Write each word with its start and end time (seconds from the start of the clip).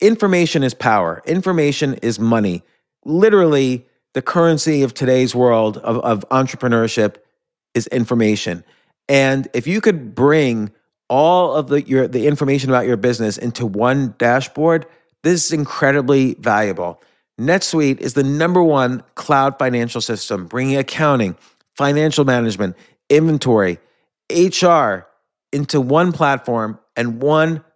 information 0.00 0.62
is 0.62 0.74
power, 0.74 1.22
information 1.26 1.94
is 1.94 2.18
money. 2.18 2.62
Literally, 3.04 3.86
the 4.14 4.22
currency 4.22 4.82
of 4.82 4.94
today's 4.94 5.34
world 5.34 5.78
of, 5.78 5.98
of 5.98 6.28
entrepreneurship 6.30 7.16
is 7.74 7.86
information. 7.88 8.64
And 9.08 9.48
if 9.52 9.66
you 9.66 9.80
could 9.80 10.14
bring 10.14 10.72
all 11.10 11.54
of 11.54 11.68
the 11.68 11.82
your 11.82 12.08
the 12.08 12.26
information 12.26 12.70
about 12.70 12.86
your 12.86 12.96
business 12.96 13.36
into 13.36 13.66
one 13.66 14.14
dashboard, 14.18 14.86
this 15.22 15.46
is 15.46 15.52
incredibly 15.52 16.34
valuable. 16.34 17.02
NetSuite 17.38 18.00
is 18.00 18.14
the 18.14 18.22
number 18.22 18.62
one 18.62 19.02
cloud 19.16 19.58
financial 19.58 20.00
system, 20.00 20.46
bringing 20.46 20.76
accounting, 20.76 21.36
financial 21.76 22.24
management, 22.24 22.76
inventory, 23.10 23.78
HR 24.30 25.06
into 25.52 25.80
one 25.80 26.12
platform 26.12 26.78
and 26.96 27.20
one 27.20 27.62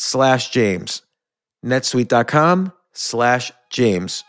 slash 0.00 0.48
James. 0.50 1.02
netsuite.com 1.64 2.72
slash 2.92 3.52
James. 3.70 4.24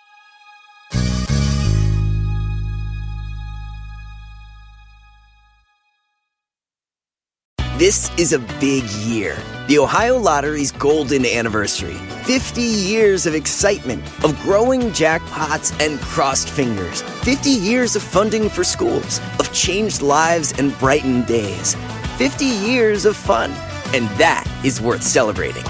This 7.77 8.11
is 8.19 8.31
a 8.31 8.39
big 8.59 8.83
year. 9.07 9.35
The 9.67 9.79
Ohio 9.79 10.19
Lottery's 10.19 10.71
golden 10.71 11.25
anniversary. 11.25 11.95
50 12.25 12.61
years 12.61 13.25
of 13.25 13.33
excitement, 13.33 14.03
of 14.23 14.39
growing 14.41 14.91
jackpots 14.91 15.73
and 15.83 15.99
crossed 16.01 16.49
fingers. 16.49 17.01
50 17.23 17.49
years 17.49 17.95
of 17.95 18.03
funding 18.03 18.49
for 18.49 18.63
schools, 18.63 19.19
of 19.39 19.51
changed 19.51 20.03
lives 20.03 20.53
and 20.59 20.77
brightened 20.77 21.25
days. 21.25 21.75
50 22.17 22.45
years 22.45 23.05
of 23.05 23.15
fun. 23.15 23.51
And 23.93 24.07
that 24.17 24.45
is 24.63 24.81
worth 24.81 25.03
celebrating. 25.03 25.63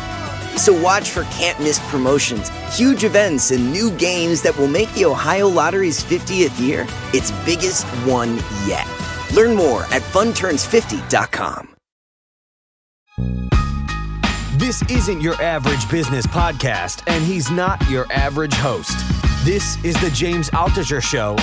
So 0.58 0.80
watch 0.80 1.10
for 1.10 1.24
can't 1.26 1.60
miss 1.60 1.80
promotions, 1.90 2.50
huge 2.76 3.04
events, 3.04 3.52
and 3.52 3.72
new 3.72 3.92
games 3.98 4.42
that 4.44 4.58
will 4.58 4.68
make 4.68 4.92
the 4.94 5.06
Ohio 5.06 5.48
Lottery's 5.48 6.04
50th 6.04 6.60
year 6.60 6.86
its 7.14 7.32
biggest 7.46 7.86
one 8.06 8.38
yet. 8.66 8.88
Learn 9.34 9.56
more 9.56 9.84
at 9.86 10.02
funturns50.com. 10.02 11.70
This 14.58 14.84
isn't 14.84 15.22
your 15.22 15.34
average 15.42 15.90
business 15.90 16.28
podcast, 16.28 17.02
and 17.08 17.24
he's 17.24 17.50
not 17.50 17.82
your 17.90 18.06
average 18.12 18.54
host. 18.54 18.96
This 19.44 19.84
is 19.84 20.00
the 20.02 20.12
James 20.12 20.52
Altucher 20.52 21.02
Show. 21.02 21.36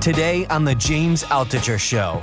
Today 0.00 0.46
on 0.50 0.64
the 0.64 0.74
James 0.74 1.24
Altucher 1.24 1.78
Show. 1.78 2.22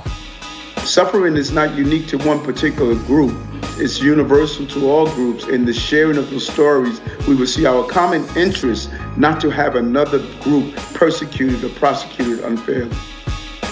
Suffering 0.86 1.36
is 1.36 1.50
not 1.50 1.74
unique 1.74 2.06
to 2.06 2.16
one 2.18 2.40
particular 2.44 2.94
group. 2.94 3.36
It's 3.76 4.00
universal 4.00 4.66
to 4.68 4.88
all 4.88 5.06
groups. 5.06 5.44
In 5.48 5.64
the 5.64 5.72
sharing 5.72 6.16
of 6.16 6.30
the 6.30 6.38
stories, 6.38 7.00
we 7.26 7.34
will 7.34 7.48
see 7.48 7.66
our 7.66 7.84
common 7.88 8.24
interest 8.36 8.90
not 9.16 9.40
to 9.40 9.50
have 9.50 9.74
another 9.74 10.20
group 10.40 10.76
persecuted 10.94 11.64
or 11.64 11.70
prosecuted 11.70 12.44
unfairly. 12.44 12.96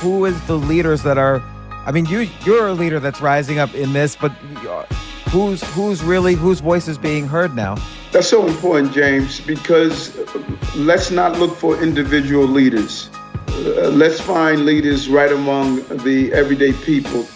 Who 0.00 0.24
is 0.24 0.44
the 0.48 0.58
leaders 0.58 1.04
that 1.04 1.16
are 1.16 1.40
I 1.86 1.92
mean, 1.92 2.06
you 2.06 2.28
you're 2.44 2.66
a 2.66 2.72
leader 2.72 2.98
that's 2.98 3.20
rising 3.20 3.58
up 3.58 3.72
in 3.74 3.92
this, 3.92 4.16
but 4.16 4.32
who's 5.28 5.62
who's 5.74 6.02
really 6.02 6.34
whose 6.34 6.60
voice 6.60 6.88
is 6.88 6.98
being 6.98 7.28
heard 7.28 7.54
now? 7.54 7.76
That's 8.10 8.28
so 8.28 8.46
important, 8.46 8.92
James, 8.92 9.40
because 9.40 10.16
let's 10.74 11.10
not 11.12 11.38
look 11.38 11.56
for 11.56 11.80
individual 11.80 12.46
leaders. 12.46 13.08
Uh, 13.64 13.88
let's 13.88 14.20
find 14.20 14.66
leaders 14.66 15.08
right 15.08 15.32
among 15.32 15.76
the 16.04 16.30
everyday 16.34 16.74
people. 16.84 17.26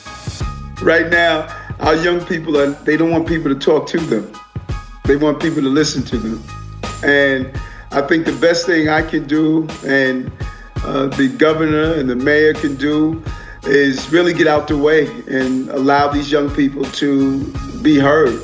Right 0.82 1.08
now, 1.08 1.48
our 1.80 1.96
young 1.96 2.22
people 2.26 2.58
are 2.58 2.72
they 2.84 2.98
don't 2.98 3.10
want 3.10 3.26
people 3.26 3.48
to 3.48 3.58
talk 3.58 3.86
to 3.88 3.98
them. 3.98 4.30
They 5.06 5.16
want 5.16 5.40
people 5.40 5.62
to 5.62 5.70
listen 5.70 6.02
to 6.02 6.18
them. 6.18 6.44
And 7.02 7.58
I 7.92 8.02
think 8.02 8.26
the 8.26 8.36
best 8.42 8.66
thing 8.66 8.90
I 8.90 9.00
can 9.00 9.26
do 9.26 9.66
and 9.86 10.30
uh, 10.84 11.06
the 11.06 11.28
governor 11.28 11.94
and 11.94 12.10
the 12.10 12.16
mayor 12.16 12.52
can 12.52 12.76
do 12.76 13.22
is 13.62 14.12
really 14.12 14.34
get 14.34 14.46
out 14.46 14.68
the 14.68 14.76
way 14.76 15.06
and 15.28 15.70
allow 15.70 16.08
these 16.08 16.30
young 16.30 16.50
people 16.54 16.84
to 16.84 17.42
be 17.80 17.98
heard. 17.98 18.38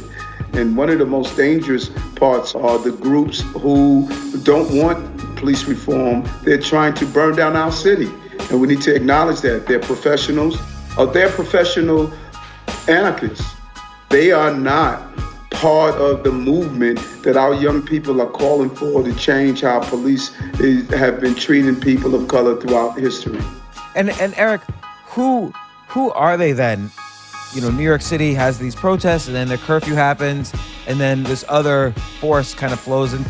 And 0.54 0.74
one 0.74 0.88
of 0.88 0.98
the 0.98 1.06
most 1.06 1.36
dangerous 1.36 1.90
parts 2.16 2.54
are 2.54 2.78
the 2.78 2.92
groups 2.92 3.42
who 3.60 4.08
don't 4.42 4.74
want 4.74 5.13
police 5.44 5.65
reform. 5.65 6.27
They're 6.43 6.56
trying 6.56 6.94
to 6.94 7.05
burn 7.05 7.37
down 7.37 7.55
our 7.55 7.71
city. 7.71 8.10
And 8.49 8.62
we 8.62 8.66
need 8.66 8.81
to 8.81 8.94
acknowledge 8.94 9.43
that. 9.43 9.66
They're 9.66 9.78
professionals, 9.78 10.59
or 10.97 11.06
they're 11.06 11.28
professional 11.28 12.10
anarchists. 12.88 13.44
They 14.09 14.32
are 14.32 14.55
not 14.55 15.15
part 15.50 15.97
of 15.97 16.25
the 16.25 16.32
movement 16.32 16.99
that 17.25 17.37
our 17.37 17.53
young 17.53 17.82
people 17.82 18.22
are 18.22 18.31
calling 18.31 18.71
for 18.71 19.03
to 19.03 19.15
change 19.16 19.60
how 19.60 19.81
police 19.81 20.32
is, 20.60 20.88
have 20.94 21.21
been 21.21 21.34
treating 21.34 21.78
people 21.78 22.15
of 22.15 22.26
color 22.26 22.59
throughout 22.59 22.99
history. 22.99 23.41
And 23.94 24.09
and 24.19 24.32
Eric, 24.38 24.62
who 25.09 25.53
who 25.88 26.11
are 26.12 26.38
they 26.38 26.53
then? 26.53 26.91
You 27.53 27.61
know, 27.61 27.71
New 27.71 27.84
York 27.84 28.00
City 28.00 28.32
has 28.32 28.59
these 28.59 28.75
protests, 28.75 29.26
and 29.26 29.37
then 29.37 29.49
the 29.49 29.59
curfew 29.59 29.94
happens, 29.94 30.55
and 30.87 30.99
then 30.99 31.22
this 31.22 31.44
other 31.50 31.93
force 32.19 32.55
kind 32.55 32.72
of 32.72 32.81
flows 32.81 33.12
in. 33.12 33.22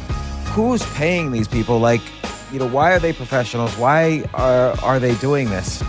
Who's 0.54 0.87
paying 0.94 1.32
these 1.32 1.48
people? 1.48 1.81
Like, 1.81 2.00
you 2.53 2.60
know, 2.60 2.69
why 2.69 2.92
are 2.92 3.00
they 3.00 3.12
professionals? 3.12 3.76
Why 3.76 4.25
are 4.34 4.78
are 4.84 5.01
they 5.01 5.16
doing 5.16 5.51
this? 5.51 5.83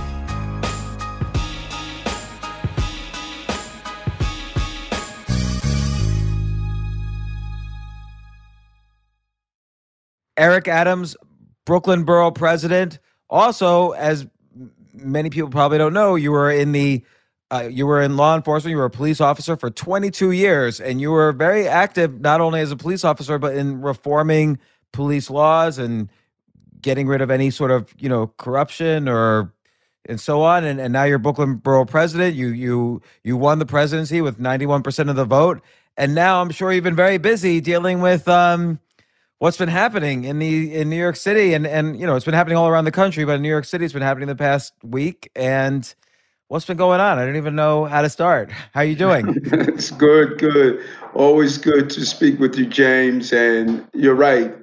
Eric 10.35 10.67
Adams, 10.67 11.15
Brooklyn 11.65 12.03
Borough 12.03 12.31
President, 12.31 12.97
also 13.29 13.91
as 13.91 14.25
many 14.93 15.29
people 15.29 15.51
probably 15.51 15.77
don't 15.77 15.93
know, 15.93 16.15
you 16.15 16.31
were 16.31 16.49
in 16.49 16.71
the 16.71 17.03
uh, 17.51 17.67
you 17.69 17.85
were 17.85 18.01
in 18.01 18.17
law 18.17 18.35
enforcement. 18.35 18.71
You 18.71 18.77
were 18.77 18.85
a 18.85 18.89
police 18.89 19.21
officer 19.21 19.55
for 19.55 19.69
22 19.69 20.31
years, 20.31 20.79
and 20.79 20.99
you 20.99 21.11
were 21.11 21.31
very 21.31 21.67
active 21.67 22.19
not 22.19 22.41
only 22.41 22.59
as 22.59 22.71
a 22.71 22.75
police 22.75 23.03
officer 23.03 23.37
but 23.37 23.55
in 23.55 23.81
reforming 23.81 24.59
police 24.91 25.29
laws 25.29 25.77
and 25.77 26.09
getting 26.81 27.07
rid 27.07 27.21
of 27.21 27.29
any 27.31 27.49
sort 27.49 27.71
of 27.71 27.93
you 27.97 28.09
know 28.09 28.27
corruption 28.37 29.07
or 29.07 29.53
and 30.07 30.19
so 30.19 30.41
on. 30.41 30.63
And, 30.63 30.79
and 30.79 30.93
now 30.93 31.03
you're 31.03 31.19
Brooklyn 31.19 31.55
Borough 31.55 31.85
President. 31.85 32.35
You 32.35 32.47
you 32.47 33.01
you 33.23 33.37
won 33.37 33.59
the 33.59 33.65
presidency 33.65 34.21
with 34.21 34.39
91 34.39 34.83
percent 34.83 35.09
of 35.09 35.15
the 35.15 35.25
vote, 35.25 35.61
and 35.97 36.15
now 36.15 36.41
I'm 36.41 36.49
sure 36.49 36.71
you've 36.71 36.83
been 36.83 36.95
very 36.95 37.17
busy 37.17 37.61
dealing 37.61 38.01
with 38.01 38.27
um 38.27 38.79
what's 39.37 39.57
been 39.57 39.69
happening 39.69 40.23
in 40.23 40.39
the 40.39 40.73
in 40.73 40.89
New 40.89 40.97
York 40.97 41.15
City, 41.15 41.53
and 41.53 41.67
and 41.67 41.99
you 41.99 42.07
know 42.07 42.15
it's 42.15 42.25
been 42.25 42.33
happening 42.33 42.57
all 42.57 42.67
around 42.67 42.85
the 42.85 42.91
country, 42.91 43.23
but 43.25 43.35
in 43.35 43.41
New 43.43 43.49
York 43.49 43.65
City, 43.65 43.85
it's 43.85 43.93
been 43.93 44.01
happening 44.01 44.27
the 44.27 44.35
past 44.35 44.73
week, 44.83 45.29
and 45.35 45.93
what's 46.47 46.65
been 46.65 46.77
going 46.77 46.99
on? 46.99 47.17
I 47.17 47.25
don't 47.25 47.35
even 47.35 47.55
know 47.55 47.85
how 47.85 48.01
to 48.01 48.09
start. 48.09 48.51
How 48.73 48.81
are 48.81 48.85
you 48.85 48.95
doing? 48.95 49.37
it's 49.45 49.91
good, 49.91 50.37
good. 50.37 50.83
Always 51.13 51.57
good 51.57 51.89
to 51.91 52.05
speak 52.05 52.39
with 52.39 52.55
you, 52.57 52.65
James. 52.65 53.33
And 53.33 53.85
you're 53.93 54.15
right. 54.15 54.53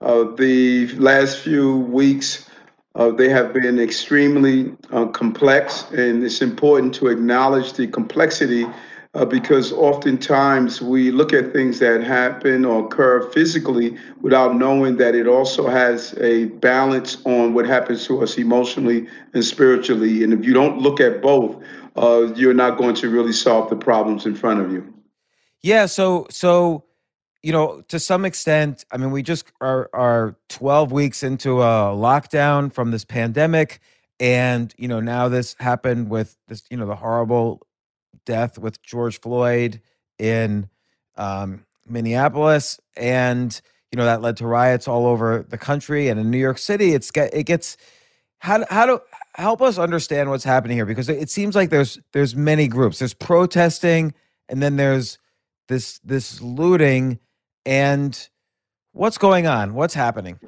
Uh, 0.00 0.24
the 0.36 0.88
last 0.96 1.38
few 1.38 1.78
weeks, 1.78 2.48
uh, 2.96 3.10
they 3.10 3.28
have 3.28 3.52
been 3.52 3.78
extremely 3.78 4.74
uh, 4.90 5.06
complex, 5.06 5.86
and 5.92 6.22
it's 6.24 6.42
important 6.42 6.94
to 6.96 7.08
acknowledge 7.08 7.74
the 7.74 7.86
complexity 7.86 8.66
uh, 9.14 9.24
because 9.24 9.72
oftentimes 9.72 10.80
we 10.80 11.10
look 11.10 11.32
at 11.32 11.52
things 11.52 11.78
that 11.80 12.02
happen 12.02 12.64
or 12.64 12.86
occur 12.86 13.20
physically 13.30 13.96
without 14.22 14.56
knowing 14.56 14.96
that 14.96 15.14
it 15.14 15.26
also 15.26 15.68
has 15.68 16.14
a 16.18 16.46
balance 16.46 17.18
on 17.26 17.52
what 17.52 17.66
happens 17.66 18.06
to 18.06 18.22
us 18.22 18.38
emotionally 18.38 19.06
and 19.34 19.44
spiritually. 19.44 20.24
And 20.24 20.32
if 20.32 20.44
you 20.44 20.54
don't 20.54 20.78
look 20.78 20.98
at 20.98 21.20
both, 21.20 21.62
uh, 21.96 22.32
you're 22.34 22.54
not 22.54 22.78
going 22.78 22.94
to 22.96 23.10
really 23.10 23.32
solve 23.32 23.68
the 23.68 23.76
problems 23.76 24.24
in 24.24 24.34
front 24.34 24.60
of 24.60 24.72
you. 24.72 24.92
Yeah. 25.60 25.86
So, 25.86 26.26
so 26.30 26.84
you 27.42 27.52
know, 27.52 27.82
to 27.88 27.98
some 27.98 28.24
extent, 28.24 28.84
I 28.92 28.96
mean, 28.96 29.10
we 29.10 29.22
just 29.22 29.50
are 29.60 29.90
are 29.92 30.36
12 30.48 30.92
weeks 30.92 31.22
into 31.22 31.60
a 31.60 31.92
lockdown 31.92 32.72
from 32.72 32.92
this 32.92 33.04
pandemic, 33.04 33.80
and 34.20 34.72
you 34.78 34.86
know, 34.86 35.00
now 35.00 35.28
this 35.28 35.56
happened 35.58 36.08
with 36.08 36.36
this, 36.46 36.62
you 36.70 36.76
know, 36.76 36.86
the 36.86 36.94
horrible 36.94 37.66
death 38.24 38.58
with 38.58 38.82
George 38.82 39.20
Floyd 39.20 39.80
in 40.18 40.68
um, 41.16 41.64
Minneapolis, 41.86 42.80
and 42.96 43.60
you 43.90 43.96
know 43.96 44.04
that 44.04 44.22
led 44.22 44.36
to 44.38 44.46
riots 44.46 44.88
all 44.88 45.06
over 45.06 45.44
the 45.48 45.58
country 45.58 46.08
and 46.08 46.18
in 46.18 46.30
New 46.30 46.38
York 46.38 46.58
City. 46.58 46.94
It's 46.94 47.10
get 47.10 47.34
it 47.34 47.44
gets 47.44 47.76
how 48.38 48.64
how 48.70 48.86
to 48.86 49.02
help 49.34 49.62
us 49.62 49.78
understand 49.78 50.30
what's 50.30 50.44
happening 50.44 50.76
here 50.76 50.86
because 50.86 51.08
it 51.08 51.30
seems 51.30 51.54
like 51.54 51.70
there's 51.70 51.98
there's 52.12 52.34
many 52.34 52.68
groups. 52.68 52.98
There's 52.98 53.14
protesting, 53.14 54.14
and 54.48 54.62
then 54.62 54.76
there's 54.76 55.18
this 55.68 55.98
this 56.00 56.40
looting, 56.40 57.18
and 57.64 58.28
what's 58.92 59.18
going 59.18 59.46
on? 59.46 59.74
What's 59.74 59.94
happening? 59.94 60.38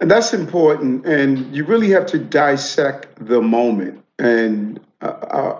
And 0.00 0.10
that's 0.10 0.32
important, 0.32 1.06
and 1.06 1.54
you 1.54 1.64
really 1.64 1.90
have 1.90 2.06
to 2.06 2.18
dissect 2.18 3.08
the 3.26 3.40
moment. 3.40 4.04
And 4.18 4.80
I, 5.00 5.06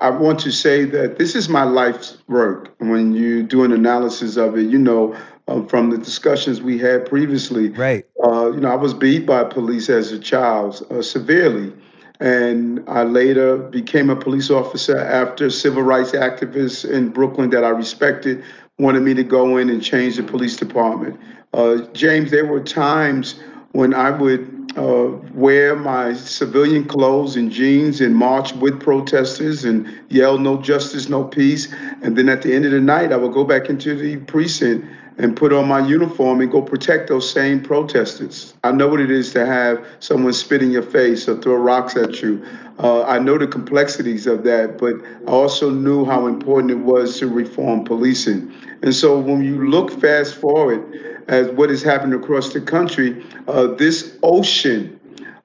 I, 0.00 0.10
want 0.10 0.40
to 0.40 0.50
say 0.50 0.84
that 0.86 1.18
this 1.18 1.36
is 1.36 1.48
my 1.48 1.62
life's 1.62 2.18
work. 2.26 2.74
When 2.78 3.12
you 3.12 3.44
do 3.44 3.62
an 3.62 3.72
analysis 3.72 4.36
of 4.36 4.58
it, 4.58 4.68
you 4.68 4.78
know, 4.78 5.16
uh, 5.46 5.64
from 5.66 5.90
the 5.90 5.98
discussions 5.98 6.60
we 6.60 6.76
had 6.76 7.06
previously, 7.06 7.68
right? 7.70 8.04
Uh, 8.24 8.50
you 8.50 8.60
know, 8.60 8.70
I 8.70 8.74
was 8.74 8.94
beat 8.94 9.26
by 9.26 9.44
police 9.44 9.88
as 9.88 10.10
a 10.10 10.18
child 10.18 10.84
uh, 10.90 11.02
severely, 11.02 11.72
and 12.18 12.82
I 12.88 13.04
later 13.04 13.58
became 13.58 14.10
a 14.10 14.16
police 14.16 14.50
officer 14.50 14.98
after 14.98 15.50
civil 15.50 15.82
rights 15.82 16.12
activists 16.12 16.88
in 16.88 17.10
Brooklyn 17.10 17.50
that 17.50 17.64
I 17.64 17.70
respected 17.70 18.42
wanted 18.78 19.02
me 19.02 19.14
to 19.14 19.24
go 19.24 19.56
in 19.56 19.70
and 19.70 19.82
change 19.82 20.16
the 20.16 20.22
police 20.22 20.56
department. 20.56 21.18
Uh, 21.52 21.78
James, 21.92 22.30
there 22.30 22.46
were 22.46 22.60
times 22.60 23.40
when 23.72 23.94
I 23.94 24.10
would 24.10 24.57
uh, 24.78 25.10
wear 25.34 25.74
my 25.76 26.14
civilian 26.14 26.84
clothes 26.84 27.36
and 27.36 27.50
jeans 27.50 28.00
and 28.00 28.14
march 28.14 28.52
with 28.54 28.80
protesters 28.80 29.64
and 29.64 29.86
yell 30.08 30.38
no 30.38 30.60
justice, 30.62 31.08
no 31.08 31.24
peace. 31.24 31.72
And 32.02 32.16
then 32.16 32.28
at 32.28 32.42
the 32.42 32.54
end 32.54 32.64
of 32.64 32.70
the 32.70 32.80
night, 32.80 33.12
I 33.12 33.16
would 33.16 33.32
go 33.32 33.44
back 33.44 33.68
into 33.68 33.96
the 33.96 34.16
precinct 34.16 34.86
and 35.18 35.36
put 35.36 35.52
on 35.52 35.66
my 35.66 35.84
uniform 35.84 36.40
and 36.40 36.50
go 36.50 36.62
protect 36.62 37.08
those 37.08 37.28
same 37.28 37.60
protesters. 37.60 38.54
I 38.62 38.70
know 38.70 38.86
what 38.86 39.00
it 39.00 39.10
is 39.10 39.32
to 39.32 39.44
have 39.44 39.84
someone 39.98 40.32
spit 40.32 40.62
in 40.62 40.70
your 40.70 40.82
face 40.82 41.28
or 41.28 41.36
throw 41.40 41.56
rocks 41.56 41.96
at 41.96 42.22
you. 42.22 42.44
Uh, 42.78 43.02
I 43.02 43.18
know 43.18 43.36
the 43.36 43.48
complexities 43.48 44.28
of 44.28 44.44
that, 44.44 44.78
but 44.78 44.94
I 45.26 45.32
also 45.32 45.70
knew 45.70 46.04
how 46.04 46.28
important 46.28 46.70
it 46.70 46.76
was 46.76 47.18
to 47.18 47.26
reform 47.26 47.84
policing. 47.84 48.52
And 48.82 48.94
so 48.94 49.18
when 49.18 49.42
you 49.42 49.68
look 49.68 49.90
fast 50.00 50.36
forward 50.36 51.17
as 51.28 51.48
what 51.50 51.70
is 51.70 51.82
happening 51.82 52.18
across 52.18 52.52
the 52.52 52.60
country, 52.60 53.24
uh, 53.46 53.66
this 53.66 54.18
ocean 54.22 54.98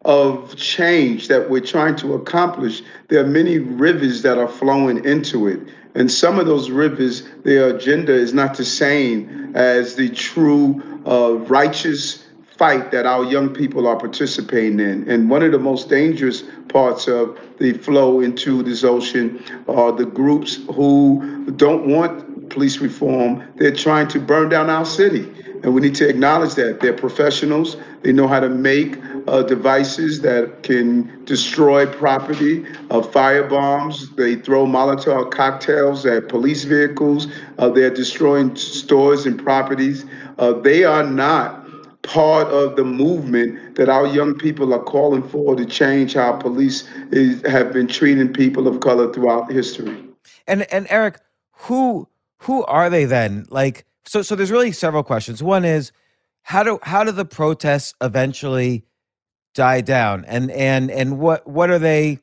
of 0.06 0.56
change 0.56 1.28
that 1.28 1.50
we're 1.50 1.62
trying 1.62 1.96
to 1.96 2.14
accomplish, 2.14 2.82
there 3.10 3.24
are 3.24 3.28
many 3.28 3.60
rivers 3.60 4.22
that 4.22 4.38
are 4.38 4.48
flowing 4.48 5.04
into 5.06 5.48
it. 5.48 5.60
And 5.96 6.12
some 6.12 6.40
of 6.40 6.48
those 6.48 6.70
rivers, 6.72 7.24
their 7.44 7.76
agenda 7.76 8.14
is 8.14 8.34
not 8.34 8.58
the 8.58 8.66
same 8.66 9.56
as 9.56 9.96
the 9.96 10.10
true 10.10 10.82
uh, 11.06 11.36
righteous 11.46 12.26
fight 12.58 12.92
that 12.92 13.06
our 13.06 13.24
young 13.26 13.50
people 13.50 13.88
are 13.88 13.98
participating 13.98 14.80
in. 14.80 15.10
And 15.10 15.30
one 15.30 15.44
of 15.44 15.52
the 15.52 15.60
most 15.60 15.90
dangerous 15.90 16.44
parts 16.70 17.08
of 17.08 17.40
the 17.60 17.74
flow 17.74 18.20
into 18.22 18.64
this 18.64 18.84
ocean 18.84 19.44
are 19.68 19.92
the 19.92 20.06
groups 20.06 20.60
who 20.74 21.52
don't 21.56 21.88
want 21.88 22.50
police 22.50 22.78
reform. 22.78 23.44
They're 23.56 23.76
trying 23.76 24.08
to 24.10 24.20
burn 24.20 24.50
down 24.50 24.70
our 24.70 24.86
city. 24.86 25.30
And 25.64 25.74
we 25.74 25.82
need 25.82 25.96
to 25.96 26.08
acknowledge 26.08 26.56
that. 26.56 26.82
They're 26.82 26.94
professionals. 26.94 27.78
They 28.02 28.12
know 28.12 28.28
how 28.28 28.42
to 28.42 28.50
make 28.50 28.98
uh, 29.28 29.44
devices 29.44 30.22
that 30.22 30.64
can 30.64 31.24
destroy 31.24 31.86
property, 31.86 32.66
uh, 32.92 33.02
fire 33.02 33.48
bombs. 33.48 34.14
They 34.16 34.36
throw 34.36 34.66
Molotov 34.66 35.32
cocktails 35.32 36.06
at 36.06 36.28
police 36.28 36.66
vehicles. 36.66 37.28
Uh, 37.58 37.70
they're 37.70 37.90
destroying 37.94 38.56
stores 38.58 39.26
and 39.26 39.42
properties. 39.42 40.06
Uh, 40.38 40.52
they 40.52 40.84
are 40.84 41.04
not 41.04 41.64
part 42.02 42.48
of 42.48 42.76
the 42.76 42.84
movement 42.84 43.76
that 43.76 43.88
our 43.88 44.06
young 44.08 44.36
people 44.36 44.74
are 44.74 44.84
calling 44.84 45.24
for 45.24 45.56
to 45.56 45.66
change 45.66 46.14
how 46.14 46.34
police 46.34 46.88
is, 47.12 47.42
have 47.48 47.72
been 47.72 47.88
treating 47.88 48.32
people 48.32 48.68
of 48.68 48.82
color 48.82 49.12
throughout 49.14 49.50
history. 49.52 49.98
And 50.46 50.64
and 50.74 50.86
Eric, 50.90 51.22
who 51.52 52.10
who 52.40 52.66
are 52.66 52.90
they 52.90 53.06
then? 53.06 53.46
Like 53.50 53.86
so 54.06 54.22
so 54.22 54.36
there's 54.36 54.52
really 54.52 54.72
several 54.72 55.04
questions. 55.04 55.42
One 55.42 55.66
is 55.66 55.92
how 56.44 56.64
do 56.64 56.80
how 56.84 57.04
do 57.04 57.12
the 57.12 57.26
protests 57.26 57.94
eventually 58.02 58.86
die 59.54 59.82
down? 59.82 60.26
And 60.26 60.52
and 60.52 60.92
and 60.92 61.20
what 61.20 61.48
what 61.48 61.70
are 61.70 61.80
they 61.80 62.20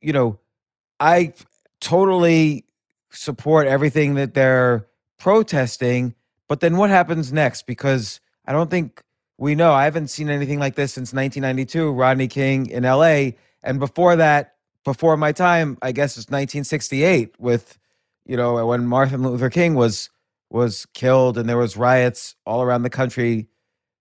you 0.00 0.12
know, 0.12 0.38
I 1.00 1.34
totally 1.80 2.64
support 3.10 3.66
everything 3.66 4.14
that 4.14 4.34
they're 4.34 4.86
protesting, 5.18 6.14
but 6.48 6.60
then 6.60 6.76
what 6.76 6.90
happens 6.90 7.32
next 7.32 7.66
because 7.66 8.20
I 8.46 8.52
don't 8.52 8.70
think 8.70 9.02
we 9.36 9.54
know. 9.54 9.72
I 9.72 9.84
haven't 9.84 10.08
seen 10.08 10.30
anything 10.30 10.58
like 10.58 10.74
this 10.74 10.92
since 10.92 11.12
1992, 11.12 11.92
Rodney 11.92 12.28
King 12.28 12.66
in 12.66 12.82
LA, 12.82 13.30
and 13.62 13.78
before 13.78 14.16
that, 14.16 14.54
before 14.84 15.16
my 15.16 15.32
time, 15.32 15.78
I 15.82 15.92
guess 15.92 16.16
it's 16.16 16.28
1968 16.28 17.34
with 17.38 17.78
you 18.24 18.36
know 18.36 18.66
when 18.66 18.86
Martin 18.86 19.22
Luther 19.22 19.50
King 19.50 19.74
was 19.74 20.10
was 20.50 20.86
killed 20.94 21.36
and 21.36 21.48
there 21.48 21.58
was 21.58 21.76
riots 21.76 22.36
all 22.46 22.62
around 22.62 22.82
the 22.82 22.90
country 22.90 23.48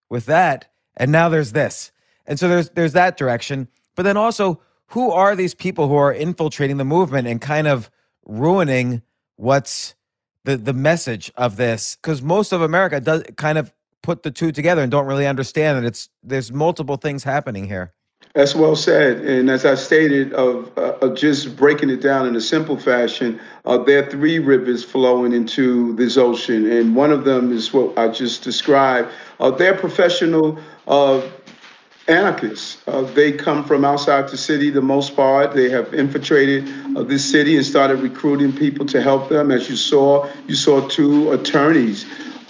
with 0.10 0.26
that 0.26 0.68
and 0.96 1.12
now 1.12 1.30
there's 1.30 1.52
this. 1.52 1.92
And 2.26 2.40
so 2.40 2.50
there's 2.50 2.70
there's 2.72 2.94
that 2.94 3.18
direction. 3.18 3.68
But 3.96 4.04
then 4.04 4.18
also 4.18 4.62
who 4.88 5.12
are 5.12 5.36
these 5.36 5.54
people 5.54 5.88
who 5.88 5.96
are 5.96 6.14
infiltrating 6.14 6.78
the 6.78 6.86
movement 6.86 7.28
and 7.28 7.42
kind 7.42 7.68
of 7.68 7.90
ruining 8.26 9.02
what's 9.36 9.96
the 10.44 10.58
the 10.58 10.74
message 10.74 11.32
of 11.36 11.58
this? 11.58 11.98
Because 12.02 12.22
most 12.22 12.52
of 12.52 12.62
america 12.62 13.00
does 13.00 13.24
kind 13.36 13.58
of 13.58 13.74
put 14.02 14.24
the 14.24 14.32
two 14.32 14.52
together 14.52 14.82
and 14.82 14.92
don't 14.92 15.06
really 15.06 15.28
understand 15.28 15.78
that 15.78 15.88
it's 15.88 16.10
there's 16.24 16.52
multiple 16.52 16.98
things 16.98 17.24
happening 17.24 17.68
here 17.68 17.94
that's 18.34 18.54
well 18.54 18.76
said. 18.76 19.22
And 19.26 19.50
as 19.50 19.66
I 19.66 19.76
stated, 19.76 20.34
of, 20.34 20.72
uh, 20.78 20.94
of 21.02 21.16
just 21.16 21.56
breaking 21.56 21.90
it 21.90 22.02
down 22.02 22.28
in 22.28 22.36
a 22.36 22.42
simple 22.42 22.78
fashion, 22.78 23.40
uh, 23.66 23.78
there 23.80 24.06
are 24.06 24.10
three 24.10 24.40
rivers 24.40 24.84
flowing 24.84 25.34
into 25.34 25.96
this 25.96 26.18
ocean. 26.18 26.70
And 26.70 26.96
one 26.96 27.12
of 27.12 27.26
them 27.26 27.52
is 27.52 27.74
what 27.74 27.98
I 27.98 28.10
just 28.10 28.44
described. 28.44 29.10
Uh, 29.40 29.52
they're 29.52 29.76
professional 29.76 30.60
uh, 30.88 31.28
anarchists. 32.08 32.82
Uh, 32.88 33.02
they 33.02 33.32
come 33.32 33.64
from 33.64 33.84
outside 33.84 34.30
the 34.30 34.38
city, 34.38 34.70
the 34.70 34.82
most 34.82 35.16
part. 35.16 35.54
They 35.54 35.70
have 35.70 35.94
infiltrated 35.94 36.68
uh, 36.96 37.04
this 37.04 37.30
city 37.30 37.58
and 37.58 37.66
started 37.66 38.00
recruiting 38.00 38.54
people 38.54 38.86
to 38.88 39.02
help 39.02 39.30
them. 39.30 39.52
As 39.52 39.70
you 39.70 39.76
saw, 39.76 40.30
you 40.48 40.56
saw 40.56 40.88
two 40.88 41.32
attorneys 41.32 42.06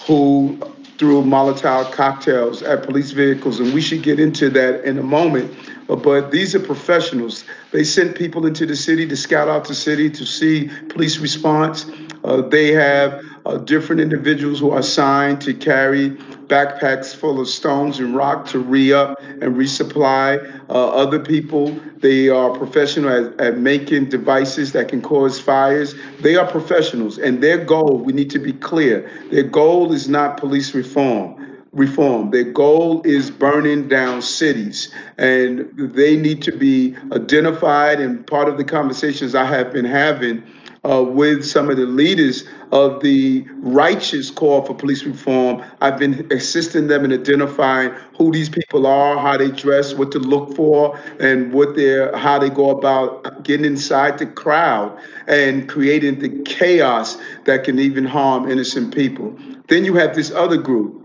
who 0.05 0.59
threw 0.97 1.21
Molotov 1.21 1.91
cocktails 1.91 2.63
at 2.63 2.83
police 2.83 3.11
vehicles, 3.11 3.59
and 3.59 3.73
we 3.73 3.81
should 3.81 4.01
get 4.03 4.19
into 4.19 4.49
that 4.49 4.83
in 4.83 4.97
a 4.97 5.03
moment. 5.03 5.53
But 5.87 6.31
these 6.31 6.53
are 6.53 6.59
professionals. 6.59 7.45
They 7.71 7.83
send 7.83 8.15
people 8.15 8.45
into 8.45 8.65
the 8.65 8.75
city 8.75 9.07
to 9.07 9.15
scout 9.15 9.47
out 9.47 9.67
the 9.67 9.75
city 9.75 10.09
to 10.09 10.25
see 10.25 10.69
police 10.89 11.17
response. 11.19 11.85
Uh, 12.23 12.41
they 12.41 12.71
have 12.73 13.23
uh, 13.47 13.57
different 13.57 14.01
individuals 14.01 14.59
who 14.59 14.71
are 14.71 14.79
assigned 14.79 15.39
to 15.41 15.53
carry 15.53 16.11
backpacks 16.47 17.15
full 17.15 17.39
of 17.39 17.47
stones 17.47 17.99
and 17.99 18.15
rock 18.15 18.45
to 18.45 18.59
re-up 18.59 19.17
and 19.21 19.55
resupply. 19.55 20.37
Uh, 20.69 20.89
other 20.89 21.19
people, 21.19 21.71
they 21.97 22.29
are 22.29 22.49
professional 22.57 23.09
at, 23.09 23.39
at 23.39 23.57
making 23.57 24.09
devices 24.09 24.73
that 24.73 24.89
can 24.89 25.01
cause 25.01 25.39
fires. 25.39 25.95
They 26.21 26.35
are 26.35 26.45
professionals, 26.45 27.17
and 27.17 27.41
their 27.41 27.63
goal, 27.63 27.97
we 27.97 28.13
need 28.13 28.29
to 28.31 28.39
be 28.39 28.53
clear, 28.53 29.09
their 29.31 29.43
goal 29.43 29.93
is 29.93 30.07
not 30.07 30.37
police 30.37 30.73
reform. 30.73 31.35
reform. 31.73 32.31
Their 32.31 32.51
goal 32.51 33.01
is 33.03 33.29
burning 33.29 33.87
down 33.87 34.21
cities, 34.21 34.91
and 35.17 35.69
they 35.75 36.15
need 36.15 36.41
to 36.43 36.51
be 36.51 36.95
identified. 37.11 37.99
And 37.99 38.25
part 38.25 38.47
of 38.49 38.57
the 38.57 38.63
conversations 38.63 39.35
I 39.35 39.45
have 39.45 39.71
been 39.71 39.85
having 39.85 40.43
uh, 40.87 41.03
with 41.03 41.45
some 41.45 41.69
of 41.69 41.77
the 41.77 41.85
leaders 41.85 42.43
of 42.71 43.01
the 43.01 43.45
righteous 43.57 44.29
call 44.29 44.63
for 44.63 44.73
police 44.73 45.03
reform. 45.03 45.63
I've 45.81 45.97
been 45.97 46.27
assisting 46.31 46.87
them 46.87 47.05
in 47.05 47.13
identifying 47.13 47.91
who 48.17 48.31
these 48.31 48.49
people 48.49 48.87
are, 48.87 49.17
how 49.17 49.37
they 49.37 49.51
dress, 49.51 49.93
what 49.93 50.11
to 50.13 50.19
look 50.19 50.55
for, 50.55 50.99
and 51.19 51.53
what 51.53 51.75
they're 51.75 52.15
how 52.15 52.39
they 52.39 52.49
go 52.49 52.69
about 52.69 53.43
getting 53.43 53.65
inside 53.65 54.17
the 54.17 54.25
crowd 54.25 54.97
and 55.27 55.67
creating 55.67 56.19
the 56.19 56.29
chaos 56.43 57.17
that 57.45 57.63
can 57.63 57.79
even 57.79 58.05
harm 58.05 58.49
innocent 58.49 58.93
people. 58.95 59.35
Then 59.67 59.85
you 59.85 59.95
have 59.95 60.15
this 60.15 60.31
other 60.31 60.57
group 60.57 61.03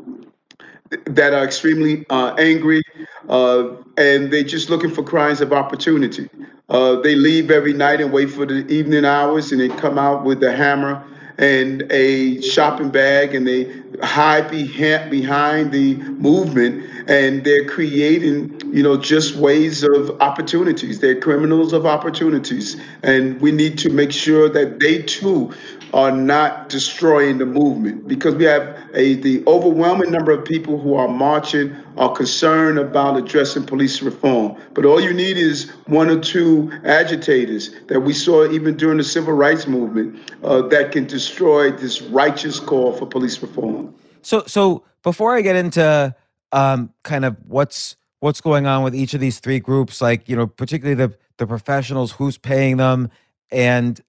that 1.07 1.33
are 1.33 1.45
extremely 1.45 2.05
uh, 2.11 2.35
angry 2.35 2.83
uh, 3.29 3.69
and 3.97 4.33
they're 4.33 4.43
just 4.43 4.69
looking 4.69 4.91
for 4.91 5.03
crimes 5.03 5.41
of 5.41 5.53
opportunity. 5.53 6.29
Uh, 6.69 7.01
they 7.01 7.15
leave 7.15 7.51
every 7.51 7.73
night 7.73 8.01
and 8.01 8.13
wait 8.13 8.31
for 8.31 8.47
the 8.47 8.67
evening 8.73 9.05
hours 9.05 9.53
and 9.53 9.61
they 9.61 9.69
come 9.69 9.99
out 9.99 10.25
with 10.25 10.43
a 10.43 10.53
hammer 10.53 11.05
and 11.39 11.83
a 11.91 12.41
shopping 12.41 12.91
bag 12.91 13.35
and 13.35 13.47
they 13.47 13.65
hide 14.03 14.51
behind 14.51 15.73
the 15.73 15.95
movement 15.95 16.85
and 17.09 17.45
they're 17.45 17.67
creating 17.67 18.61
you 18.73 18.83
know 18.83 18.97
just 18.97 19.37
ways 19.37 19.83
of 19.83 20.11
opportunities. 20.21 21.01
They're 21.01 21.21
criminals 21.21 21.73
of 21.73 21.85
opportunities 21.87 22.81
and 23.03 23.41
we 23.41 23.51
need 23.51 23.79
to 23.79 23.91
make 23.91 24.13
sure 24.13 24.49
that 24.49 24.79
they 24.81 25.03
too 25.03 25.53
are 25.93 26.11
not 26.11 26.69
destroying 26.69 27.39
the 27.39 27.47
movement 27.47 28.09
because 28.09 28.35
we 28.35 28.45
have 28.45 28.63
a 28.95 29.15
the 29.17 29.45
overwhelming 29.47 30.11
number 30.11 30.33
of 30.33 30.45
people 30.45 30.79
who 30.79 30.95
are 30.95 31.09
marching 31.09 31.75
are 31.97 32.13
concerned 32.13 32.79
about 32.79 33.17
addressing 33.17 33.65
police 33.65 34.01
reform. 34.01 34.57
But 34.73 34.85
all 34.87 35.01
you 35.01 35.13
need 35.13 35.37
is 35.37 35.71
one 35.87 36.09
or 36.09 36.19
two 36.19 36.73
agitators 36.85 37.75
that 37.89 38.01
we 38.01 38.13
saw 38.13 38.51
even 38.51 38.77
during 38.77 38.99
the 38.99 39.05
civil 39.05 39.35
rights 39.35 39.67
movement 39.67 40.19
uh, 40.43 40.63
that 40.69 40.93
can 40.93 41.07
destroy 41.07 41.71
this 41.71 42.01
righteous 42.01 42.59
call 42.59 42.95
for 42.95 43.07
police 43.07 43.43
reform. 43.43 43.95
So, 44.23 44.45
so 44.47 44.85
before 45.03 45.37
I 45.37 45.43
get 45.43 45.57
into 45.57 46.15
um, 46.53 46.93
kind 47.03 47.25
of 47.25 47.37
what's 47.47 47.97
what's 48.21 48.41
going 48.41 48.67
on 48.67 48.85
with 48.85 48.95
each 48.95 49.15
of 49.15 49.21
these 49.21 49.41
three 49.41 49.59
groups, 49.59 50.01
like 50.01 50.29
you 50.29 50.37
know, 50.37 50.47
particularly 50.47 50.95
the 50.95 51.17
the 51.39 51.47
professionals, 51.47 52.13
who's 52.13 52.39
paying 52.39 52.77
them, 52.77 53.11
and 53.51 54.01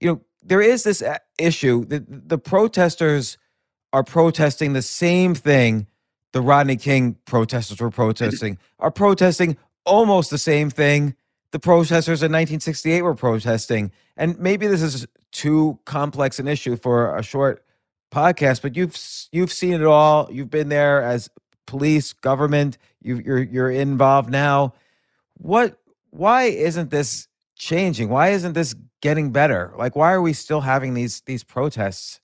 you 0.00 0.08
know 0.08 0.20
there 0.44 0.60
is 0.60 0.84
this 0.84 1.02
uh, 1.02 1.18
issue 1.38 1.84
that 1.86 2.28
the 2.28 2.38
protesters 2.38 3.38
are 3.92 4.04
protesting 4.04 4.72
the 4.72 4.82
same 4.82 5.34
thing 5.34 5.86
the 6.32 6.40
Rodney 6.40 6.76
King 6.76 7.16
protesters 7.24 7.80
were 7.80 7.90
protesting, 7.90 8.58
are 8.78 8.90
protesting 8.90 9.56
almost 9.84 10.30
the 10.30 10.38
same 10.38 10.70
thing 10.70 11.14
the 11.54 11.60
protesters 11.60 12.20
in 12.20 12.32
1968 12.32 13.02
were 13.02 13.14
protesting. 13.14 13.92
And 14.16 14.36
maybe 14.40 14.66
this 14.66 14.82
is 14.82 15.06
too 15.30 15.78
complex 15.84 16.40
an 16.40 16.48
issue 16.48 16.76
for 16.76 17.16
a 17.16 17.22
short 17.22 17.64
podcast, 18.12 18.60
but 18.60 18.76
you've 18.76 18.98
you've 19.30 19.52
seen 19.52 19.74
it 19.74 19.84
all. 19.84 20.28
You've 20.32 20.50
been 20.50 20.68
there 20.68 21.00
as 21.00 21.30
police, 21.68 22.12
government. 22.12 22.76
You, 23.02 23.22
you're 23.24 23.38
you're 23.38 23.70
involved 23.70 24.30
now. 24.30 24.74
What? 25.34 25.78
Why 26.10 26.44
isn't 26.44 26.90
this 26.90 27.28
changing? 27.56 28.08
Why 28.08 28.30
isn't 28.30 28.54
this 28.54 28.74
getting 29.04 29.30
better? 29.30 29.70
Like, 29.76 29.94
why 29.94 30.14
are 30.14 30.22
we 30.22 30.32
still 30.32 30.62
having 30.62 30.94
these 30.94 31.20
these 31.26 31.44
protests? 31.44 32.20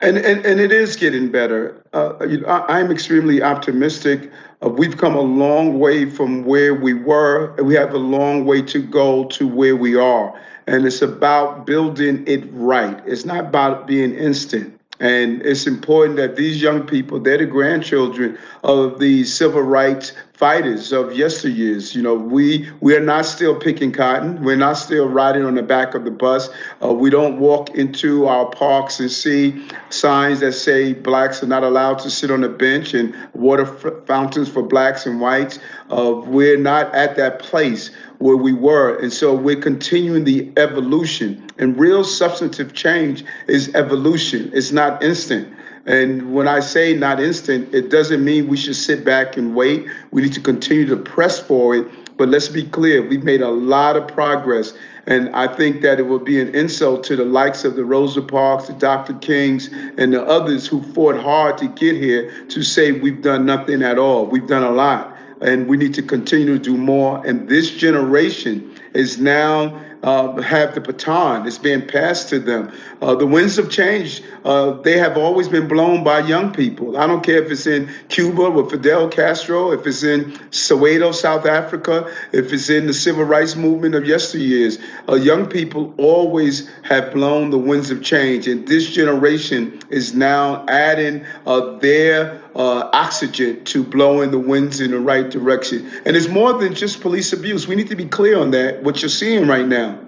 And 0.00 0.18
and, 0.18 0.44
and 0.44 0.60
it 0.60 0.70
is 0.70 0.94
getting 0.94 1.30
better. 1.32 1.82
Uh, 1.94 2.26
you 2.28 2.40
know, 2.40 2.46
I, 2.46 2.80
am 2.80 2.90
extremely 2.90 3.42
optimistic. 3.42 4.30
Uh, 4.62 4.68
we've 4.68 4.98
come 4.98 5.14
a 5.16 5.22
long 5.22 5.78
way 5.78 6.10
from 6.10 6.44
where 6.44 6.74
we 6.74 6.92
were. 6.92 7.54
We 7.62 7.74
have 7.74 7.94
a 7.94 7.98
long 7.98 8.44
way 8.44 8.60
to 8.60 8.78
go 8.82 9.24
to 9.24 9.48
where 9.48 9.74
we 9.74 9.96
are. 9.96 10.38
And 10.66 10.84
it's 10.86 11.00
about 11.00 11.66
building 11.66 12.24
it 12.26 12.44
right. 12.52 13.02
It's 13.06 13.24
not 13.24 13.40
about 13.40 13.86
being 13.86 14.14
instant. 14.14 14.73
And 15.00 15.42
it's 15.42 15.66
important 15.66 16.16
that 16.16 16.36
these 16.36 16.62
young 16.62 16.86
people, 16.86 17.18
they're 17.18 17.38
the 17.38 17.46
grandchildren 17.46 18.38
of 18.62 19.00
the 19.00 19.24
civil 19.24 19.62
rights 19.62 20.12
fighters 20.34 20.92
of 20.92 21.06
yesteryears. 21.10 21.94
You 21.94 22.02
know, 22.02 22.14
we 22.14 22.68
we 22.80 22.94
are 22.96 23.00
not 23.00 23.24
still 23.24 23.54
picking 23.58 23.92
cotton. 23.92 24.42
We're 24.42 24.56
not 24.56 24.74
still 24.74 25.08
riding 25.08 25.44
on 25.44 25.54
the 25.54 25.62
back 25.62 25.94
of 25.94 26.04
the 26.04 26.10
bus. 26.10 26.48
Uh, 26.82 26.92
we 26.92 27.08
don't 27.08 27.38
walk 27.38 27.70
into 27.70 28.26
our 28.26 28.50
parks 28.50 28.98
and 29.00 29.10
see 29.10 29.64
signs 29.90 30.40
that 30.40 30.52
say 30.52 30.92
blacks 30.92 31.42
are 31.42 31.46
not 31.46 31.62
allowed 31.62 31.98
to 32.00 32.10
sit 32.10 32.30
on 32.30 32.42
a 32.42 32.48
bench 32.48 32.94
and 32.94 33.14
water 33.32 33.62
f- 33.64 34.06
fountains 34.06 34.48
for 34.48 34.62
blacks 34.62 35.06
and 35.06 35.20
whites. 35.20 35.58
Uh, 35.90 36.20
we're 36.26 36.58
not 36.58 36.92
at 36.94 37.16
that 37.16 37.38
place 37.38 37.90
where 38.18 38.36
we 38.36 38.52
were, 38.52 38.98
and 38.98 39.12
so 39.12 39.34
we're 39.34 39.60
continuing 39.60 40.24
the 40.24 40.50
evolution. 40.56 41.46
And 41.58 41.78
real 41.78 42.04
substantive 42.04 42.72
change 42.72 43.24
is 43.48 43.74
evolution. 43.74 44.50
It's 44.54 44.72
not 44.72 45.02
instant. 45.02 45.54
And 45.86 46.32
when 46.32 46.48
I 46.48 46.60
say 46.60 46.94
not 46.94 47.20
instant, 47.20 47.74
it 47.74 47.90
doesn't 47.90 48.24
mean 48.24 48.48
we 48.48 48.56
should 48.56 48.76
sit 48.76 49.04
back 49.04 49.36
and 49.36 49.54
wait. 49.54 49.86
We 50.12 50.22
need 50.22 50.32
to 50.32 50.40
continue 50.40 50.86
to 50.86 50.96
press 50.96 51.38
forward. 51.38 51.90
But 52.16 52.28
let's 52.28 52.48
be 52.48 52.64
clear, 52.64 53.06
we've 53.06 53.24
made 53.24 53.42
a 53.42 53.50
lot 53.50 53.96
of 53.96 54.06
progress. 54.08 54.72
And 55.06 55.28
I 55.36 55.54
think 55.54 55.82
that 55.82 55.98
it 55.98 56.04
would 56.04 56.24
be 56.24 56.40
an 56.40 56.54
insult 56.54 57.04
to 57.04 57.16
the 57.16 57.24
likes 57.24 57.64
of 57.64 57.76
the 57.76 57.84
Rosa 57.84 58.22
Parks, 58.22 58.68
the 58.68 58.72
Dr. 58.74 59.12
Kings, 59.14 59.68
and 59.98 60.14
the 60.14 60.24
others 60.24 60.66
who 60.66 60.82
fought 60.94 61.16
hard 61.16 61.58
to 61.58 61.68
get 61.68 61.96
here 61.96 62.32
to 62.48 62.62
say 62.62 62.92
we've 62.92 63.20
done 63.20 63.44
nothing 63.44 63.82
at 63.82 63.98
all. 63.98 64.24
We've 64.26 64.46
done 64.46 64.62
a 64.62 64.70
lot. 64.70 65.13
And 65.44 65.68
we 65.68 65.76
need 65.76 65.94
to 65.94 66.02
continue 66.02 66.58
to 66.58 66.58
do 66.58 66.76
more. 66.76 67.24
And 67.24 67.48
this 67.48 67.70
generation 67.70 68.74
is 68.94 69.20
now 69.20 69.80
uh, 70.04 70.40
have 70.42 70.74
the 70.74 70.80
baton. 70.80 71.46
It's 71.46 71.56
being 71.56 71.86
passed 71.86 72.28
to 72.28 72.38
them. 72.38 72.70
Uh, 73.00 73.14
the 73.14 73.26
winds 73.26 73.56
of 73.56 73.70
change, 73.70 74.22
uh, 74.44 74.72
they 74.82 74.98
have 74.98 75.16
always 75.16 75.48
been 75.48 75.66
blown 75.66 76.04
by 76.04 76.20
young 76.20 76.52
people. 76.52 76.98
I 76.98 77.06
don't 77.06 77.24
care 77.24 77.42
if 77.42 77.50
it's 77.50 77.66
in 77.66 77.90
Cuba 78.08 78.50
with 78.50 78.70
Fidel 78.70 79.08
Castro, 79.08 79.72
if 79.72 79.86
it's 79.86 80.02
in 80.02 80.32
Soweto, 80.50 81.14
South 81.14 81.46
Africa, 81.46 82.12
if 82.32 82.52
it's 82.52 82.68
in 82.68 82.86
the 82.86 82.92
civil 82.92 83.24
rights 83.24 83.56
movement 83.56 83.94
of 83.94 84.04
yesteryears. 84.04 84.78
Uh, 85.08 85.14
young 85.14 85.46
people 85.46 85.94
always 85.96 86.70
have 86.82 87.12
blown 87.14 87.48
the 87.48 87.58
winds 87.58 87.90
of 87.90 88.02
change. 88.02 88.46
And 88.46 88.68
this 88.68 88.90
generation 88.90 89.80
is 89.88 90.14
now 90.14 90.66
adding 90.68 91.24
uh, 91.46 91.78
their 91.78 92.43
uh, 92.54 92.90
oxygen 92.92 93.64
to 93.64 93.82
blowing 93.82 94.30
the 94.30 94.38
winds 94.38 94.80
in 94.80 94.90
the 94.90 94.98
right 94.98 95.30
direction. 95.30 95.90
And 96.04 96.16
it's 96.16 96.28
more 96.28 96.52
than 96.54 96.74
just 96.74 97.00
police 97.00 97.32
abuse. 97.32 97.66
We 97.66 97.74
need 97.74 97.88
to 97.88 97.96
be 97.96 98.06
clear 98.06 98.38
on 98.38 98.50
that, 98.52 98.82
what 98.82 99.02
you're 99.02 99.08
seeing 99.08 99.46
right 99.46 99.66
now. 99.66 99.98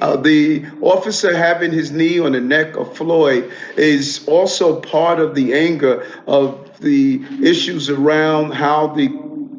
Uh, 0.00 0.16
the 0.16 0.66
officer 0.82 1.34
having 1.34 1.72
his 1.72 1.90
knee 1.90 2.18
on 2.18 2.32
the 2.32 2.40
neck 2.40 2.76
of 2.76 2.94
Floyd 2.96 3.50
is 3.76 4.26
also 4.28 4.80
part 4.80 5.18
of 5.18 5.34
the 5.34 5.54
anger 5.54 6.06
of 6.26 6.80
the 6.80 7.24
issues 7.42 7.88
around 7.88 8.52
how 8.52 8.88
the 8.88 9.08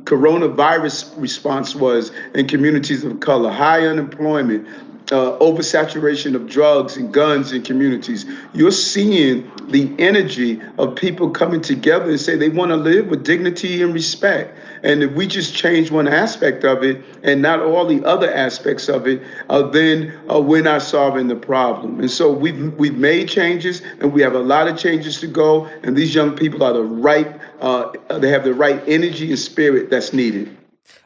coronavirus 0.04 1.20
response 1.20 1.75
was 1.75 2.12
in 2.34 2.48
communities 2.48 3.04
of 3.04 3.20
color, 3.20 3.51
high 3.51 3.86
unemployment, 3.86 4.68
uh, 5.12 5.38
oversaturation 5.40 6.36
of 6.36 6.48
drugs 6.48 6.98
and 6.98 7.14
guns 7.14 7.52
in 7.54 7.62
communities. 7.62 8.26
You're 8.54 8.72
seeing 8.72 9.50
the 9.68 9.94
energy 10.00 10.62
of 10.78 10.96
people 10.96 11.30
coming 11.30 11.62
together 11.62 12.10
and 12.10 12.20
say 12.20 12.36
they 12.36 12.50
want 12.50 12.72
to 12.72 12.76
live 12.76 13.08
with 13.08 13.24
dignity 13.24 13.82
and 13.82 13.94
respect. 13.94 14.58
And 14.84 15.04
if 15.04 15.12
we 15.14 15.26
just 15.28 15.56
change 15.56 15.92
one 15.92 16.08
aspect 16.08 16.64
of 16.64 16.84
it 16.84 17.04
and 17.24 17.42
not 17.42 17.62
all 17.62 17.86
the 17.86 18.04
other 18.06 18.32
aspects 18.34 18.90
of 18.90 19.08
it, 19.08 19.22
uh, 19.50 19.64
then 19.64 20.14
uh, 20.32 20.40
we're 20.40 20.62
not 20.62 20.82
solving 20.82 21.28
the 21.28 21.36
problem. 21.36 22.00
And 22.00 22.12
so 22.12 22.32
we've 22.32 22.74
we've 22.76 22.98
made 22.98 23.30
changes, 23.30 23.82
and 24.00 24.14
we 24.14 24.22
have 24.22 24.36
a 24.36 24.40
lot 24.40 24.68
of 24.68 24.78
changes 24.78 25.20
to 25.22 25.28
go. 25.28 25.66
And 25.84 25.96
these 25.96 26.14
young 26.14 26.36
people 26.36 26.64
are 26.64 26.74
the 26.74 26.84
right. 26.84 27.40
Uh, 27.62 27.92
they 28.20 28.30
have 28.30 28.44
the 28.44 28.54
right 28.54 28.84
energy 28.88 29.30
and 29.30 29.40
spirit 29.40 29.90
that's 29.90 30.14
needed. 30.14 30.56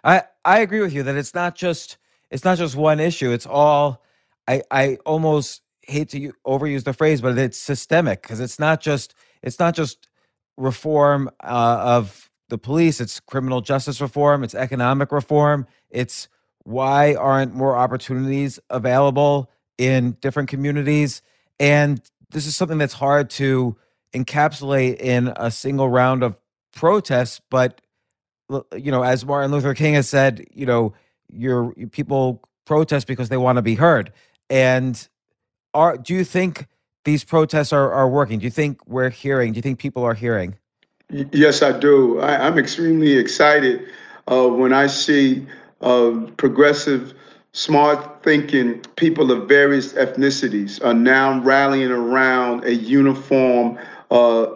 I 0.04 0.24
I 0.44 0.60
agree 0.60 0.82
with 0.82 0.94
you 0.94 1.04
that 1.04 1.16
it's 1.16 1.34
not 1.34 1.56
just 1.56 1.98
it's 2.32 2.46
not 2.46 2.58
just 2.58 2.76
one 2.76 3.00
issue. 3.00 3.32
It's 3.32 3.46
all. 3.46 4.04
I 4.48 4.64
I 4.72 4.98
almost 5.06 5.62
hate 5.84 6.10
to 6.10 6.34
overuse 6.48 6.84
the 6.86 6.94
phrase, 6.94 7.22
but 7.22 7.38
it's 7.38 7.58
systemic 7.58 8.22
because 8.22 8.40
it's 8.40 8.58
not 8.58 8.82
just 8.82 9.14
it's 9.44 9.60
not 9.60 9.76
just 9.76 10.08
reform 10.58 11.30
uh, 11.44 11.82
of 11.84 12.32
the 12.50 12.58
police. 12.58 13.00
It's 13.02 13.20
criminal 13.20 13.62
justice 13.62 14.02
reform. 14.02 14.44
It's 14.44 14.56
economic 14.56 15.12
reform. 15.12 15.68
It's 15.90 16.28
why 16.64 17.16
aren't 17.16 17.54
more 17.54 17.76
opportunities 17.76 18.60
available 18.70 19.52
in 19.78 20.12
different 20.22 20.50
communities? 20.50 21.22
And 21.60 22.02
this 22.32 22.46
is 22.46 22.56
something 22.56 22.78
that's 22.78 22.94
hard 22.94 23.30
to 23.32 23.76
encapsulate 24.14 24.98
in 24.98 25.34
a 25.36 25.52
single 25.52 25.90
round 25.90 26.24
of 26.24 26.36
protests. 26.74 27.42
But 27.50 27.82
you 28.76 28.92
know, 28.92 29.04
as 29.04 29.26
Martin 29.26 29.52
Luther 29.52 29.74
King 29.74 29.96
has 29.96 30.10
said, 30.10 30.46
you 30.54 30.66
know, 30.66 30.94
your 31.36 31.74
people 31.92 32.42
protest 32.66 33.08
because 33.08 33.30
they 33.30 33.38
want 33.38 33.58
to 33.58 33.62
be 33.62 33.76
heard. 33.76 34.12
And 34.50 35.08
are 35.74 35.98
do 35.98 36.14
you 36.14 36.24
think 36.24 36.68
these 37.06 37.24
protests 37.24 37.74
are, 37.74 37.92
are 37.92 38.08
working? 38.08 38.40
Do 38.40 38.46
you 38.46 38.52
think 38.52 38.86
we're 38.88 39.10
hearing? 39.10 39.54
Do 39.54 39.58
you 39.58 39.62
think 39.62 39.80
people 39.80 40.04
are 40.04 40.14
hearing? 40.14 40.58
Yes, 41.10 41.62
I 41.62 41.78
do. 41.78 42.20
I, 42.20 42.48
am 42.48 42.58
extremely 42.58 43.18
excited 43.18 43.86
uh, 44.32 44.48
when 44.48 44.72
I 44.72 44.88
see 44.88 45.46
uh, 45.82 46.12
progressive, 46.38 47.14
smart 47.52 48.24
thinking 48.24 48.80
people 48.96 49.30
of 49.30 49.50
various 49.50 49.92
ethnicities 49.94 50.84
are 50.86 50.94
now 50.94 51.42
rallying 51.42 51.92
around 51.92 52.64
a 52.64 52.76
uniform 52.76 53.78
uh, 54.10 54.48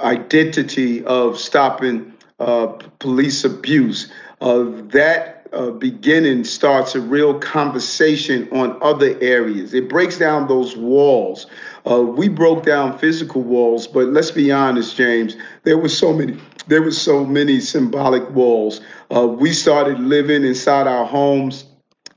identity 0.00 1.04
of 1.04 1.38
stopping 1.38 2.10
uh, 2.38 2.68
police 3.00 3.44
abuse. 3.44 4.10
Uh, 4.40 4.64
that 4.92 5.37
uh, 5.52 5.70
beginning 5.70 6.44
starts 6.44 6.94
a 6.94 7.00
real 7.00 7.38
conversation 7.38 8.48
on 8.52 8.78
other 8.82 9.16
areas. 9.20 9.74
It 9.74 9.88
breaks 9.88 10.18
down 10.18 10.48
those 10.48 10.76
walls. 10.76 11.46
Uh, 11.88 12.02
we 12.02 12.28
broke 12.28 12.64
down 12.64 12.98
physical 12.98 13.42
walls, 13.42 13.86
but 13.86 14.08
let's 14.08 14.30
be 14.30 14.50
honest, 14.52 14.96
James. 14.96 15.36
There 15.64 15.78
were 15.78 15.88
so 15.88 16.12
many. 16.12 16.38
There 16.66 16.82
were 16.82 16.92
so 16.92 17.24
many 17.24 17.60
symbolic 17.60 18.28
walls. 18.30 18.82
Uh, 19.14 19.26
we 19.26 19.52
started 19.52 19.98
living 20.00 20.44
inside 20.44 20.86
our 20.86 21.06
homes 21.06 21.64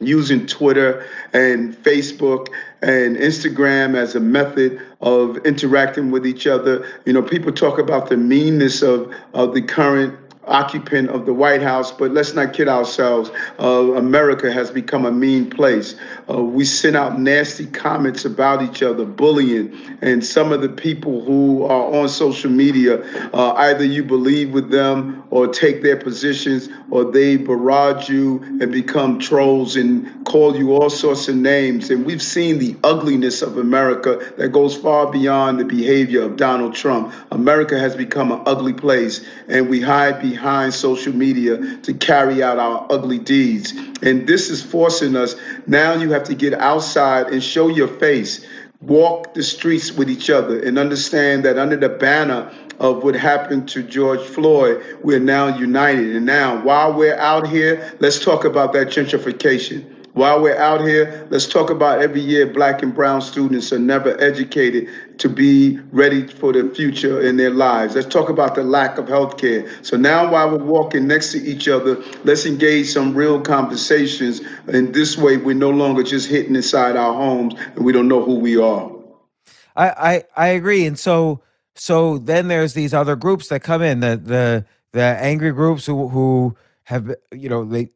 using 0.02 0.46
Twitter 0.46 1.06
and 1.34 1.76
Facebook 1.84 2.48
and 2.82 3.16
Instagram 3.16 3.96
as 3.96 4.16
a 4.16 4.20
method 4.20 4.82
of 5.02 5.38
interacting 5.46 6.12
with 6.12 6.26
each 6.26 6.48
other. 6.48 6.86
You 7.06 7.14
know, 7.14 7.22
people 7.22 7.52
talk 7.52 7.80
about 7.80 8.10
the 8.10 8.18
meanness 8.18 8.82
of, 8.82 9.14
of 9.34 9.54
the 9.54 9.62
current 9.62 10.18
occupant 10.48 11.10
of 11.10 11.25
the 11.25 11.33
White 11.33 11.62
House, 11.62 11.91
but 11.91 12.12
let's 12.12 12.33
not 12.33 12.53
kid 12.53 12.67
ourselves. 12.67 13.29
Uh, 13.60 13.93
America 13.93 14.51
has 14.51 14.71
become 14.71 15.05
a 15.05 15.12
mean 15.12 15.50
place. 15.50 15.95
Uh, 16.29 16.41
we 16.41 16.65
send 16.65 16.95
out 16.95 17.19
nasty 17.19 17.67
comments 17.67 18.25
about 18.25 18.62
each 18.62 18.81
other, 18.81 19.05
bullying, 19.05 19.71
and 20.01 20.25
some 20.25 20.51
of 20.51 20.62
the 20.62 20.69
people 20.69 21.24
who 21.24 21.63
are 21.63 21.93
on 21.93 22.10
social 22.10 22.50
media, 22.50 23.03
uh, 23.33 23.53
either 23.53 23.83
you 23.83 24.03
believe 24.03 24.51
with 24.51 24.71
them 24.71 25.24
or 25.29 25.48
take 25.48 25.83
their 25.83 25.95
positions, 25.95 26.69
or 26.89 27.10
they 27.12 27.38
barrage 27.38 28.10
you 28.10 28.41
and 28.60 28.71
become 28.71 29.19
trolls 29.19 29.75
and 29.75 30.25
call 30.25 30.57
you 30.57 30.74
all 30.74 30.89
sorts 30.89 31.27
of 31.27 31.36
names. 31.36 31.89
And 31.89 32.05
we've 32.05 32.21
seen 32.21 32.57
the 32.57 32.75
ugliness 32.83 33.41
of 33.41 33.57
America 33.57 34.33
that 34.38 34.50
goes 34.50 34.75
far 34.75 35.12
beyond 35.12 35.60
the 35.60 35.65
behavior 35.65 36.24
of 36.24 36.36
Donald 36.36 36.74
Trump. 36.74 37.13
America 37.31 37.79
has 37.79 37.95
become 37.95 38.31
an 38.31 38.41
ugly 38.45 38.74
place, 38.74 39.24
and 39.48 39.69
we 39.69 39.79
hide 39.79 40.19
behind 40.19 40.31
behind 40.32 40.74
social 40.74 41.14
media 41.14 41.78
to 41.84 41.94
carry 41.94 42.42
out 42.42 42.58
our 42.58 42.88
ugly 42.90 43.20
deeds. 43.20 43.74
And 44.02 44.26
this 44.26 44.50
is 44.50 44.64
forcing 44.64 45.16
us. 45.16 45.36
Now 45.68 45.94
you 45.94 46.12
have 46.12 46.24
to 46.24 46.36
get 46.36 46.54
outside 46.54 47.28
and 47.28 47.44
show 47.44 47.68
your 47.68 47.90
face, 47.90 48.46
walk 48.80 49.34
the 49.34 49.44
streets 49.44 49.92
with 49.92 50.10
each 50.10 50.30
other, 50.30 50.58
and 50.64 50.80
understand 50.80 51.44
that 51.44 51.58
under 51.58 51.76
the 51.76 51.90
banner 51.90 52.50
of 52.80 53.04
what 53.04 53.14
happened 53.14 53.68
to 53.70 53.84
George 53.84 54.22
Floyd, 54.22 54.82
we're 55.04 55.20
now 55.20 55.58
united. 55.58 56.16
And 56.16 56.26
now, 56.26 56.64
while 56.64 56.94
we're 56.94 57.18
out 57.18 57.48
here, 57.48 57.94
let's 58.00 58.24
talk 58.24 58.46
about 58.46 58.74
that 58.74 58.88
gentrification. 58.88 60.00
While 60.13 60.41
we're 60.41 60.58
out 60.58 60.82
here, 60.82 61.27
let's 61.30 61.48
talk 61.48 61.70
about 61.70 62.01
every 62.01 62.22
year 62.22 62.46
black 62.46 62.84
and 62.84 62.94
brown 62.94 63.22
students 63.22 63.72
are 63.72 63.80
never 63.80 64.20
educated 64.22 64.89
to 65.20 65.30
be 65.30 65.80
ready 65.91 66.27
for 66.27 66.51
the 66.51 66.70
future 66.75 67.22
in 67.22 67.38
their 67.38 67.50
lives. 67.50 67.96
Let's 67.96 68.08
talk 68.08 68.30
about 68.30 68.56
the 68.56 68.63
lack 68.63 68.98
of 68.98 69.08
health 69.08 69.38
care. 69.38 69.70
So 69.84 69.96
now 69.96 70.30
while 70.32 70.51
we're 70.51 70.63
walking 70.63 71.08
next 71.08 71.32
to 71.32 71.38
each 71.38 71.68
other, 71.68 72.03
let's 72.25 72.46
engage 72.46 72.88
some 72.88 73.13
real 73.13 73.39
conversations. 73.39 74.41
And 74.68 74.94
this 74.94 75.18
way 75.18 75.38
we're 75.38 75.56
no 75.56 75.70
longer 75.70 76.03
just 76.03 76.30
hitting 76.30 76.56
inside 76.56 76.98
our 76.98 77.13
homes 77.13 77.53
and 77.75 77.86
we 77.86 77.94
don't 77.94 78.08
know 78.08 78.24
who 78.24 78.36
we 78.36 78.58
are. 78.58 78.91
I, 79.75 79.89
I, 79.89 80.24
I 80.36 80.48
agree. 80.48 80.86
And 80.86 81.00
so 81.00 81.41
so 81.75 82.18
then 82.18 82.48
there's 82.48 82.74
these 82.74 82.94
other 82.94 83.15
groups 83.15 83.48
that 83.48 83.63
come 83.63 83.82
in, 83.82 84.01
the 84.01 84.18
the 84.18 84.65
the 84.91 85.01
angry 85.01 85.51
groups 85.51 85.86
who 85.86 86.10
who 86.10 86.56
have 86.84 87.15
you 87.32 87.50
know 87.50 87.63
they 87.63 87.89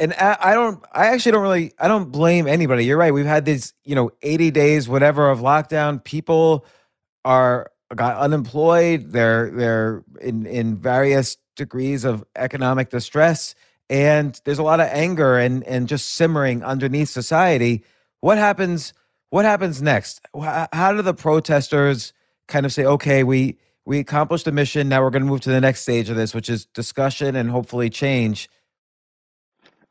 and 0.00 0.14
I, 0.14 0.54
don't 0.54 0.82
i 0.92 1.08
actually 1.08 1.32
don't 1.32 1.42
really 1.42 1.72
i 1.78 1.86
don't 1.86 2.10
blame 2.10 2.48
anybody. 2.48 2.84
You're 2.84 2.96
right. 2.96 3.12
We've 3.12 3.26
had 3.26 3.44
these 3.44 3.74
you 3.84 3.94
know 3.94 4.10
80 4.22 4.50
days 4.50 4.88
whatever 4.88 5.30
of 5.30 5.40
lockdown. 5.40 6.02
People 6.02 6.64
are 7.24 7.70
got 7.94 8.16
unemployed. 8.16 9.12
They're 9.12 9.50
they're 9.50 10.04
in 10.20 10.46
in 10.46 10.76
various 10.76 11.36
degrees 11.56 12.04
of 12.04 12.24
economic 12.36 12.90
distress. 12.90 13.54
And 13.90 14.40
there's 14.44 14.58
a 14.58 14.62
lot 14.62 14.80
of 14.80 14.88
anger 14.90 15.36
and 15.36 15.62
and 15.64 15.86
just 15.86 16.10
simmering 16.12 16.64
underneath 16.64 17.10
society. 17.10 17.84
What 18.20 18.38
happens 18.38 18.94
what 19.28 19.44
happens 19.44 19.80
next? 19.80 20.20
How 20.72 20.92
do 20.92 21.02
the 21.02 21.14
protesters 21.14 22.12
kind 22.48 22.66
of 22.66 22.72
say 22.72 22.84
okay 22.84 23.22
we 23.22 23.58
we 23.84 23.98
accomplished 23.98 24.44
the 24.44 24.52
mission. 24.52 24.88
Now 24.88 25.02
we're 25.02 25.10
going 25.10 25.22
to 25.22 25.28
move 25.28 25.40
to 25.42 25.50
the 25.50 25.60
next 25.60 25.82
stage 25.82 26.08
of 26.08 26.16
this 26.16 26.34
which 26.34 26.48
is 26.48 26.66
discussion 26.66 27.36
and 27.36 27.50
hopefully 27.50 27.90
change 27.90 28.48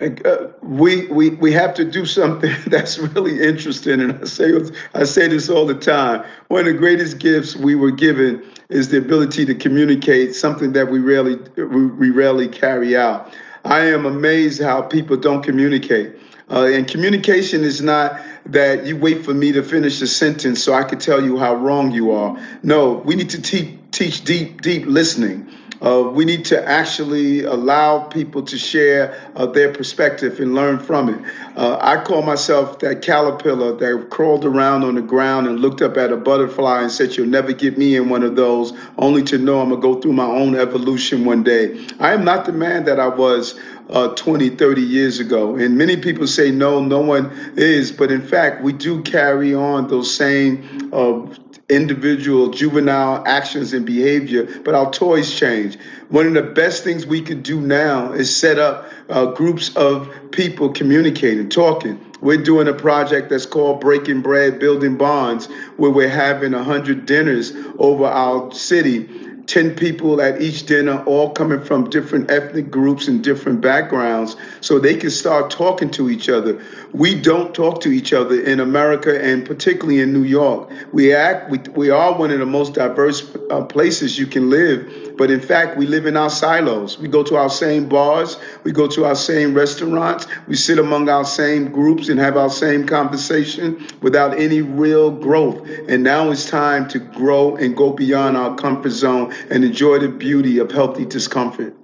uh, 0.01 0.47
we, 0.61 1.07
we 1.07 1.31
we 1.31 1.51
have 1.51 1.73
to 1.73 1.83
do 1.83 2.05
something 2.05 2.55
that's 2.67 2.97
really 2.97 3.41
interesting, 3.41 3.99
and 3.99 4.21
I 4.21 4.25
say 4.25 4.53
I 4.93 5.03
say 5.03 5.27
this 5.27 5.49
all 5.49 5.65
the 5.65 5.75
time. 5.75 6.23
One 6.47 6.61
of 6.61 6.67
the 6.67 6.73
greatest 6.73 7.19
gifts 7.19 7.55
we 7.55 7.75
were 7.75 7.91
given 7.91 8.43
is 8.69 8.89
the 8.89 8.97
ability 8.97 9.45
to 9.45 9.55
communicate, 9.55 10.35
something 10.35 10.71
that 10.73 10.89
we 10.89 10.99
rarely 10.99 11.35
we 11.57 12.11
rarely 12.11 12.47
carry 12.47 12.95
out. 12.95 13.33
I 13.65 13.81
am 13.87 14.05
amazed 14.05 14.61
how 14.61 14.81
people 14.83 15.17
don't 15.17 15.43
communicate, 15.43 16.15
uh, 16.49 16.63
and 16.65 16.87
communication 16.87 17.65
is 17.65 17.81
not 17.81 18.21
that 18.45 18.85
you 18.85 18.95
wait 18.95 19.25
for 19.25 19.33
me 19.33 19.51
to 19.51 19.61
finish 19.61 20.01
a 20.01 20.07
sentence 20.07 20.63
so 20.63 20.73
I 20.73 20.83
could 20.83 21.01
tell 21.01 21.21
you 21.21 21.37
how 21.37 21.55
wrong 21.55 21.91
you 21.91 22.11
are. 22.11 22.37
No, 22.63 22.93
we 22.93 23.15
need 23.15 23.31
to 23.31 23.41
teach 23.41 23.77
teach 23.91 24.23
deep 24.23 24.61
deep 24.61 24.85
listening. 24.85 25.51
Uh, 25.81 26.09
we 26.13 26.25
need 26.25 26.43
to 26.45 26.67
actually 26.67 27.43
allow 27.43 27.99
people 27.99 28.43
to 28.43 28.57
share 28.57 29.17
uh, 29.35 29.45
their 29.45 29.71
perspective 29.73 30.39
and 30.39 30.53
learn 30.53 30.77
from 30.77 31.09
it. 31.09 31.33
Uh, 31.55 31.77
I 31.79 32.03
call 32.03 32.21
myself 32.21 32.79
that 32.79 33.01
caterpillar 33.01 33.75
that 33.77 34.09
crawled 34.09 34.45
around 34.45 34.83
on 34.83 34.95
the 34.95 35.01
ground 35.01 35.47
and 35.47 35.59
looked 35.59 35.81
up 35.81 35.97
at 35.97 36.11
a 36.11 36.17
butterfly 36.17 36.81
and 36.81 36.91
said, 36.91 37.15
You'll 37.15 37.27
never 37.27 37.53
get 37.53 37.77
me 37.77 37.95
in 37.95 38.09
one 38.09 38.23
of 38.23 38.35
those, 38.35 38.73
only 38.97 39.23
to 39.23 39.37
know 39.37 39.61
I'm 39.61 39.69
going 39.69 39.81
to 39.81 39.87
go 39.87 40.01
through 40.01 40.13
my 40.13 40.25
own 40.25 40.55
evolution 40.55 41.23
one 41.25 41.43
day. 41.43 41.87
I 41.99 42.13
am 42.13 42.25
not 42.25 42.45
the 42.45 42.53
man 42.53 42.85
that 42.85 42.99
I 42.99 43.07
was 43.07 43.57
uh, 43.89 44.09
20, 44.09 44.49
30 44.49 44.81
years 44.81 45.19
ago. 45.19 45.55
And 45.55 45.77
many 45.77 45.97
people 45.97 46.27
say, 46.27 46.51
no, 46.51 46.83
no 46.83 46.99
one 46.99 47.31
is. 47.55 47.91
But 47.91 48.11
in 48.11 48.21
fact, 48.21 48.61
we 48.61 48.73
do 48.73 49.01
carry 49.01 49.53
on 49.53 49.87
those 49.87 50.15
same 50.15 50.89
uh, 50.93 51.25
individual 51.69 52.49
juvenile 52.49 53.23
actions 53.25 53.73
and 53.73 53.85
behavior, 53.85 54.61
but 54.63 54.73
our 54.73 54.91
toys 54.91 55.33
change. 55.33 55.77
One 56.09 56.25
of 56.25 56.33
the 56.33 56.41
best 56.41 56.83
things 56.83 57.05
we 57.05 57.21
could 57.21 57.43
do 57.43 57.61
now 57.61 58.11
is 58.11 58.35
set 58.35 58.57
up 58.57 58.89
uh, 59.09 59.27
groups 59.27 59.75
of 59.75 60.11
people 60.31 60.69
communicating, 60.69 61.49
talking. 61.49 62.03
We're 62.21 62.43
doing 62.43 62.67
a 62.67 62.73
project 62.73 63.29
that's 63.29 63.45
called 63.45 63.79
Breaking 63.79 64.21
Bread, 64.21 64.59
Building 64.59 64.97
Bonds, 64.97 65.45
where 65.77 65.91
we're 65.91 66.09
having 66.09 66.51
100 66.51 67.05
dinners 67.05 67.53
over 67.77 68.05
our 68.05 68.51
city 68.51 69.28
10 69.49 69.75
people 69.75 70.21
at 70.21 70.39
each 70.39 70.67
dinner, 70.67 71.03
all 71.05 71.31
coming 71.31 71.59
from 71.59 71.89
different 71.89 72.29
ethnic 72.29 72.69
groups 72.69 73.07
and 73.07 73.23
different 73.23 73.61
backgrounds, 73.61 74.35
so 74.61 74.77
they 74.77 74.95
can 74.95 75.09
start 75.09 75.49
talking 75.49 75.89
to 75.89 76.07
each 76.07 76.29
other. 76.29 76.63
We 76.93 77.19
don't 77.19 77.53
talk 77.55 77.81
to 77.81 77.89
each 77.89 78.13
other 78.13 78.39
in 78.39 78.59
America 78.59 79.19
and 79.19 79.43
particularly 79.43 80.01
in 80.01 80.13
New 80.13 80.23
York. 80.23 80.69
We 80.93 81.15
act, 81.15 81.49
we, 81.49 81.57
we 81.75 81.89
are 81.89 82.15
one 82.15 82.29
of 82.29 82.37
the 82.37 82.45
most 82.45 82.75
diverse 82.75 83.21
uh, 83.49 83.63
places 83.65 84.17
you 84.17 84.27
can 84.27 84.49
live, 84.49 85.15
but 85.17 85.31
in 85.31 85.39
fact, 85.39 85.77
we 85.77 85.85
live 85.85 86.05
in 86.05 86.15
our 86.15 86.29
silos. 86.29 86.97
We 86.97 87.07
go 87.07 87.23
to 87.23 87.35
our 87.35 87.49
same 87.49 87.89
bars, 87.89 88.37
we 88.63 88.71
go 88.71 88.87
to 88.87 89.05
our 89.05 89.15
same 89.15 89.53
restaurants, 89.53 90.27
we 90.47 90.55
sit 90.55 90.79
among 90.79 91.09
our 91.09 91.25
same 91.25 91.71
groups 91.71 92.09
and 92.09 92.19
have 92.19 92.37
our 92.37 92.49
same 92.49 92.85
conversation 92.87 93.85
without 94.01 94.39
any 94.39 94.61
real 94.61 95.11
growth. 95.11 95.67
And 95.87 96.03
now 96.03 96.31
it's 96.31 96.49
time 96.49 96.87
to 96.89 96.99
grow 96.99 97.55
and 97.55 97.75
go 97.75 97.91
beyond 97.91 98.37
our 98.37 98.55
comfort 98.55 98.91
zone 98.91 99.33
and 99.49 99.63
enjoy 99.63 99.99
the 99.99 100.09
beauty 100.09 100.59
of 100.59 100.71
healthy 100.71 101.05
discomfort. 101.05 101.75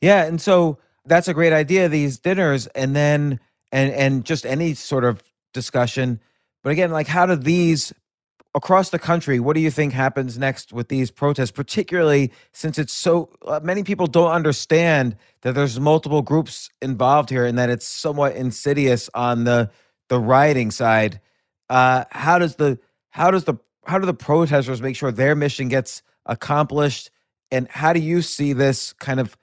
Yeah, 0.00 0.24
and 0.24 0.40
so 0.40 0.78
that's 1.04 1.28
a 1.28 1.34
great 1.34 1.52
idea. 1.52 1.88
These 1.88 2.18
dinners, 2.18 2.66
and 2.68 2.94
then 2.94 3.40
and 3.72 3.92
and 3.92 4.24
just 4.24 4.46
any 4.46 4.74
sort 4.74 5.04
of 5.04 5.22
discussion. 5.52 6.20
But 6.62 6.70
again, 6.70 6.90
like 6.90 7.06
how 7.06 7.26
do 7.26 7.36
these 7.36 7.92
across 8.54 8.90
the 8.90 8.98
country? 8.98 9.40
What 9.40 9.54
do 9.54 9.60
you 9.60 9.70
think 9.70 9.92
happens 9.92 10.38
next 10.38 10.72
with 10.72 10.88
these 10.88 11.10
protests, 11.10 11.50
particularly 11.50 12.32
since 12.52 12.78
it's 12.78 12.92
so 12.92 13.30
uh, 13.46 13.60
many 13.62 13.82
people 13.82 14.06
don't 14.06 14.32
understand 14.32 15.16
that 15.42 15.54
there's 15.54 15.78
multiple 15.78 16.22
groups 16.22 16.70
involved 16.82 17.30
here 17.30 17.44
and 17.44 17.58
that 17.58 17.70
it's 17.70 17.86
somewhat 17.86 18.36
insidious 18.36 19.08
on 19.14 19.44
the 19.44 19.70
the 20.08 20.18
rioting 20.18 20.70
side. 20.70 21.20
Uh, 21.68 22.04
how 22.10 22.38
does 22.38 22.56
the 22.56 22.78
how 23.10 23.30
does 23.30 23.44
the 23.44 23.54
how 23.86 23.98
do 23.98 24.06
the 24.06 24.14
protesters 24.14 24.82
make 24.82 24.96
sure 24.96 25.12
their 25.12 25.34
mission 25.34 25.68
gets 25.68 26.02
accomplished? 26.26 27.10
And 27.50 27.68
how 27.68 27.92
do 27.92 28.00
you 28.00 28.20
see 28.20 28.52
this 28.52 28.92
kind 28.94 29.20
of 29.20 29.36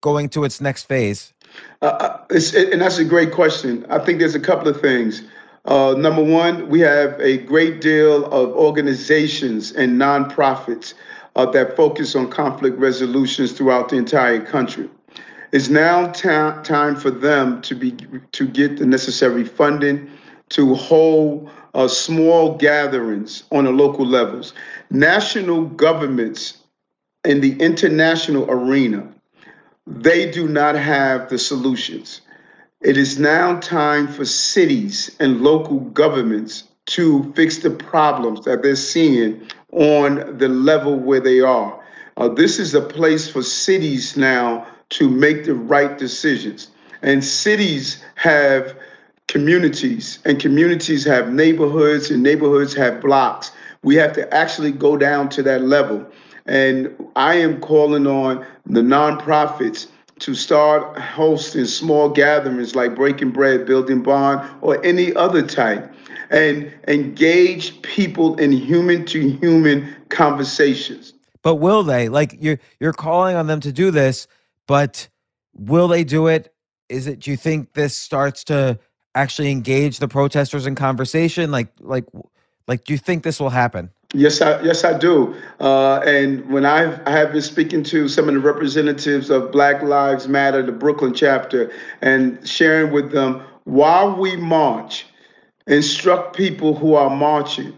going 0.00 0.28
to 0.30 0.44
its 0.44 0.60
next 0.60 0.84
phase? 0.84 1.32
Uh, 1.82 1.86
uh 1.86 2.24
it, 2.30 2.72
and 2.72 2.80
that's 2.80 2.98
a 2.98 3.04
great 3.04 3.32
question. 3.32 3.86
I 3.90 3.98
think 3.98 4.18
there's 4.18 4.34
a 4.34 4.40
couple 4.40 4.68
of 4.68 4.80
things. 4.80 5.22
Uh, 5.64 5.94
number 5.96 6.22
one, 6.22 6.68
we 6.68 6.80
have 6.80 7.18
a 7.20 7.38
great 7.38 7.80
deal 7.80 8.24
of 8.26 8.50
organizations 8.50 9.70
and 9.72 10.00
nonprofits 10.00 10.94
uh, 11.36 11.46
that 11.46 11.76
focus 11.76 12.16
on 12.16 12.28
conflict 12.28 12.76
resolutions 12.78 13.52
throughout 13.52 13.88
the 13.88 13.96
entire 13.96 14.44
country. 14.44 14.88
It's 15.52 15.68
now 15.68 16.08
ta- 16.08 16.62
time 16.62 16.96
for 16.96 17.10
them 17.10 17.62
to 17.62 17.74
be 17.74 17.92
to 18.32 18.46
get 18.46 18.78
the 18.78 18.86
necessary 18.86 19.44
funding 19.44 20.10
to 20.50 20.74
hold 20.74 21.48
uh, 21.74 21.88
small 21.88 22.56
gatherings 22.56 23.44
on 23.52 23.64
the 23.64 23.70
local 23.70 24.06
levels. 24.06 24.54
National 24.90 25.66
governments 25.66 26.58
in 27.24 27.40
the 27.40 27.58
international 27.60 28.50
arena, 28.50 29.06
they 29.86 30.30
do 30.30 30.48
not 30.48 30.74
have 30.74 31.28
the 31.28 31.38
solutions. 31.38 32.22
It 32.82 32.96
is 32.96 33.16
now 33.16 33.60
time 33.60 34.08
for 34.08 34.24
cities 34.24 35.14
and 35.20 35.40
local 35.40 35.78
governments 35.78 36.64
to 36.86 37.32
fix 37.34 37.58
the 37.58 37.70
problems 37.70 38.44
that 38.44 38.64
they're 38.64 38.74
seeing 38.74 39.40
on 39.70 40.36
the 40.38 40.48
level 40.48 40.96
where 40.96 41.20
they 41.20 41.40
are. 41.40 41.80
Uh, 42.16 42.28
this 42.28 42.58
is 42.58 42.74
a 42.74 42.80
place 42.80 43.30
for 43.30 43.40
cities 43.40 44.16
now 44.16 44.66
to 44.90 45.08
make 45.08 45.44
the 45.44 45.54
right 45.54 45.96
decisions. 45.96 46.72
And 47.02 47.24
cities 47.24 48.02
have 48.16 48.76
communities, 49.28 50.18
and 50.24 50.40
communities 50.40 51.04
have 51.04 51.32
neighborhoods, 51.32 52.10
and 52.10 52.20
neighborhoods 52.20 52.74
have 52.74 53.00
blocks. 53.00 53.52
We 53.84 53.94
have 53.94 54.12
to 54.14 54.34
actually 54.34 54.72
go 54.72 54.96
down 54.96 55.28
to 55.30 55.42
that 55.44 55.62
level. 55.62 56.04
And 56.46 56.92
I 57.14 57.34
am 57.36 57.60
calling 57.60 58.08
on 58.08 58.44
the 58.66 58.80
nonprofits 58.80 59.86
to 60.22 60.36
start 60.36 60.96
hosting 60.98 61.64
small 61.64 62.08
gatherings 62.08 62.76
like 62.76 62.94
Breaking 62.94 63.30
Bread, 63.30 63.66
Building 63.66 64.02
Bond, 64.02 64.48
or 64.60 64.82
any 64.84 65.12
other 65.14 65.44
type, 65.44 65.92
and 66.30 66.72
engage 66.86 67.82
people 67.82 68.36
in 68.36 68.52
human 68.52 69.04
to 69.06 69.30
human 69.30 69.94
conversations. 70.10 71.12
But 71.42 71.56
will 71.56 71.82
they? 71.82 72.08
Like 72.08 72.36
you're 72.40 72.60
you're 72.78 72.92
calling 72.92 73.34
on 73.34 73.48
them 73.48 73.58
to 73.60 73.72
do 73.72 73.90
this, 73.90 74.28
but 74.68 75.08
will 75.54 75.88
they 75.88 76.04
do 76.04 76.28
it? 76.28 76.54
Is 76.88 77.08
it 77.08 77.18
do 77.18 77.32
you 77.32 77.36
think 77.36 77.72
this 77.72 77.96
starts 77.96 78.44
to 78.44 78.78
actually 79.16 79.50
engage 79.50 79.98
the 79.98 80.08
protesters 80.08 80.66
in 80.66 80.76
conversation? 80.76 81.50
Like, 81.50 81.72
like, 81.80 82.04
like, 82.68 82.84
do 82.84 82.92
you 82.92 82.98
think 82.98 83.24
this 83.24 83.40
will 83.40 83.50
happen? 83.50 83.90
Yes, 84.14 84.42
I 84.42 84.60
yes 84.62 84.84
I 84.84 84.98
do. 84.98 85.34
Uh, 85.58 86.00
and 86.00 86.48
when 86.50 86.66
I've, 86.66 87.00
I 87.06 87.12
have 87.12 87.32
been 87.32 87.42
speaking 87.42 87.82
to 87.84 88.08
some 88.08 88.28
of 88.28 88.34
the 88.34 88.40
representatives 88.40 89.30
of 89.30 89.50
Black 89.50 89.82
Lives 89.82 90.28
Matter, 90.28 90.62
the 90.62 90.72
Brooklyn 90.72 91.14
chapter, 91.14 91.72
and 92.02 92.46
sharing 92.46 92.92
with 92.92 93.10
them 93.10 93.42
while 93.64 94.14
we 94.14 94.36
march, 94.36 95.06
instruct 95.66 96.36
people 96.36 96.74
who 96.74 96.94
are 96.94 97.08
marching 97.08 97.76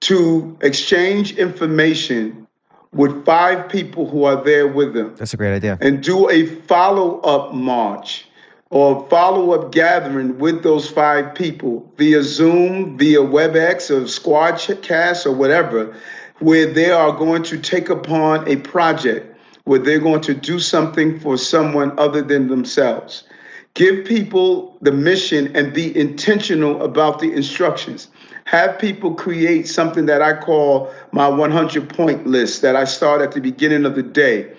to 0.00 0.56
exchange 0.62 1.36
information 1.36 2.46
with 2.92 3.24
five 3.24 3.68
people 3.68 4.08
who 4.08 4.24
are 4.24 4.42
there 4.42 4.66
with 4.66 4.94
them. 4.94 5.14
That's 5.16 5.32
a 5.32 5.36
great 5.36 5.54
idea. 5.54 5.78
And 5.80 6.02
do 6.02 6.28
a 6.28 6.46
follow 6.46 7.20
up 7.20 7.54
march 7.54 8.26
or 8.72 9.06
follow 9.10 9.52
up 9.52 9.70
gathering 9.70 10.38
with 10.38 10.62
those 10.62 10.88
five 10.88 11.34
people 11.34 11.86
via 11.98 12.22
Zoom, 12.22 12.96
via 12.96 13.18
WebEx 13.18 13.90
or 13.90 14.00
Squadcast 14.04 15.26
or 15.26 15.32
whatever, 15.32 15.94
where 16.38 16.64
they 16.72 16.90
are 16.90 17.12
going 17.12 17.42
to 17.42 17.58
take 17.58 17.90
upon 17.90 18.48
a 18.48 18.56
project 18.56 19.36
where 19.64 19.78
they're 19.78 20.00
going 20.00 20.22
to 20.22 20.32
do 20.32 20.58
something 20.58 21.20
for 21.20 21.36
someone 21.36 21.96
other 21.98 22.22
than 22.22 22.48
themselves. 22.48 23.24
Give 23.74 24.06
people 24.06 24.78
the 24.80 24.90
mission 24.90 25.54
and 25.54 25.74
be 25.74 25.94
intentional 25.94 26.82
about 26.82 27.18
the 27.18 27.30
instructions. 27.30 28.08
Have 28.46 28.78
people 28.78 29.14
create 29.14 29.68
something 29.68 30.06
that 30.06 30.22
I 30.22 30.40
call 30.40 30.90
my 31.12 31.28
100 31.28 31.90
point 31.90 32.26
list 32.26 32.62
that 32.62 32.74
I 32.74 32.84
start 32.84 33.20
at 33.20 33.32
the 33.32 33.40
beginning 33.40 33.84
of 33.84 33.96
the 33.96 34.02
day 34.02 34.50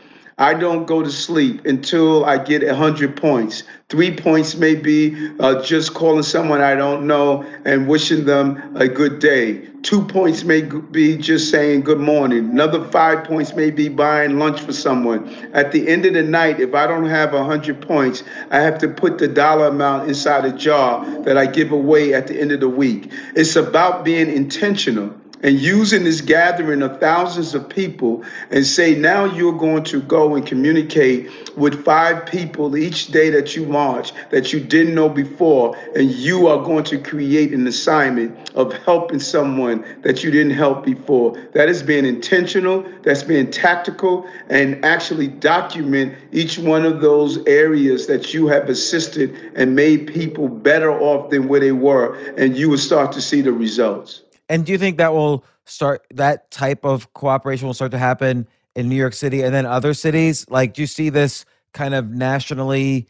I 0.43 0.53
don't 0.53 0.83
go 0.83 1.01
to 1.01 1.09
sleep 1.09 1.65
until 1.65 2.25
I 2.25 2.37
get 2.37 2.65
100 2.65 3.15
points. 3.15 3.63
Three 3.87 4.13
points 4.13 4.55
may 4.55 4.75
be 4.75 5.31
uh, 5.39 5.63
just 5.63 5.93
calling 5.93 6.23
someone 6.23 6.59
I 6.59 6.75
don't 6.75 7.07
know 7.07 7.43
and 7.63 7.87
wishing 7.87 8.25
them 8.25 8.75
a 8.75 8.89
good 8.89 9.19
day. 9.19 9.69
Two 9.83 10.03
points 10.03 10.43
may 10.43 10.63
be 10.63 11.15
just 11.15 11.49
saying 11.49 11.83
good 11.83 12.01
morning. 12.01 12.49
Another 12.49 12.83
five 12.89 13.23
points 13.23 13.55
may 13.55 13.71
be 13.71 13.87
buying 13.87 14.37
lunch 14.37 14.59
for 14.59 14.73
someone. 14.73 15.29
At 15.53 15.71
the 15.71 15.87
end 15.87 16.05
of 16.05 16.13
the 16.13 16.23
night, 16.23 16.59
if 16.59 16.75
I 16.75 16.87
don't 16.87 17.07
have 17.07 17.31
100 17.31 17.81
points, 17.81 18.25
I 18.51 18.59
have 18.59 18.77
to 18.79 18.89
put 18.89 19.19
the 19.19 19.29
dollar 19.29 19.67
amount 19.67 20.09
inside 20.09 20.43
a 20.43 20.51
jar 20.51 21.05
that 21.21 21.37
I 21.37 21.45
give 21.45 21.71
away 21.71 22.13
at 22.13 22.27
the 22.27 22.37
end 22.37 22.51
of 22.51 22.59
the 22.59 22.67
week. 22.67 23.13
It's 23.33 23.55
about 23.55 24.03
being 24.03 24.29
intentional 24.29 25.15
and 25.43 25.59
using 25.59 26.05
this 26.05 26.21
gathering 26.21 26.81
of 26.81 26.99
thousands 26.99 27.53
of 27.53 27.67
people 27.69 28.23
and 28.49 28.65
say, 28.65 28.95
now 28.95 29.25
you're 29.25 29.57
going 29.57 29.83
to 29.83 30.01
go 30.01 30.35
and 30.35 30.47
communicate 30.47 31.29
with 31.57 31.83
five 31.83 32.25
people 32.25 32.75
each 32.75 33.07
day 33.07 33.29
that 33.29 33.55
you 33.55 33.65
march 33.65 34.13
that 34.31 34.51
you 34.53 34.59
didn't 34.59 34.95
know 34.95 35.09
before, 35.09 35.77
and 35.95 36.09
you 36.11 36.47
are 36.47 36.63
going 36.63 36.83
to 36.85 36.97
create 36.97 37.53
an 37.53 37.67
assignment 37.67 38.51
of 38.55 38.73
helping 38.73 39.19
someone 39.19 39.85
that 40.01 40.23
you 40.23 40.31
didn't 40.31 40.53
help 40.53 40.85
before. 40.85 41.37
That 41.53 41.69
is 41.69 41.83
being 41.83 42.05
intentional, 42.05 42.83
that's 43.03 43.23
being 43.23 43.51
tactical, 43.51 44.27
and 44.49 44.83
actually 44.83 45.27
document 45.27 46.15
each 46.31 46.57
one 46.57 46.85
of 46.85 47.01
those 47.01 47.45
areas 47.45 48.07
that 48.07 48.33
you 48.33 48.47
have 48.47 48.69
assisted 48.69 49.35
and 49.55 49.75
made 49.75 50.07
people 50.07 50.47
better 50.47 50.91
off 50.91 51.29
than 51.29 51.47
where 51.47 51.59
they 51.59 51.73
were, 51.73 52.15
and 52.37 52.55
you 52.55 52.69
will 52.69 52.77
start 52.77 53.11
to 53.11 53.21
see 53.21 53.41
the 53.41 53.51
results. 53.51 54.21
And 54.53 54.67
do 54.67 54.71
you 54.71 54.77
think 54.77 54.99
that 54.99 55.13
will 55.13 55.43
start 55.65 56.05
that 56.13 56.51
type 56.51 56.85
of 56.85 57.11
cooperation 57.15 57.65
will 57.65 57.73
start 57.73 57.89
to 57.89 57.97
happen 57.97 58.47
in 58.75 58.87
New 58.87 58.95
York 58.95 59.13
City 59.13 59.41
and 59.41 59.51
then 59.51 59.65
other 59.65 59.95
cities? 59.95 60.45
Like, 60.47 60.75
do 60.75 60.83
you 60.83 60.85
see 60.85 61.09
this 61.09 61.43
kind 61.73 61.95
of 61.95 62.11
nationally 62.11 63.07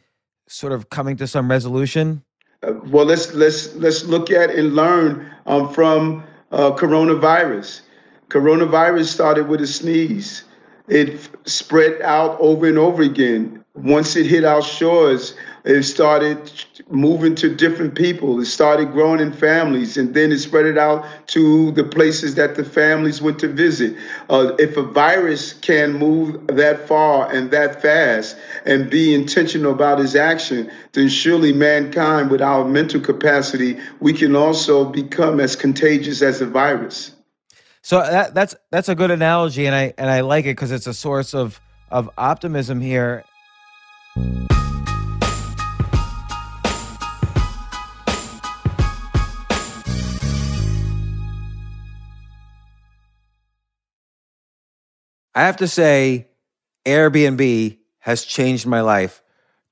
sort 0.47 0.71
of 0.71 0.89
coming 0.89 1.17
to 1.17 1.27
some 1.27 1.51
resolution? 1.51 2.23
Uh, 2.65 2.75
well, 2.85 3.03
let's 3.03 3.33
let's 3.33 3.75
let's 3.75 4.05
look 4.05 4.31
at 4.31 4.51
and 4.51 4.73
learn 4.73 5.29
um, 5.45 5.67
from 5.73 6.23
uh, 6.53 6.71
coronavirus. 6.71 7.81
Coronavirus 8.29 9.07
started 9.07 9.49
with 9.49 9.59
a 9.59 9.67
sneeze. 9.67 10.45
It 10.87 11.29
spread 11.43 12.01
out 12.03 12.39
over 12.39 12.67
and 12.67 12.77
over 12.77 13.01
again. 13.01 13.62
Once 13.75 14.15
it 14.15 14.27
hit 14.27 14.43
our 14.43 14.61
shores, 14.61 15.35
it 15.65 15.81
started 15.81 16.51
moving 16.89 17.33
to 17.33 17.53
different 17.55 17.95
people. 17.95 18.39
It 18.39 18.45
started 18.45 18.91
growing 18.91 19.19
in 19.19 19.33
families, 19.33 19.97
and 19.97 20.13
then 20.13 20.31
it 20.31 20.37
spread 20.37 20.67
it 20.67 20.77
out 20.77 21.03
to 21.29 21.71
the 21.71 21.83
places 21.83 22.35
that 22.35 22.53
the 22.53 22.63
families 22.63 23.19
went 23.19 23.39
to 23.39 23.47
visit. 23.47 23.95
Uh, 24.29 24.53
if 24.59 24.77
a 24.77 24.83
virus 24.83 25.53
can 25.53 25.93
move 25.93 26.45
that 26.47 26.87
far 26.87 27.31
and 27.31 27.49
that 27.49 27.81
fast 27.81 28.37
and 28.65 28.91
be 28.91 29.15
intentional 29.15 29.71
about 29.71 29.97
his 29.97 30.15
action, 30.15 30.69
then 30.91 31.09
surely 31.09 31.51
mankind, 31.51 32.29
with 32.29 32.41
our 32.41 32.65
mental 32.65 33.01
capacity, 33.01 33.79
we 34.01 34.13
can 34.13 34.35
also 34.35 34.85
become 34.85 35.39
as 35.39 35.55
contagious 35.55 36.21
as 36.21 36.41
a 36.41 36.45
virus. 36.45 37.11
So 37.81 37.97
that, 37.99 38.35
that's 38.35 38.55
that's 38.69 38.87
a 38.87 38.95
good 38.95 39.09
analogy, 39.09 39.65
and 39.65 39.75
I 39.75 39.93
and 39.97 40.11
I 40.11 40.21
like 40.21 40.45
it 40.45 40.55
because 40.55 40.71
it's 40.71 40.87
a 40.87 40.93
source 40.93 41.33
of 41.33 41.59
of 41.89 42.09
optimism 42.19 42.79
here. 42.79 43.23
I 44.15 44.21
have 55.35 55.57
to 55.57 55.67
say, 55.67 56.27
Airbnb 56.85 57.79
has 57.99 58.23
changed 58.23 58.67
my 58.67 58.81
life. 58.81 59.23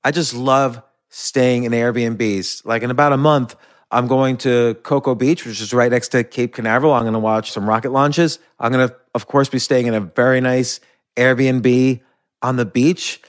I 0.02 0.10
just 0.10 0.34
love 0.34 0.82
staying 1.08 1.62
in 1.62 1.70
Airbnbs. 1.70 2.66
Like 2.66 2.82
in 2.82 2.90
about 2.90 3.12
a 3.12 3.16
month, 3.16 3.54
I'm 3.92 4.08
going 4.08 4.38
to 4.38 4.74
Cocoa 4.82 5.14
Beach, 5.14 5.46
which 5.46 5.60
is 5.60 5.72
right 5.72 5.92
next 5.92 6.08
to 6.08 6.24
Cape 6.24 6.54
Canaveral. 6.54 6.94
I'm 6.94 7.02
going 7.02 7.12
to 7.12 7.20
watch 7.20 7.52
some 7.52 7.68
rocket 7.68 7.92
launches. 7.92 8.40
I'm 8.58 8.72
going 8.72 8.88
to, 8.88 8.96
of 9.14 9.28
course, 9.28 9.48
be 9.48 9.60
staying 9.60 9.86
in 9.86 9.94
a 9.94 10.00
very 10.00 10.40
nice 10.40 10.80
Airbnb 11.16 12.00
on 12.42 12.56
the 12.56 12.64
beach. 12.64 13.22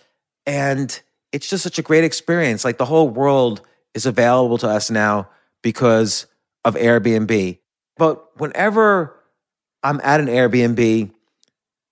And 0.45 0.99
it's 1.32 1.49
just 1.49 1.63
such 1.63 1.79
a 1.79 1.82
great 1.82 2.03
experience. 2.03 2.63
Like 2.63 2.77
the 2.77 2.86
whole 2.86 3.10
world 3.10 3.62
is 3.93 4.06
available 4.06 4.58
to 4.60 4.67
us 4.67 4.89
now 4.89 5.29
because 5.62 6.27
of 6.65 6.75
Airbnb. 6.75 7.60
But 7.97 8.39
whenever 8.39 9.19
I'm 9.84 9.99
at 10.03 10.19
an 10.19 10.27
Airbnb, 10.27 11.12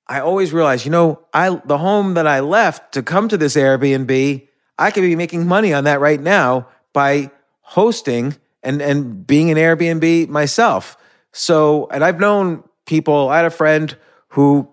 I 0.07 0.19
always 0.19 0.51
realize, 0.51 0.85
you 0.85 0.91
know, 0.91 1.21
I 1.33 1.61
the 1.65 1.77
home 1.77 2.15
that 2.15 2.27
I 2.27 2.41
left 2.41 2.93
to 2.93 3.03
come 3.03 3.29
to 3.29 3.37
this 3.37 3.55
Airbnb, 3.55 4.47
I 4.77 4.91
could 4.91 5.01
be 5.01 5.15
making 5.15 5.47
money 5.47 5.73
on 5.73 5.85
that 5.85 5.99
right 5.99 6.19
now 6.19 6.67
by 6.93 7.31
hosting 7.61 8.35
and 8.63 8.81
and 8.81 9.25
being 9.25 9.51
an 9.51 9.57
Airbnb 9.57 10.27
myself. 10.27 10.97
So, 11.31 11.87
and 11.91 12.03
I've 12.03 12.19
known 12.19 12.63
people, 12.85 13.29
I 13.29 13.37
had 13.37 13.45
a 13.45 13.51
friend 13.51 13.95
who 14.29 14.67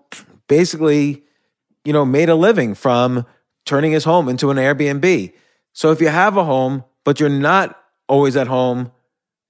basically, 0.47 1.23
you 1.85 1.93
know, 1.93 2.05
made 2.05 2.29
a 2.29 2.35
living 2.35 2.75
from 2.75 3.25
turning 3.69 3.91
his 3.91 4.03
home 4.03 4.27
into 4.27 4.49
an 4.49 4.57
Airbnb. 4.57 5.31
So 5.73 5.91
if 5.91 6.01
you 6.01 6.07
have 6.07 6.35
a 6.37 6.43
home, 6.43 6.83
but 7.03 7.19
you're 7.19 7.29
not 7.29 7.79
always 8.07 8.35
at 8.35 8.47
home, 8.47 8.91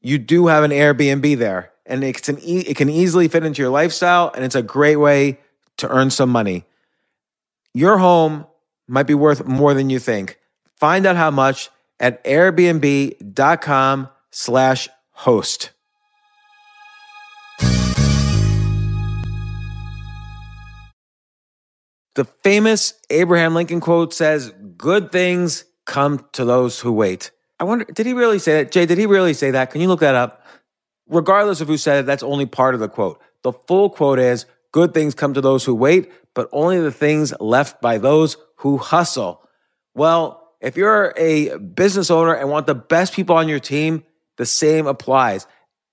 you 0.02 0.18
do 0.18 0.48
have 0.48 0.66
an 0.66 0.72
Airbnb 0.72 1.38
there. 1.38 1.72
And 1.86 2.04
it's 2.04 2.28
an 2.28 2.38
e- 2.42 2.66
it 2.68 2.76
can 2.76 2.90
easily 2.90 3.30
fit 3.30 3.46
into 3.46 3.62
your 3.62 3.72
lifestyle 3.72 4.30
and 4.36 4.44
it's 4.44 4.56
a 4.56 4.62
great 4.62 4.98
way 4.98 5.40
to 5.78 5.88
earn 5.88 6.10
some 6.10 6.30
money. 6.30 6.66
Your 7.74 7.98
home 7.98 8.46
might 8.88 9.08
be 9.08 9.14
worth 9.14 9.46
more 9.46 9.74
than 9.74 9.90
you 9.90 10.00
think. 10.00 10.38
Find 10.76 11.06
out 11.06 11.16
how 11.16 11.32
much 11.32 11.70
at 11.98 12.22
airbnb.com 12.26 14.10
slash 14.32 14.90
host. 15.12 15.72
The 22.20 22.26
famous 22.26 22.96
Abraham 23.10 23.56
Lincoln 23.56 23.80
quote 23.80 24.14
says, 24.14 24.52
Good 24.76 25.10
things 25.10 25.64
come 25.86 26.28
to 26.34 26.44
those 26.44 26.78
who 26.78 26.92
wait. 26.92 27.32
I 27.62 27.64
wonder, 27.64 27.86
did 27.86 28.06
he 28.06 28.12
really 28.12 28.40
say 28.40 28.62
that? 28.62 28.74
Jay, 28.74 28.86
did 28.86 28.98
he 28.98 29.06
really 29.06 29.34
say 29.34 29.52
that? 29.52 29.72
Can 29.72 29.80
you 29.80 29.88
look 29.88 30.02
that 30.02 30.16
up? 30.16 30.46
Regardless 31.08 31.62
of 31.62 31.70
who 31.70 31.78
said 31.78 32.02
it, 32.02 32.06
that's 32.06 32.22
only 32.22 32.46
part 32.46 32.74
of 32.74 32.82
the 32.82 32.90
quote. 32.90 33.22
The 33.44 33.54
full 33.54 33.90
quote 33.90 34.20
is, 34.20 34.46
Good 34.74 34.94
things 34.94 35.16
come 35.16 35.34
to 35.34 35.40
those 35.40 35.64
who 35.64 35.74
wait, 35.74 36.12
but 36.36 36.50
only 36.52 36.82
the 36.82 36.92
things 36.92 37.34
left 37.40 37.80
by 37.80 37.98
those 37.98 38.36
who 38.58 38.80
hustle. 38.80 39.42
Well, 39.96 40.52
if 40.60 40.76
you're 40.76 41.14
a 41.16 41.58
business 41.58 42.12
owner 42.12 42.34
and 42.34 42.50
want 42.50 42.68
the 42.68 42.76
best 42.76 43.14
people 43.14 43.38
on 43.38 43.48
your 43.48 43.62
team, 43.62 44.04
the 44.36 44.46
same 44.46 44.88
applies. 44.88 45.48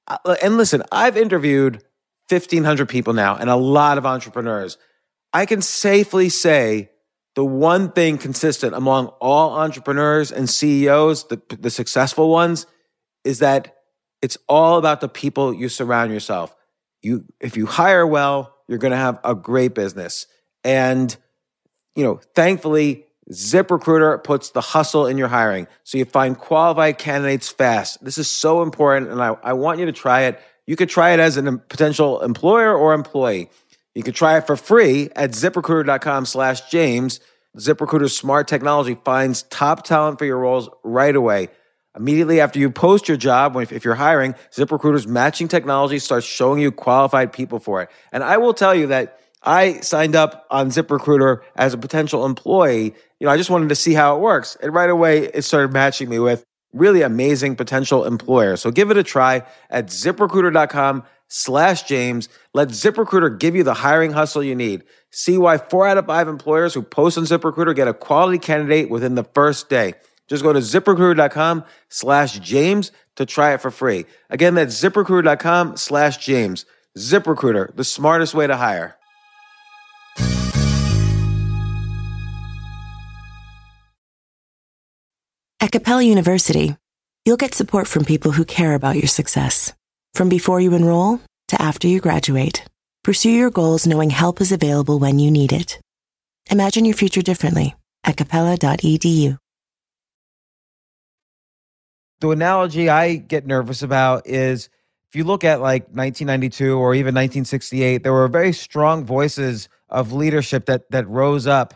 Uh, 0.09 0.35
and 0.43 0.57
listen, 0.57 0.83
I've 0.91 1.17
interviewed 1.17 1.85
1,500 2.31 2.89
people 2.89 3.13
now 3.13 3.37
and 3.37 3.49
a 3.49 3.55
lot 3.55 3.97
of 3.97 4.05
entrepreneurs. 4.05 4.77
I 5.37 5.45
can 5.45 5.61
safely 5.61 6.31
say 6.31 6.89
the 7.35 7.45
one 7.45 7.93
thing 7.93 8.17
consistent 8.17 8.75
among 8.75 9.09
all 9.21 9.59
entrepreneurs 9.59 10.33
and 10.33 10.49
CEOs, 10.49 11.29
the, 11.29 11.43
the 11.61 11.69
successful 11.69 12.31
ones, 12.31 12.65
is 13.23 13.41
that 13.41 13.77
it's 14.23 14.39
all 14.49 14.79
about 14.79 15.03
the 15.03 15.11
people 15.11 15.53
you 15.53 15.69
surround 15.69 16.11
yourself. 16.11 16.57
You, 17.03 17.27
if 17.39 17.55
you 17.55 17.67
hire 17.67 18.07
well, 18.07 18.57
you're 18.67 18.79
going 18.79 18.93
to 18.93 18.97
have 18.97 19.21
a 19.25 19.35
great 19.35 19.75
business. 19.75 20.27
And, 20.65 21.15
you 21.95 22.03
know, 22.03 22.19
thankfully, 22.35 23.05
ZipRecruiter 23.31 24.25
puts 24.25 24.53
the 24.53 24.63
hustle 24.63 25.07
in 25.07 25.19
your 25.19 25.29
hiring. 25.29 25.67
So 25.85 25.99
you 25.99 26.07
find 26.07 26.39
qualified 26.39 26.97
candidates 26.97 27.51
fast. 27.51 28.03
This 28.03 28.17
is 28.17 28.31
so 28.31 28.63
important. 28.63 29.11
And 29.11 29.23
I, 29.23 29.37
I 29.43 29.53
want 29.53 29.81
you 29.81 29.85
to 29.85 29.93
try 29.93 30.23
it. 30.23 30.41
You 30.67 30.77
could 30.77 30.89
try 30.89 31.11
it 31.11 31.21
as 31.21 31.37
a 31.37 31.43
potential 31.59 32.23
employer 32.23 32.75
or 32.75 32.95
employee. 32.95 33.51
You 33.97 34.03
can 34.03 34.13
try 34.13 34.37
it 34.37 34.47
for 34.47 34.57
free 34.57 35.09
at 35.17 35.31
ziprecruiter.com 35.31 36.27
slash 36.27 36.69
James. 36.69 37.19
ZipRecruiter's 37.57 38.15
smart 38.15 38.47
technology 38.47 38.95
finds 39.07 39.45
top 39.45 39.85
talent 39.85 40.19
for 40.19 40.27
your 40.27 40.37
roles 40.37 40.69
right 40.85 41.17
away. 41.17 41.49
Immediately 41.97 42.43
after 42.43 42.59
you 42.59 42.71
post 42.71 43.09
your 43.09 43.17
job, 43.17 43.57
if 43.57 43.87
you're 43.87 43.95
hiring, 43.95 44.35
ZipRecruiter's 44.55 45.07
matching 45.07 45.49
technology 45.49 45.99
starts 45.99 46.27
showing 46.27 46.61
you 46.61 46.71
qualified 46.73 47.33
people 47.33 47.59
for 47.59 47.81
it. 47.81 47.89
And 48.13 48.23
I 48.23 48.37
will 48.37 48.53
tell 48.53 48.75
you 48.75 48.89
that 48.89 49.19
I 49.43 49.81
signed 49.81 50.15
up 50.15 50.47
on 50.51 50.69
ZipRecruiter 50.69 51.41
as 51.55 51.73
a 51.73 51.79
potential 51.79 52.27
employee. 52.27 52.95
You 53.19 53.27
know, 53.27 53.31
I 53.31 53.39
just 53.39 53.49
wanted 53.49 53.71
to 53.71 53.77
see 53.77 53.95
how 53.95 54.15
it 54.15 54.21
works. 54.21 54.59
And 54.61 54.75
right 54.75 54.91
away, 54.91 55.31
it 55.33 55.41
started 55.41 55.73
matching 55.73 56.11
me 56.11 56.19
with 56.19 56.45
really 56.75 57.01
amazing 57.01 57.57
potential 57.57 58.05
employers. 58.05 58.61
So 58.61 58.71
give 58.71 58.91
it 58.91 58.99
a 58.99 59.03
try 59.03 59.43
at 59.71 59.87
ziprecruiter.com 59.87 61.05
slash 61.29 61.83
James. 61.85 62.29
Let 62.55 62.69
ZipRecruiter 62.69 63.39
give 63.39 63.55
you 63.55 63.63
the 63.63 63.75
hiring 63.75 64.13
hustle 64.13 64.43
you 64.43 64.55
need. 64.55 64.85
See 65.11 65.39
why 65.39 65.59
four 65.59 65.87
out 65.87 65.99
of 65.99 66.07
five 66.07 66.29
employers 66.29 66.75
who 66.75 66.83
post 66.83 67.19
on 67.19 67.25
ZipRecruiter 67.25 67.75
get 67.75 67.89
a 67.89 67.95
quality 67.95 68.39
candidate 68.39 68.91
within 68.91 69.15
the 69.15 69.25
first 69.25 69.69
day. 69.69 69.95
Just 70.29 70.43
go 70.43 70.53
to 70.53 70.59
ziprecruiter.com 70.59 71.65
slash 71.89 72.39
James 72.41 72.93
to 73.17 73.27
try 73.27 73.55
it 73.55 73.61
for 73.61 73.71
free. 73.71 74.07
Again, 74.31 74.55
that's 74.55 74.81
ziprecruiter.com 74.83 75.77
slash 75.77 76.19
James. 76.19 76.67
ZipRecruiter, 76.99 77.75
the 77.77 77.85
smartest 77.85 78.35
way 78.35 78.47
to 78.47 78.57
hire. 78.57 78.97
At 85.59 85.73
Capella 85.73 86.03
University, 86.03 86.77
you'll 87.25 87.37
get 87.37 87.55
support 87.55 87.89
from 87.89 88.05
people 88.05 88.33
who 88.33 88.45
care 88.45 88.75
about 88.75 88.97
your 88.97 89.09
success. 89.09 89.73
From 90.17 90.31
before 90.31 90.63
you 90.63 90.73
enroll 90.73 91.21
to 91.49 91.61
after 91.61 91.87
you 91.87 92.01
graduate, 92.01 92.65
pursue 93.05 93.29
your 93.29 93.51
goals 93.51 93.87
knowing 93.87 94.09
help 94.09 94.41
is 94.41 94.51
available 94.51 94.99
when 94.99 95.19
you 95.19 95.31
need 95.31 95.53
it. 95.53 95.79
Imagine 96.51 96.87
your 96.87 96.95
future 96.95 97.21
differently 97.21 97.75
at 98.03 98.17
capella.edu. 98.17 99.37
The 102.21 102.31
analogy 102.31 102.89
I 102.89 103.17
get 103.17 103.47
nervous 103.47 103.83
about 103.83 104.27
is 104.27 104.71
if 105.11 105.17
you 105.17 105.25
look 105.25 105.45
at 105.45 105.61
like 105.61 105.83
1992 105.89 106.79
or 106.79 106.95
even 106.95 107.15
1968, 107.15 108.03
there 108.03 108.15
were 108.15 108.27
very 108.27 108.55
strong 108.55 109.05
voices 109.05 109.69
of 109.91 110.15
leadership 110.15 110.65
that 110.65 110.91
that 110.93 111.07
rose 111.09 111.47
up. 111.47 111.75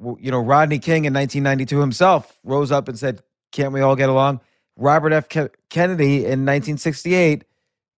You 0.00 0.32
know, 0.32 0.40
Rodney 0.40 0.80
King 0.80 1.04
in 1.04 1.14
1992 1.14 1.78
himself 1.78 2.36
rose 2.42 2.72
up 2.72 2.88
and 2.88 2.98
said, 2.98 3.22
"Can't 3.52 3.72
we 3.72 3.80
all 3.80 3.94
get 3.94 4.08
along?" 4.08 4.40
Robert 4.76 5.12
F. 5.12 5.28
Kennedy 5.70 6.16
in 6.24 6.44
1968, 6.44 7.44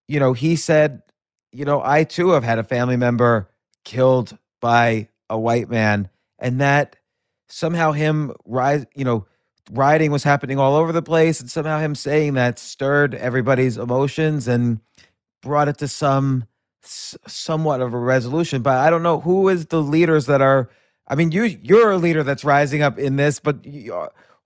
you 0.09 0.19
know, 0.19 0.33
he 0.33 0.57
said, 0.57 1.03
"You 1.53 1.65
know, 1.65 1.83
I 1.85 2.05
too 2.05 2.31
have 2.31 2.45
had 2.45 2.59
a 2.59 2.65
family 2.65 2.97
member 2.97 3.49
killed 3.85 4.37
by 4.61 5.09
a 5.31 5.39
white 5.39 5.71
man," 5.71 6.09
and 6.39 6.61
that 6.61 6.97
somehow 7.49 7.93
him 7.93 8.33
rise, 8.45 8.87
you 8.95 9.05
know, 9.05 9.27
rioting 9.71 10.11
was 10.11 10.25
happening 10.25 10.59
all 10.59 10.75
over 10.77 10.93
the 10.93 11.03
place, 11.03 11.41
and 11.41 11.51
somehow 11.51 11.79
him 11.79 11.95
saying 11.95 12.35
that 12.35 12.59
stirred 12.59 13.15
everybody's 13.15 13.77
emotions 13.77 14.49
and 14.49 14.81
brought 15.43 15.69
it 15.69 15.79
to 15.79 15.89
some 15.89 16.45
somewhat 16.83 17.81
of 17.81 17.93
a 17.93 17.99
resolution. 17.99 18.63
But 18.63 18.79
I 18.79 18.91
don't 18.91 19.03
know 19.03 19.21
who 19.21 19.49
is 19.49 19.67
the 19.67 19.83
leaders 19.83 20.27
that 20.27 20.41
are. 20.41 20.71
I 21.07 21.15
mean, 21.15 21.33
you 21.33 21.45
you're 21.45 21.91
a 21.91 21.99
leader 21.99 22.23
that's 22.23 22.45
rising 22.45 22.83
up 22.83 22.99
in 22.99 23.17
this, 23.17 23.41
but 23.41 23.65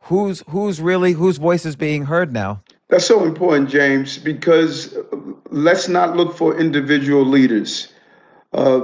who's 0.04 0.42
who's 0.48 0.80
really 0.80 1.12
whose 1.12 1.38
voice 1.38 1.64
is 1.66 1.76
being 1.76 2.04
heard 2.06 2.32
now? 2.32 2.62
That's 2.92 3.06
so 3.06 3.24
important, 3.24 3.70
James, 3.70 4.18
because 4.18 4.96
let's 5.50 5.88
not 5.88 6.16
look 6.16 6.36
for 6.36 6.58
individual 6.60 7.24
leaders. 7.24 7.88
Uh, 8.52 8.80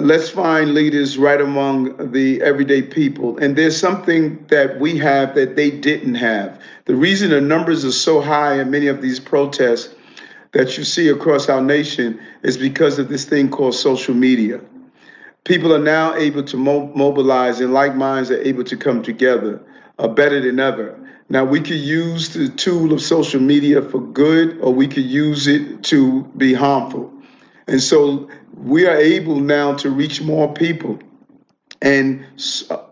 let's 0.00 0.28
find 0.30 0.74
leaders 0.74 1.18
right 1.18 1.40
among 1.40 2.12
the 2.12 2.42
everyday 2.42 2.82
people. 2.82 3.38
And 3.38 3.56
there's 3.56 3.76
something 3.76 4.44
that 4.48 4.78
we 4.80 4.98
have 4.98 5.34
that 5.36 5.56
they 5.56 5.70
didn't 5.70 6.16
have. 6.16 6.60
The 6.84 6.96
reason 6.96 7.30
the 7.30 7.40
numbers 7.40 7.84
are 7.84 7.92
so 7.92 8.20
high 8.20 8.60
in 8.60 8.70
many 8.70 8.88
of 8.88 9.02
these 9.02 9.20
protests 9.20 9.94
that 10.52 10.78
you 10.78 10.84
see 10.84 11.08
across 11.08 11.48
our 11.48 11.62
nation 11.62 12.20
is 12.42 12.58
because 12.58 12.98
of 12.98 13.08
this 13.08 13.24
thing 13.24 13.50
called 13.50 13.74
social 13.74 14.14
media. 14.14 14.60
People 15.44 15.74
are 15.74 15.78
now 15.80 16.14
able 16.14 16.44
to 16.44 16.56
mo- 16.56 16.92
mobilize, 16.94 17.60
and 17.60 17.72
like 17.72 17.96
minds 17.96 18.30
are 18.30 18.42
able 18.42 18.64
to 18.64 18.76
come 18.76 19.02
together 19.02 19.60
uh, 19.98 20.08
better 20.08 20.40
than 20.40 20.60
ever. 20.60 20.96
Now, 21.30 21.44
we 21.44 21.60
could 21.60 21.78
use 21.78 22.30
the 22.30 22.48
tool 22.48 22.92
of 22.92 23.00
social 23.00 23.40
media 23.40 23.82
for 23.82 24.00
good, 24.00 24.58
or 24.60 24.74
we 24.74 24.88
could 24.88 25.04
use 25.04 25.46
it 25.46 25.84
to 25.84 26.24
be 26.36 26.52
harmful. 26.52 27.08
And 27.68 27.80
so 27.80 28.28
we 28.56 28.84
are 28.86 28.96
able 28.96 29.36
now 29.36 29.74
to 29.74 29.90
reach 29.90 30.20
more 30.20 30.52
people. 30.52 30.98
And 31.82 32.26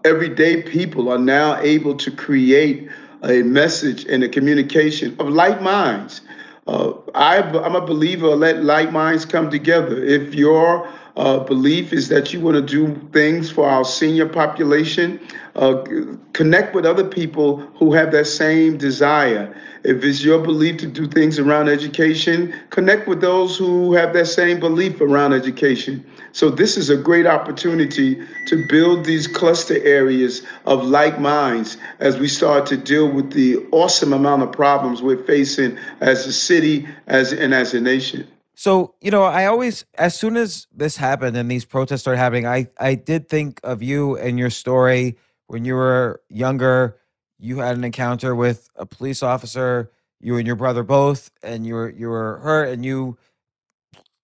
everyday 0.04 0.62
people 0.62 1.10
are 1.10 1.18
now 1.18 1.60
able 1.60 1.96
to 1.96 2.12
create 2.12 2.88
a 3.24 3.42
message 3.42 4.04
and 4.04 4.22
a 4.22 4.28
communication 4.28 5.16
of 5.18 5.28
like 5.28 5.60
minds. 5.60 6.20
Uh, 6.68 6.92
I, 7.16 7.38
am 7.38 7.74
a 7.74 7.80
believer, 7.80 8.28
let 8.36 8.62
like 8.62 8.92
minds 8.92 9.24
come 9.24 9.50
together. 9.50 10.02
If 10.04 10.34
your 10.34 10.88
uh, 11.18 11.40
belief 11.40 11.92
is 11.92 12.08
that 12.08 12.32
you 12.32 12.40
want 12.40 12.54
to 12.54 12.62
do 12.62 12.94
things 13.12 13.50
for 13.50 13.68
our 13.68 13.84
senior 13.84 14.28
population, 14.28 15.18
uh, 15.56 15.84
connect 16.32 16.76
with 16.76 16.86
other 16.86 17.04
people 17.04 17.56
who 17.74 17.92
have 17.92 18.12
that 18.12 18.26
same 18.26 18.78
desire. 18.78 19.52
If 19.82 20.04
it's 20.04 20.22
your 20.22 20.38
belief 20.38 20.76
to 20.78 20.86
do 20.86 21.08
things 21.08 21.40
around 21.40 21.68
education, 21.68 22.54
connect 22.70 23.08
with 23.08 23.20
those 23.20 23.58
who 23.58 23.94
have 23.94 24.12
that 24.12 24.26
same 24.26 24.60
belief 24.60 25.00
around 25.00 25.32
education. 25.32 26.04
So, 26.32 26.50
this 26.50 26.76
is 26.76 26.88
a 26.88 26.96
great 26.96 27.26
opportunity 27.26 28.24
to 28.46 28.66
build 28.68 29.04
these 29.04 29.26
cluster 29.26 29.82
areas 29.82 30.42
of 30.66 30.84
like 30.84 31.18
minds 31.18 31.78
as 31.98 32.18
we 32.18 32.28
start 32.28 32.66
to 32.66 32.76
deal 32.76 33.10
with 33.10 33.32
the 33.32 33.56
awesome 33.72 34.12
amount 34.12 34.42
of 34.42 34.52
problems 34.52 35.02
we're 35.02 35.24
facing 35.24 35.78
as 36.00 36.26
a 36.26 36.32
city 36.32 36.86
as, 37.08 37.32
and 37.32 37.52
as 37.52 37.74
a 37.74 37.80
nation. 37.80 38.24
So, 38.60 38.96
you 39.00 39.12
know, 39.12 39.22
I 39.22 39.46
always, 39.46 39.84
as 39.94 40.18
soon 40.18 40.36
as 40.36 40.66
this 40.74 40.96
happened 40.96 41.36
and 41.36 41.48
these 41.48 41.64
protests 41.64 42.00
started 42.00 42.18
happening, 42.18 42.44
I, 42.44 42.66
I 42.76 42.96
did 42.96 43.28
think 43.28 43.60
of 43.62 43.84
you 43.84 44.16
and 44.16 44.36
your 44.36 44.50
story 44.50 45.16
when 45.46 45.64
you 45.64 45.76
were 45.76 46.22
younger. 46.28 46.98
You 47.38 47.58
had 47.58 47.76
an 47.76 47.84
encounter 47.84 48.34
with 48.34 48.68
a 48.74 48.84
police 48.84 49.22
officer, 49.22 49.92
you 50.18 50.38
and 50.38 50.44
your 50.44 50.56
brother 50.56 50.82
both, 50.82 51.30
and 51.40 51.64
you 51.64 51.74
were, 51.74 51.88
you 51.88 52.08
were 52.08 52.38
hurt, 52.38 52.70
and 52.70 52.84
you 52.84 53.16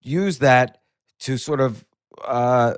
used 0.01 0.41
that 0.41 0.81
to 1.19 1.37
sort 1.37 1.61
of 1.61 1.85
uh, 2.25 2.73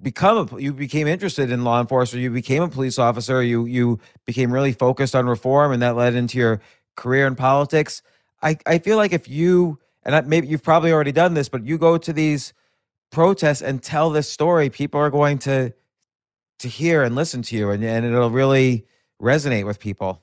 become 0.00 0.48
a, 0.48 0.60
you 0.62 0.72
became 0.72 1.06
interested 1.06 1.50
in 1.50 1.62
law 1.62 1.78
enforcement, 1.78 2.22
you 2.22 2.30
became 2.30 2.62
a 2.62 2.68
police 2.70 2.98
officer, 2.98 3.42
you, 3.42 3.66
you 3.66 4.00
became 4.24 4.50
really 4.50 4.72
focused 4.72 5.14
on 5.14 5.26
reform, 5.26 5.72
and 5.72 5.82
that 5.82 5.94
led 5.94 6.14
into 6.14 6.38
your 6.38 6.62
career 6.96 7.26
in 7.26 7.36
politics. 7.36 8.00
I, 8.42 8.56
I 8.64 8.78
feel 8.78 8.96
like 8.96 9.12
if 9.12 9.28
you, 9.28 9.78
and 10.04 10.26
maybe 10.26 10.46
you've 10.46 10.62
probably 10.62 10.92
already 10.92 11.12
done 11.12 11.34
this, 11.34 11.48
but 11.48 11.64
you 11.64 11.78
go 11.78 11.96
to 11.98 12.12
these 12.12 12.52
protests 13.10 13.62
and 13.62 13.82
tell 13.82 14.10
this 14.10 14.28
story, 14.28 14.70
people 14.70 15.00
are 15.00 15.10
going 15.10 15.38
to 15.38 15.72
to 16.58 16.68
hear 16.68 17.02
and 17.02 17.16
listen 17.16 17.42
to 17.42 17.56
you, 17.56 17.70
and, 17.70 17.82
and 17.84 18.06
it'll 18.06 18.30
really 18.30 18.86
resonate 19.20 19.66
with 19.66 19.80
people. 19.80 20.22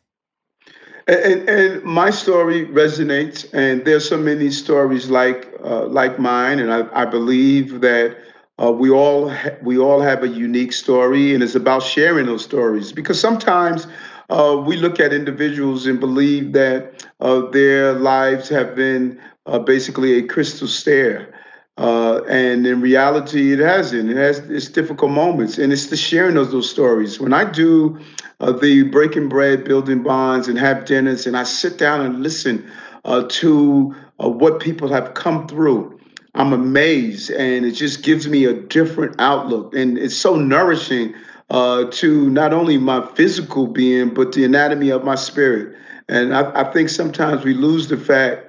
And, 1.08 1.50
and, 1.50 1.84
my 1.84 2.12
story 2.12 2.65
resonates, 2.68 3.52
and 3.54 3.84
there's 3.84 4.08
so 4.08 4.18
many 4.18 4.50
stories 4.52 5.10
like 5.10 5.52
uh, 5.63 5.86
like 5.88 6.20
mine, 6.20 6.60
and 6.60 6.72
I, 6.72 6.88
I 6.94 7.06
believe 7.06 7.82
that 7.82 8.18
uh, 8.62 8.72
we 8.72 8.89
all 8.89 9.30
ha- 9.30 9.58
we 9.63 9.78
all 9.78 10.02
have 10.02 10.24
a 10.24 10.28
unique 10.28 10.72
story, 10.72 11.34
and 11.34 11.44
it's 11.44 11.56
about 11.56 11.84
sharing 11.84 12.26
those 12.26 12.44
stories 12.44 12.92
because 12.92 13.20
sometimes. 13.20 13.88
Uh, 14.32 14.56
we 14.63 14.78
look 14.78 15.00
at 15.00 15.12
individuals 15.12 15.88
and 15.88 16.00
believe 16.00 16.54
that 16.54 17.04
uh, 17.20 17.42
their 17.50 17.94
lives 17.94 18.48
have 18.48 18.76
been 18.76 19.20
uh, 19.49 19.59
basically 19.59 20.13
a 20.17 20.23
crystal 20.23 20.67
stair. 20.67 21.33
Uh, 21.77 22.21
and 22.27 22.67
in 22.67 22.81
reality, 22.81 23.53
it 23.53 23.59
hasn't. 23.59 24.09
It 24.09 24.17
has 24.17 24.39
its 24.39 24.67
difficult 24.67 25.12
moments, 25.12 25.57
and 25.57 25.71
it's 25.71 25.88
the 25.88 25.95
sharing 25.95 26.35
of 26.35 26.51
those 26.51 26.69
stories. 26.69 27.21
When 27.21 27.33
I 27.33 27.49
do 27.49 27.97
uh, 28.41 28.51
the 28.51 28.83
breaking 28.83 29.29
bread, 29.29 29.63
building 29.63 30.03
bonds, 30.03 30.49
and 30.49 30.59
have 30.59 30.83
dinners, 30.83 31.25
and 31.25 31.38
I 31.38 31.43
sit 31.43 31.77
down 31.77 32.01
and 32.01 32.21
listen 32.21 32.69
uh, 33.05 33.23
to 33.29 33.95
uh, 34.21 34.29
what 34.29 34.59
people 34.59 34.89
have 34.89 35.13
come 35.13 35.47
through, 35.47 35.97
I'm 36.35 36.51
amazed, 36.51 37.31
and 37.31 37.65
it 37.65 37.71
just 37.71 38.03
gives 38.03 38.27
me 38.27 38.43
a 38.43 38.53
different 38.53 39.15
outlook, 39.19 39.73
and 39.73 39.97
it's 39.97 40.17
so 40.17 40.35
nourishing 40.35 41.13
uh, 41.49 41.85
to 41.91 42.29
not 42.29 42.51
only 42.51 42.77
my 42.77 43.05
physical 43.15 43.67
being, 43.67 44.13
but 44.13 44.33
the 44.33 44.43
anatomy 44.43 44.89
of 44.89 45.05
my 45.05 45.15
spirit. 45.15 45.75
And 46.09 46.35
I, 46.35 46.51
I 46.59 46.71
think 46.73 46.89
sometimes 46.89 47.45
we 47.45 47.53
lose 47.53 47.88
the 47.88 47.97
fact 47.97 48.48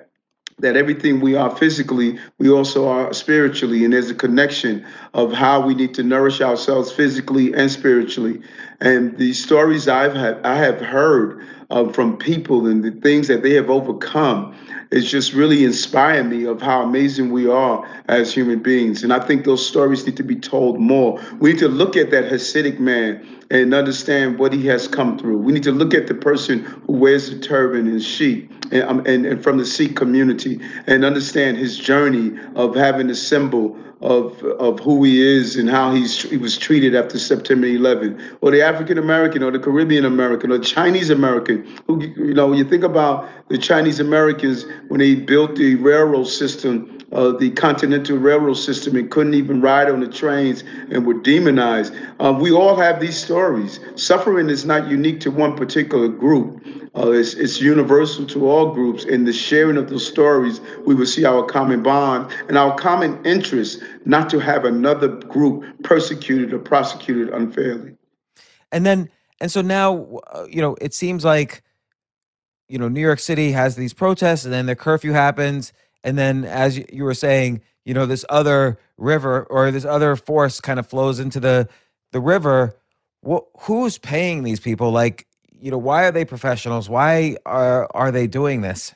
that 0.61 0.77
everything 0.77 1.21
we 1.21 1.35
are 1.35 1.55
physically, 1.57 2.19
we 2.39 2.51
also 2.51 2.89
are 2.89 3.13
spiritually. 3.13 3.85
And 3.85 3.93
there's 3.93 4.11
a 4.11 4.15
connection 4.15 4.85
of 5.15 5.33
how 5.33 5.61
we 5.61 5.75
need 5.75 5.95
to 5.95 6.03
nourish 6.03 6.41
ourselves 6.41 6.93
physically 6.93 7.53
and 7.55 7.71
spiritually. 7.71 8.41
And 8.81 9.17
the 9.19 9.33
stories 9.33 9.89
I've 9.89 10.15
had, 10.15 10.45
I 10.45 10.57
have 10.57 10.81
heard 10.81 11.45
uh, 11.71 11.91
from 11.93 12.17
people 12.17 12.67
and 12.67 12.83
the 12.83 12.91
things 13.01 13.29
that 13.29 13.43
they 13.43 13.55
have 13.55 13.71
overcome 13.71 14.55
it's 14.91 15.09
just 15.09 15.33
really 15.35 15.63
inspired 15.63 16.25
me 16.25 16.45
of 16.47 16.61
how 16.61 16.83
amazing 16.83 17.31
we 17.31 17.49
are 17.49 17.89
as 18.09 18.35
human 18.35 18.59
beings. 18.59 19.05
And 19.05 19.13
I 19.13 19.21
think 19.25 19.45
those 19.45 19.65
stories 19.65 20.05
need 20.05 20.17
to 20.17 20.25
be 20.25 20.35
told 20.35 20.81
more. 20.81 21.21
We 21.39 21.53
need 21.53 21.61
to 21.61 21.69
look 21.69 21.97
at 21.97 22.11
that 22.11 22.25
Hasidic 22.25 22.81
man 22.81 23.25
and 23.53 23.73
understand 23.73 24.41
what 24.41 24.53
he 24.53 24.67
has 24.67 24.89
come 24.89 25.17
through. 25.17 25.39
We 25.39 25.53
need 25.53 25.63
to 25.63 25.73
look 25.73 25.95
at 25.95 26.09
the 26.09 26.15
person 26.15 26.65
who 26.65 26.95
wears 26.95 27.31
the 27.31 27.39
turban 27.39 27.87
and 27.87 28.03
sheep 28.03 28.53
and, 28.71 28.83
um, 28.83 29.07
and, 29.07 29.27
and 29.27 29.43
from 29.43 29.59
the 29.59 29.65
Sikh 29.67 29.97
community 29.97 30.61
and 30.87 31.05
understand 31.05 31.57
his 31.57 31.77
journey 31.79 32.39
of 32.55 32.75
having 32.75 33.11
a 33.11 33.15
symbol 33.15 33.77
of 34.03 34.43
of 34.43 34.81
who 34.81 35.03
he 35.05 35.21
is 35.21 35.57
and 35.57 35.69
how 35.69 35.93
he's 35.93 36.23
he 36.23 36.37
was 36.37 36.57
treated 36.57 36.95
after 36.95 37.19
September 37.19 37.67
11, 37.67 38.21
or 38.41 38.51
the 38.51 38.63
African 38.63 38.99
American, 38.99 39.43
or 39.43 39.51
the 39.51 39.59
Caribbean 39.59 40.05
American, 40.05 40.51
or 40.53 40.59
Chinese 40.59 41.11
American. 41.11 41.67
Who 41.87 42.03
you 42.03 42.35
know, 42.35 42.49
when 42.49 42.59
you 42.59 42.65
think 42.65 42.85
about 42.85 43.29
the 43.49 43.59
Chinese 43.59 44.01
Americans 44.01 44.65
when 44.89 45.01
they 45.01 45.15
built 45.15 45.57
the 45.57 45.75
railroad 45.77 46.25
system, 46.25 46.99
uh, 47.13 47.33
the 47.33 47.51
Continental 47.51 48.17
Railroad 48.17 48.55
system, 48.55 48.97
and 48.97 49.11
couldn't 49.11 49.35
even 49.35 49.61
ride 49.61 49.91
on 49.91 50.01
the 50.01 50.09
trains 50.09 50.63
and 50.91 51.07
were 51.07 51.15
demonized. 51.15 51.93
Uh, 52.21 52.37
we 52.39 52.53
all 52.53 52.77
have 52.77 53.01
these 53.01 53.17
stories. 53.17 53.81
Suffering 53.97 54.49
is 54.49 54.65
not 54.65 54.89
unique 54.89 55.21
to 55.21 55.31
one 55.31 55.57
particular 55.57 56.09
group. 56.09 56.65
Uh, 56.97 57.11
it's, 57.13 57.35
it's 57.35 57.61
universal 57.61 58.27
to 58.27 58.49
all 58.49 58.73
groups. 58.73 59.05
In 59.05 59.25
the 59.25 59.33
sharing 59.33 59.77
of 59.77 59.91
those 59.91 60.07
stories, 60.07 60.61
we 60.87 60.95
will 60.95 61.07
see 61.07 61.25
our 61.25 61.45
common 61.45 61.83
bond 61.83 62.33
and 62.49 62.59
our 62.59 62.77
common 62.77 63.25
interest 63.25 63.81
not 64.05 64.31
to 64.31 64.39
have 64.39 64.65
another 64.65 65.09
group 65.09 65.65
persecuted 65.83 66.53
or 66.53 66.59
prosecuted 66.59 67.29
unfairly. 67.31 67.97
And 68.73 68.87
then, 68.87 69.11
and 69.41 69.51
so 69.51 69.63
now, 69.63 70.19
uh, 70.33 70.47
you 70.49 70.61
know, 70.61 70.77
it 70.81 70.95
seems 70.95 71.25
like, 71.25 71.63
you 72.69 72.79
know, 72.79 72.89
New 72.89 73.01
York 73.01 73.19
City 73.19 73.53
has 73.53 73.77
these 73.77 73.93
protests 73.93 74.45
and 74.45 74.53
then 74.53 74.67
the 74.67 74.77
curfew 74.77 75.13
happens. 75.13 75.73
And 76.05 76.17
then, 76.17 76.45
as 76.45 76.79
you 76.93 77.05
were 77.05 77.15
saying, 77.15 77.63
you 77.85 77.95
know, 77.95 78.07
this 78.07 78.25
other 78.29 78.79
river 78.97 79.45
or 79.45 79.71
this 79.71 79.85
other 79.85 80.17
force 80.17 80.61
kind 80.61 80.79
of 80.79 80.87
flows 80.87 81.19
into 81.19 81.41
the, 81.41 81.69
the 82.13 82.21
river. 82.21 82.77
Well, 83.23 83.49
who's 83.61 83.99
paying 83.99 84.45
these 84.45 84.61
people? 84.61 84.93
Like, 84.93 85.27
you 85.61 85.71
know, 85.71 85.79
why 85.79 86.05
are 86.05 86.13
they 86.13 86.25
professionals? 86.25 86.89
Why 86.89 87.37
are 87.45 87.89
are 87.93 88.11
they 88.11 88.27
doing 88.27 88.63
this 88.63 88.95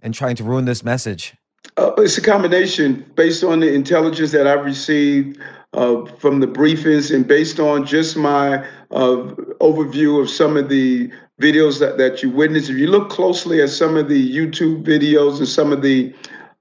and 0.00 0.12
trying 0.12 0.36
to 0.36 0.44
ruin 0.44 0.64
this 0.64 0.82
message? 0.82 1.34
Uh, 1.76 1.92
it's 1.98 2.18
a 2.18 2.22
combination 2.22 3.04
based 3.14 3.42
on 3.42 3.60
the 3.60 3.72
intelligence 3.72 4.32
that 4.32 4.46
I've 4.46 4.64
received 4.64 5.40
uh, 5.72 6.04
from 6.18 6.40
the 6.40 6.46
briefings 6.46 7.14
and 7.14 7.26
based 7.26 7.60
on 7.60 7.86
just 7.86 8.16
my 8.16 8.58
uh, 8.90 9.16
overview 9.60 10.20
of 10.20 10.28
some 10.28 10.56
of 10.56 10.68
the 10.68 11.10
videos 11.40 11.78
that, 11.80 11.96
that 11.96 12.22
you 12.22 12.30
witnessed. 12.30 12.70
If 12.70 12.76
you 12.76 12.88
look 12.88 13.08
closely 13.08 13.62
at 13.62 13.70
some 13.70 13.96
of 13.96 14.08
the 14.08 14.36
YouTube 14.36 14.84
videos 14.84 15.38
and 15.38 15.48
some 15.48 15.72
of 15.72 15.80
the 15.80 16.12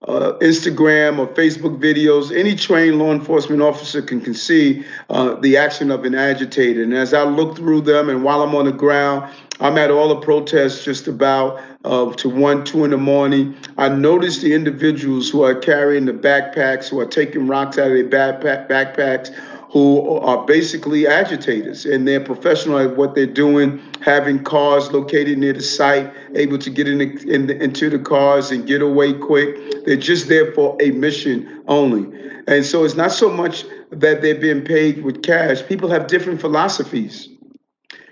uh, 0.08 0.34
Instagram 0.40 1.20
or 1.20 1.28
Facebook 1.28 1.82
videos, 1.82 2.32
any 2.38 2.56
trained 2.56 3.00
law 3.00 3.12
enforcement 3.12 3.62
officer 3.62 4.02
can, 4.02 4.22
can 4.22 4.34
see 4.34 4.86
uh, 5.10 5.36
the 5.36 5.58
action 5.58 5.92
of 5.92 6.06
an 6.06 6.16
agitator. 6.16 6.82
And 6.84 6.94
as 6.94 7.14
I 7.14 7.24
look 7.24 7.58
through 7.58 7.82
them, 7.82 8.08
and 8.08 8.24
while 8.24 8.42
I'm 8.42 8.56
on 8.56 8.66
the 8.66 8.72
ground, 8.72 9.30
I'm 9.60 9.78
at 9.78 9.92
all 9.92 10.08
the 10.08 10.22
protests 10.22 10.86
just 10.86 11.08
about 11.08 11.60
uh, 11.86 12.12
to 12.14 12.30
one, 12.30 12.64
two 12.66 12.84
in 12.84 12.92
the 12.92 12.98
morning. 12.98 13.56
I 13.78 13.90
notice 13.90 14.40
the 14.40 14.54
individuals 14.54 15.30
who 15.30 15.44
are 15.44 15.56
carrying 15.56 16.06
the 16.06 16.14
backpacks, 16.14 16.90
who 16.90 17.00
are 17.00 17.06
taking 17.06 17.48
rocks 17.48 17.78
out 17.78 17.92
of 17.92 17.94
their 17.94 18.04
backpack, 18.04 18.68
backpacks, 18.68 19.34
who 19.72 20.18
are 20.18 20.46
basically 20.46 21.06
agitators 21.06 21.86
and 21.86 22.08
they're 22.08 22.20
professional 22.20 22.80
at 22.80 22.98
what 22.98 23.14
they're 23.14 23.28
doing, 23.28 23.80
having 24.02 24.44
cars 24.44 24.92
located 24.92 25.38
near 25.38 25.54
the 25.54 25.62
site, 25.62 26.12
able 26.34 26.58
to 26.58 26.72
get 26.72 26.88
in, 26.88 26.98
the, 26.98 27.34
in 27.34 27.46
the, 27.46 27.64
into 27.64 27.90
the 27.90 28.00
cars 28.00 28.50
and 28.50 28.66
get 28.66 28.82
away 28.82 29.14
quick. 29.14 29.86
They're 29.86 29.96
just 29.96 30.28
there 30.28 30.52
for 30.54 30.76
a 30.82 30.90
mission 30.92 31.64
only. 31.68 32.08
And 32.48 32.66
so 32.66 32.84
it's 32.84 32.96
not 32.96 33.12
so 33.12 33.30
much 33.30 33.64
that 33.92 34.24
they're 34.24 34.40
being 34.40 34.64
paid 34.64 35.04
with 35.04 35.22
cash. 35.22 35.62
People 35.68 35.90
have 35.90 36.08
different 36.08 36.42
philosophies. 36.42 37.30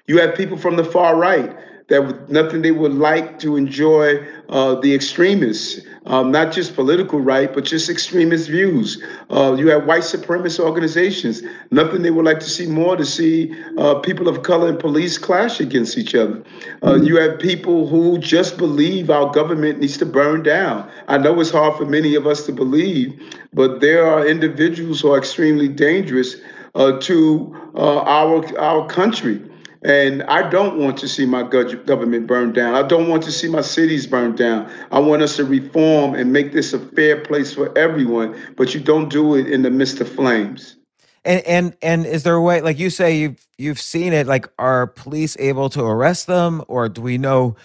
You 0.06 0.20
have 0.20 0.36
people 0.36 0.58
from 0.58 0.76
the 0.76 0.86
far 0.86 1.18
right 1.18 1.58
that 1.88 2.30
nothing 2.30 2.62
they 2.62 2.72
would 2.72 2.94
like 2.94 3.40
to 3.40 3.56
enjoy 3.56 4.18
uh, 4.50 4.76
the 4.76 4.94
extremists, 4.94 5.80
um, 6.06 6.32
not 6.32 6.52
just 6.52 6.76
political 6.76 7.20
right, 7.22 7.54
but 7.54 7.64
just 7.64 7.90
extremist 7.90 8.50
views. 8.50 9.02
Uh, 9.30 9.56
you 9.58 9.70
have 9.70 9.86
white 9.86 10.02
supremacist 10.02 10.60
organizations, 10.60 11.42
nothing 11.72 12.02
they 12.02 12.12
would 12.12 12.26
like 12.26 12.40
to 12.42 12.50
see 12.50 12.68
more 12.68 12.98
to 12.98 13.06
see 13.06 13.54
uh, 13.78 13.96
people 14.00 14.28
of 14.28 14.44
color 14.44 14.68
and 14.68 14.80
police 14.80 15.18
clash 15.18 15.62
against 15.62 15.98
each 15.98 16.14
other. 16.14 16.44
Uh, 16.84 16.96
you 16.96 17.16
have 17.16 17.40
people 17.40 17.88
who 17.88 18.18
just 18.18 18.58
believe 18.58 19.10
our 19.10 19.32
government 19.32 19.80
needs 19.80 19.98
to 19.98 20.06
burn 20.06 20.44
down. 20.44 20.90
I 21.08 21.18
know 21.18 21.40
it's 21.40 21.52
hard 21.52 21.78
for 21.78 21.86
many 21.86 22.16
of 22.16 22.28
us 22.28 22.46
to 22.48 22.52
believe, 22.52 23.18
but 23.54 23.80
there 23.80 24.06
are 24.06 24.28
individuals 24.28 25.02
who 25.02 25.14
are 25.14 25.18
extremely 25.18 25.70
dangerous 25.70 26.36
uh, 26.76 27.00
to 27.00 27.72
uh, 27.76 28.00
our 28.02 28.46
our 28.60 28.88
country. 28.88 29.42
And 29.84 30.24
I 30.24 30.50
don't 30.50 30.78
want 30.78 30.98
to 31.00 31.08
see 31.08 31.26
my 31.26 31.44
government 31.44 32.28
burned 32.28 32.56
down. 32.56 32.74
I 32.74 32.88
don't 32.88 33.10
want 33.10 33.24
to 33.24 33.32
see 33.32 33.48
my 33.48 33.62
cities 33.62 34.08
burned 34.08 34.38
down. 34.38 34.72
I 34.92 35.00
want 35.00 35.22
us 35.22 35.36
to 35.38 35.46
reform 35.46 36.16
and 36.16 36.34
make 36.34 36.54
this 36.54 36.74
a 36.74 36.80
fair 36.80 37.22
place 37.22 37.54
for 37.54 37.78
everyone, 37.78 38.40
but 38.56 38.74
you 38.74 38.80
don't 38.80 39.10
do 39.10 39.36
it 39.36 39.48
in 39.48 39.62
the 39.62 39.70
midst 39.70 40.02
of 40.02 40.10
flames. 40.10 40.76
And 41.24 41.44
and 41.46 41.78
and 41.82 42.06
is 42.06 42.24
there 42.24 42.36
a 42.36 42.42
way 42.42 42.62
like 42.62 42.80
you 42.80 42.90
say 42.90 43.18
you've 43.18 43.46
you've 43.58 43.82
seen 43.82 44.14
it 44.14 44.28
like 44.28 44.48
are 44.58 44.88
police 44.88 45.36
able 45.40 45.70
to 45.72 45.84
arrest 45.84 46.28
them 46.28 46.64
or 46.70 46.88
do 46.88 47.02
we 47.02 47.18
know 47.18 47.58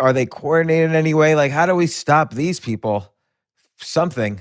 are 0.00 0.12
they 0.12 0.26
coordinated 0.26 0.90
in 0.90 0.96
any 0.96 1.14
way 1.14 1.36
like 1.36 1.52
how 1.52 1.66
do 1.66 1.74
we 1.74 1.86
stop 1.86 2.34
these 2.34 2.58
people 2.58 3.14
something 3.76 4.40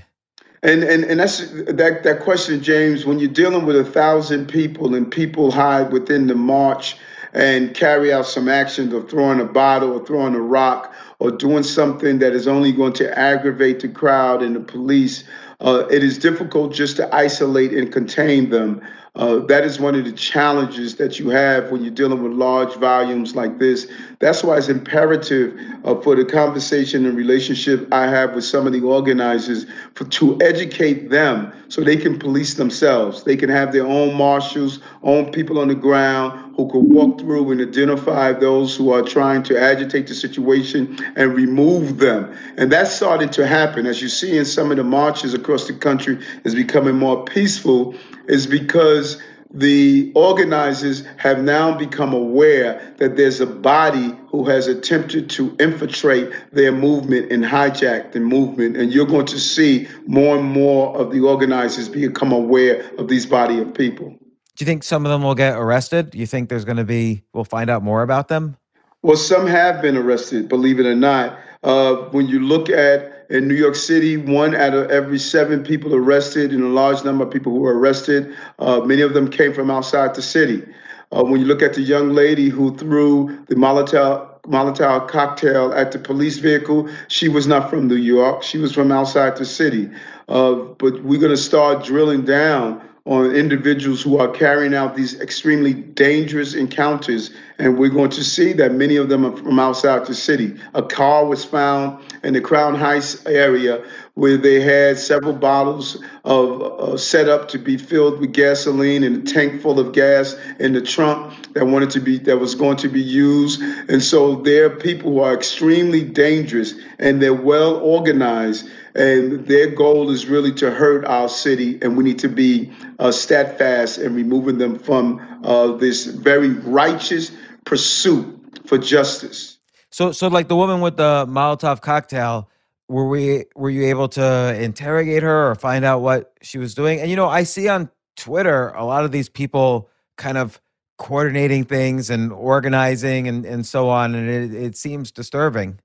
and 0.64 0.84
and 0.84 1.04
and 1.04 1.20
that's 1.20 1.50
that 1.52 2.02
that 2.04 2.22
question, 2.22 2.62
James. 2.62 3.06
When 3.06 3.20
you're 3.20 3.30
dealing 3.30 3.66
with 3.66 3.76
a 3.76 3.86
thousand 3.86 4.48
people 4.48 4.96
and 4.96 5.10
people 5.10 5.52
hide 5.52 5.92
within 5.92 6.28
the 6.28 6.36
march 6.36 6.98
and 7.34 7.76
carry 7.76 8.12
out 8.12 8.26
some 8.26 8.48
actions 8.48 8.94
of 8.94 9.10
throwing 9.10 9.40
a 9.40 9.46
bottle 9.46 9.94
or 9.94 10.06
throwing 10.06 10.34
a 10.34 10.42
rock 10.42 10.94
or 11.20 11.30
doing 11.30 11.64
something 11.64 12.20
that 12.20 12.34
is 12.34 12.48
only 12.48 12.72
going 12.72 12.94
to 12.94 13.18
aggravate 13.18 13.80
the 13.82 13.90
crowd 13.90 14.42
and 14.42 14.56
the 14.56 14.60
police, 14.60 15.24
uh, 15.60 15.86
it 15.92 16.04
is 16.04 16.18
difficult 16.18 16.74
just 16.74 16.96
to 16.96 17.16
isolate 17.16 17.74
and 17.74 17.92
contain 17.92 18.50
them. 18.50 18.82
Uh, 19.18 19.40
that 19.40 19.64
is 19.64 19.80
one 19.80 19.96
of 19.96 20.06
the 20.06 20.12
challenges 20.12 20.96
that 20.98 21.18
you 21.18 21.30
have 21.30 21.72
when 21.72 21.84
you're 21.84 21.94
dealing 21.94 22.22
with 22.22 22.34
large 22.34 22.74
volumes 22.76 23.36
like 23.36 23.58
this. 23.58 23.88
That's 24.20 24.44
why 24.44 24.58
it's 24.58 24.70
imperative 24.70 25.60
uh, 25.84 25.96
for 26.02 26.16
the 26.16 26.24
conversation 26.24 27.04
and 27.06 27.18
relationship 27.18 27.92
I 27.92 28.08
have 28.08 28.36
with 28.36 28.44
some 28.44 28.68
of 28.68 28.74
the 28.74 28.82
organizers 28.82 29.66
for, 29.96 30.06
to 30.06 30.40
educate 30.42 31.10
them 31.10 31.52
so 31.68 31.82
they 31.82 31.98
can 31.98 32.20
police 32.20 32.54
themselves. 32.54 33.24
They 33.24 33.36
can 33.36 33.50
have 33.50 33.74
their 33.74 33.88
own 33.88 34.14
marshals, 34.14 34.80
own 35.02 35.32
people 35.32 35.60
on 35.60 35.70
the 35.70 35.76
ground 35.76 36.56
who 36.56 36.70
can 36.70 36.88
walk 36.90 37.20
through 37.20 37.52
and 37.52 37.62
identify 37.62 38.34
those 38.34 38.76
who 38.76 38.92
are 38.92 39.02
trying 39.02 39.42
to 39.44 39.60
agitate 39.60 40.08
the 40.08 40.16
situation 40.16 40.98
and 41.16 41.36
remove 41.36 41.98
them. 41.98 42.36
And 42.58 42.72
that's 42.72 42.92
starting 42.92 43.30
to 43.30 43.48
happen. 43.48 43.88
As 43.88 44.02
you 44.02 44.10
see 44.10 44.38
in 44.38 44.46
some 44.46 44.70
of 44.70 44.78
the 44.78 44.84
marches 44.84 45.34
across 45.34 45.68
the 45.68 45.74
country, 45.74 46.20
is 46.44 46.54
becoming 46.54 46.96
more 46.96 47.26
peaceful 47.26 47.96
is 48.28 48.48
because 48.48 49.22
the 49.54 50.12
organizers 50.14 51.06
have 51.18 51.42
now 51.42 51.76
become 51.76 52.14
aware 52.14 52.94
that 52.98 53.16
there's 53.16 53.40
a 53.40 53.46
body 53.46 54.14
who 54.28 54.46
has 54.46 54.68
attempted 54.68 55.30
to 55.32 55.56
infiltrate 55.60 56.32
their 56.52 56.72
movement 56.72 57.32
and 57.32 57.46
hijack 57.46 58.12
the 58.12 58.20
movement. 58.20 58.76
And 58.76 58.94
you're 58.94 59.06
going 59.06 59.26
to 59.28 59.40
see 59.40 59.88
more 60.06 60.38
and 60.38 60.46
more 60.46 60.96
of 60.98 61.12
the 61.12 61.22
organizers 61.22 61.88
become 61.88 62.32
aware 62.32 62.90
of 62.98 63.08
these 63.08 63.26
body 63.26 63.60
of 63.60 63.74
people. 63.74 64.10
Do 64.10 64.64
you 64.64 64.66
think 64.66 64.84
some 64.84 65.06
of 65.06 65.12
them 65.12 65.24
will 65.24 65.36
get 65.36 65.56
arrested? 65.56 66.12
Do 66.12 66.18
you 66.18 66.26
think 66.26 66.50
there's 66.50 66.66
going 66.66 66.78
to 66.78 66.84
be, 66.84 67.24
we'll 67.34 67.46
find 67.46 67.70
out 67.70 67.84
more 67.84 68.02
about 68.02 68.28
them? 68.28 68.58
Well, 69.04 69.18
some 69.18 69.48
have 69.48 69.82
been 69.82 69.96
arrested, 69.96 70.50
believe 70.50 70.80
it 70.80 70.86
or 70.86 70.96
not. 70.96 71.40
Uh, 71.64 71.96
when 72.12 72.28
you 72.28 72.40
look 72.40 72.70
at 72.70 73.17
in 73.30 73.48
New 73.48 73.56
York 73.56 73.76
City, 73.76 74.18
one 74.18 74.56
out 74.56 74.74
of 74.74 74.90
every 74.90 75.20
seven 75.20 75.64
people 75.64 75.94
arrested, 75.94 76.52
and 76.52 76.64
a 76.64 76.68
large 76.68 77.04
number 77.04 77.26
of 77.26 77.32
people 77.32 77.52
who 77.52 77.60
were 77.60 77.78
arrested, 77.78 78.34
uh, 78.60 78.80
many 78.82 79.02
of 79.02 79.14
them 79.14 79.30
came 79.30 79.54
from 79.54 79.70
outside 79.70 80.16
the 80.16 80.22
city. 80.22 80.64
Uh, 81.12 81.24
when 81.24 81.40
you 81.40 81.46
look 81.46 81.62
at 81.62 81.74
the 81.74 81.82
young 81.82 82.10
lady 82.10 82.50
who 82.50 82.76
threw 82.76 83.46
the 83.48 83.56
Molotov 83.56 84.38
Molotov 84.48 85.10
cocktail 85.10 85.74
at 85.74 85.92
the 85.92 86.00
police 86.00 86.38
vehicle. 86.38 86.90
She 87.10 87.28
was 87.28 87.48
not 87.48 87.70
from 87.70 87.88
New 87.88 87.96
York. 87.96 88.44
She 88.44 88.58
was 88.58 88.72
from 88.72 88.92
outside 88.92 89.36
the 89.36 89.46
city. 89.46 89.90
Uh, 90.30 90.54
but 90.56 91.04
we're 91.04 91.20
going 91.20 91.32
to 91.32 91.38
start 91.38 91.84
drilling 91.84 92.24
down 92.24 92.82
on 93.08 93.34
individuals 93.34 94.02
who 94.02 94.18
are 94.18 94.28
carrying 94.28 94.76
out 94.76 94.96
these 94.96 95.20
extremely 95.22 95.74
dangerous 95.74 96.54
encounters. 96.54 97.32
And 97.58 97.78
we're 97.78 97.90
going 97.90 98.12
to 98.12 98.24
see 98.24 98.52
that 98.54 98.74
many 98.74 98.98
of 98.98 99.08
them 99.08 99.26
are 99.26 99.36
from 99.36 99.60
outside 99.60 100.06
the 100.06 100.14
city. 100.14 100.60
A 100.74 100.84
car 100.84 101.26
was 101.26 101.46
found 101.46 102.04
in 102.24 102.34
the 102.34 102.42
Crown 102.42 102.76
Heights 102.76 103.26
area 103.26 103.84
where 104.16 104.36
they 104.36 104.60
had 104.60 104.98
several 104.98 105.32
bottles 105.32 106.04
of 106.26 106.62
uh, 106.62 106.98
set 106.98 107.30
up 107.30 107.48
to 107.50 107.58
be 107.58 107.78
filled 107.78 108.20
with 108.20 108.34
gasoline 108.34 109.04
and 109.04 109.28
a 109.28 109.32
tank 109.32 109.62
full 109.62 109.80
of 109.80 109.94
gas 109.94 110.36
in 110.60 110.74
the 110.74 110.82
trunk 110.82 111.54
that 111.54 111.66
wanted 111.66 111.92
to 111.92 112.02
be 112.02 112.18
that 112.18 112.38
was 112.38 112.56
going 112.56 112.78
to 112.78 112.90
be 112.90 113.02
used. 113.02 113.62
And 113.62 114.04
so 114.04 114.36
there 114.36 114.66
are 114.66 114.70
people 114.72 115.14
who 115.14 115.20
are 115.20 115.34
extremely 115.34 116.04
dangerous 116.04 116.74
and 117.00 117.22
they're 117.22 117.34
well 117.34 117.78
organized 117.78 118.68
and 118.98 119.46
their 119.46 119.70
goal 119.70 120.10
is 120.10 120.26
really 120.26 120.52
to 120.54 120.72
hurt 120.72 121.06
our 121.06 121.30
city, 121.30 121.78
and 121.82 121.96
we 121.96 122.04
need 122.04 122.20
to 122.20 122.30
be 122.30 122.72
uh, 123.00 123.12
steadfast 123.12 124.00
in 124.00 124.16
removing 124.16 124.58
them 124.58 124.80
from 124.80 125.22
uh, 125.44 125.74
this 125.74 126.06
very 126.06 126.50
righteous 126.50 127.32
pursuit 127.64 128.26
for 128.66 128.78
justice. 128.78 129.60
So, 129.92 130.12
so 130.12 130.28
like 130.28 130.48
the 130.48 130.56
woman 130.56 130.82
with 130.82 130.98
the 130.98 131.26
Molotov 131.28 131.82
cocktail, 131.82 132.50
were 132.90 133.08
we 133.08 133.46
were 133.56 133.70
you 133.70 133.86
able 133.86 134.08
to 134.10 134.62
interrogate 134.62 135.24
her 135.24 135.52
or 135.52 135.56
find 135.56 135.86
out 135.86 136.02
what 136.02 136.34
she 136.42 136.58
was 136.58 136.74
doing? 136.74 137.00
And 137.00 137.10
you 137.10 137.16
know, 137.16 137.28
I 137.28 137.44
see 137.44 137.68
on 137.68 137.90
Twitter 138.16 138.70
a 138.70 138.84
lot 138.84 139.06
of 139.06 139.12
these 139.12 139.30
people 139.30 139.90
kind 140.18 140.38
of 140.38 140.60
coordinating 140.98 141.64
things 141.64 142.10
and 142.10 142.32
organizing 142.32 143.28
and, 143.28 143.46
and 143.46 143.66
so 143.66 143.90
on, 143.90 144.16
and 144.16 144.30
it, 144.30 144.54
it 144.54 144.76
seems 144.76 145.12
disturbing. 145.12 145.80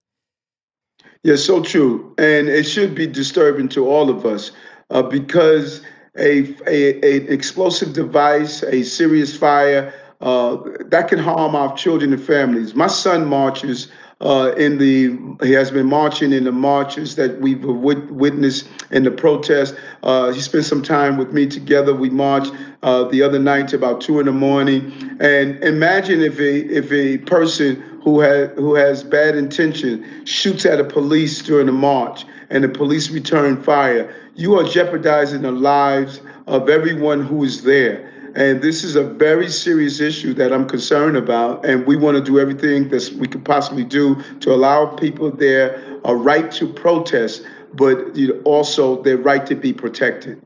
Yeah, 1.25 1.37
so 1.37 1.63
true. 1.63 2.15
And 2.19 2.49
it 2.49 2.65
should 2.65 2.95
be 2.95 3.07
disturbing 3.07 3.69
to 3.71 3.89
all 3.89 4.11
of 4.11 4.27
us 4.27 4.51
uh, 4.91 5.03
because 5.03 5.81
a, 6.19 6.55
a, 6.67 7.05
a, 7.05 7.33
explosive 7.33 7.93
device, 7.93 8.63
a 8.65 8.83
serious 8.83 9.37
fire, 9.37 9.95
uh, 10.21 10.57
that 10.87 11.09
can 11.09 11.19
harm 11.19 11.55
our 11.55 11.77
children 11.77 12.13
and 12.13 12.23
families. 12.23 12.75
My 12.75 12.89
son 12.89 13.27
marches 13.27 13.89
uh, 14.21 14.53
in 14.57 14.79
the, 14.79 15.19
he 15.45 15.53
has 15.53 15.71
been 15.71 15.87
marching 15.87 16.33
in 16.33 16.45
the 16.45 16.53
marches 16.53 17.17
that 17.17 17.41
we've 17.41 17.65
witnessed 17.65 18.69
in 18.91 19.03
the 19.03 19.11
protest. 19.11 19.75
Uh, 20.03 20.33
he 20.33 20.41
spent 20.41 20.65
some 20.65 20.83
time 20.83 21.17
with 21.17 21.33
me 21.33 21.47
together. 21.47 21.95
We 21.95 22.11
marched 22.11 22.53
uh, 22.83 23.05
the 23.05 23.23
other 23.23 23.39
night 23.39 23.69
to 23.69 23.77
about 23.77 24.01
two 24.01 24.21
in 24.21 24.27
the 24.27 24.33
morning. 24.33 24.93
And 25.21 25.63
imagine 25.65 26.21
if 26.21 26.39
a, 26.39 26.67
if 26.67 26.93
a 26.93 27.19
person 27.19 27.92
who 28.03 28.21
has 28.21 28.51
who 28.57 28.75
has 28.75 29.05
bad 29.05 29.37
intention 29.37 30.05
shoots 30.27 30.67
at 30.67 30.81
a 30.81 30.85
police 30.85 31.43
during 31.43 31.69
a 31.69 31.73
march 31.73 32.25
and 32.51 32.65
the 32.65 32.69
police 32.69 33.11
return 33.11 33.63
fire, 33.63 34.15
you 34.35 34.59
are 34.59 34.65
jeopardizing 34.65 35.43
the 35.43 35.53
lives 35.53 36.21
of 36.47 36.69
everyone 36.69 37.25
who 37.25 37.45
is 37.45 37.63
there. 37.63 38.09
And 38.35 38.63
this 38.63 38.83
is 38.83 38.97
a 38.97 39.05
very 39.05 39.51
serious 39.51 40.01
issue 40.01 40.33
that 40.35 40.53
I'm 40.53 40.67
concerned 40.67 41.17
about. 41.17 41.65
And 41.67 41.87
we 41.87 41.97
want 41.97 42.17
to 42.17 42.23
do 42.23 42.41
everything 42.41 42.89
that 42.89 43.11
we 43.19 43.29
could 43.29 43.45
possibly 43.45 43.85
do 43.85 44.17
to 44.41 44.53
allow 44.53 44.87
people 44.87 45.31
there 45.31 45.83
a 46.05 46.17
right 46.17 46.51
to 46.53 46.67
protest, 46.67 47.47
but 47.75 47.99
also 48.45 49.03
their 49.03 49.19
right 49.19 49.47
to 49.47 49.55
be 49.55 49.73
protected. 49.73 50.43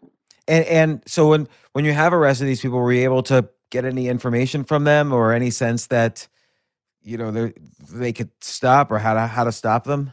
And 0.48 0.64
and 0.66 1.02
so 1.06 1.28
when 1.28 1.48
when 1.72 1.84
you 1.84 1.92
have 1.92 2.12
arrested 2.12 2.46
these 2.46 2.60
people, 2.60 2.78
were 2.78 2.92
you 2.92 3.04
able 3.04 3.22
to 3.24 3.48
get 3.70 3.84
any 3.84 4.08
information 4.08 4.64
from 4.64 4.84
them 4.84 5.12
or 5.12 5.32
any 5.32 5.50
sense 5.50 5.88
that 5.88 6.28
you 7.06 7.16
know 7.16 7.30
they 7.30 7.52
they 7.92 8.12
could 8.12 8.30
stop 8.40 8.90
or 8.90 8.98
how 8.98 9.14
to 9.14 9.26
how 9.26 9.44
to 9.44 9.52
stop 9.52 9.84
them? 9.84 10.12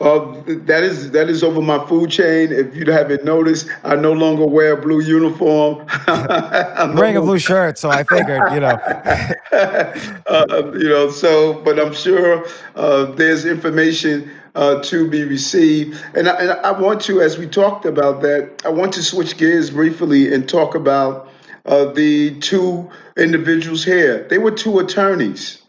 Uh, 0.00 0.40
that 0.46 0.82
is 0.82 1.10
that 1.10 1.28
is 1.28 1.42
over 1.42 1.60
my 1.60 1.84
food 1.86 2.10
chain. 2.10 2.52
If 2.52 2.74
you 2.74 2.90
haven't 2.90 3.24
noticed, 3.24 3.68
I 3.84 3.96
no 3.96 4.12
longer 4.12 4.46
wear 4.46 4.72
a 4.72 4.80
blue 4.80 5.00
uniform. 5.00 5.84
I'm 6.06 6.94
wearing 6.94 7.18
a 7.18 7.20
blue 7.20 7.38
shirt, 7.38 7.76
so 7.76 7.90
I 7.90 8.04
figured, 8.04 8.40
you 8.52 8.60
know. 8.60 8.68
uh, 9.52 10.72
you 10.72 10.88
know, 10.88 11.10
so 11.10 11.60
but 11.64 11.78
I'm 11.78 11.92
sure 11.92 12.46
uh, 12.76 13.06
there's 13.06 13.44
information 13.44 14.30
uh, 14.54 14.80
to 14.84 15.10
be 15.10 15.24
received, 15.24 16.02
and 16.14 16.30
I, 16.30 16.34
and 16.36 16.50
I 16.52 16.72
want 16.72 17.02
to, 17.02 17.20
as 17.20 17.36
we 17.36 17.46
talked 17.46 17.84
about 17.84 18.22
that, 18.22 18.62
I 18.64 18.70
want 18.70 18.94
to 18.94 19.02
switch 19.02 19.36
gears 19.36 19.68
briefly 19.68 20.32
and 20.32 20.48
talk 20.48 20.74
about 20.74 21.28
uh, 21.66 21.92
the 21.92 22.38
two 22.40 22.88
individuals 23.18 23.84
here. 23.84 24.26
They 24.28 24.38
were 24.38 24.52
two 24.52 24.78
attorneys 24.78 25.59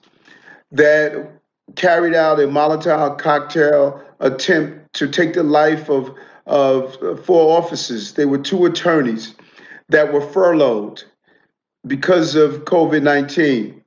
that 0.72 1.32
carried 1.76 2.16
out 2.16 2.40
a 2.40 2.44
Molotov 2.44 3.18
cocktail 3.18 4.02
attempt 4.20 4.94
to 4.94 5.08
take 5.08 5.34
the 5.34 5.44
life 5.44 5.90
of, 5.90 6.14
of 6.46 6.96
four 7.26 7.58
officers. 7.58 8.14
They 8.14 8.26
were 8.26 8.38
two 8.38 8.66
attorneys 8.66 9.36
that 9.90 10.14
were 10.14 10.22
furloughed 10.22 11.04
because 11.88 12.36
of 12.36 12.66
COVID 12.66 13.04
19. 13.04 13.82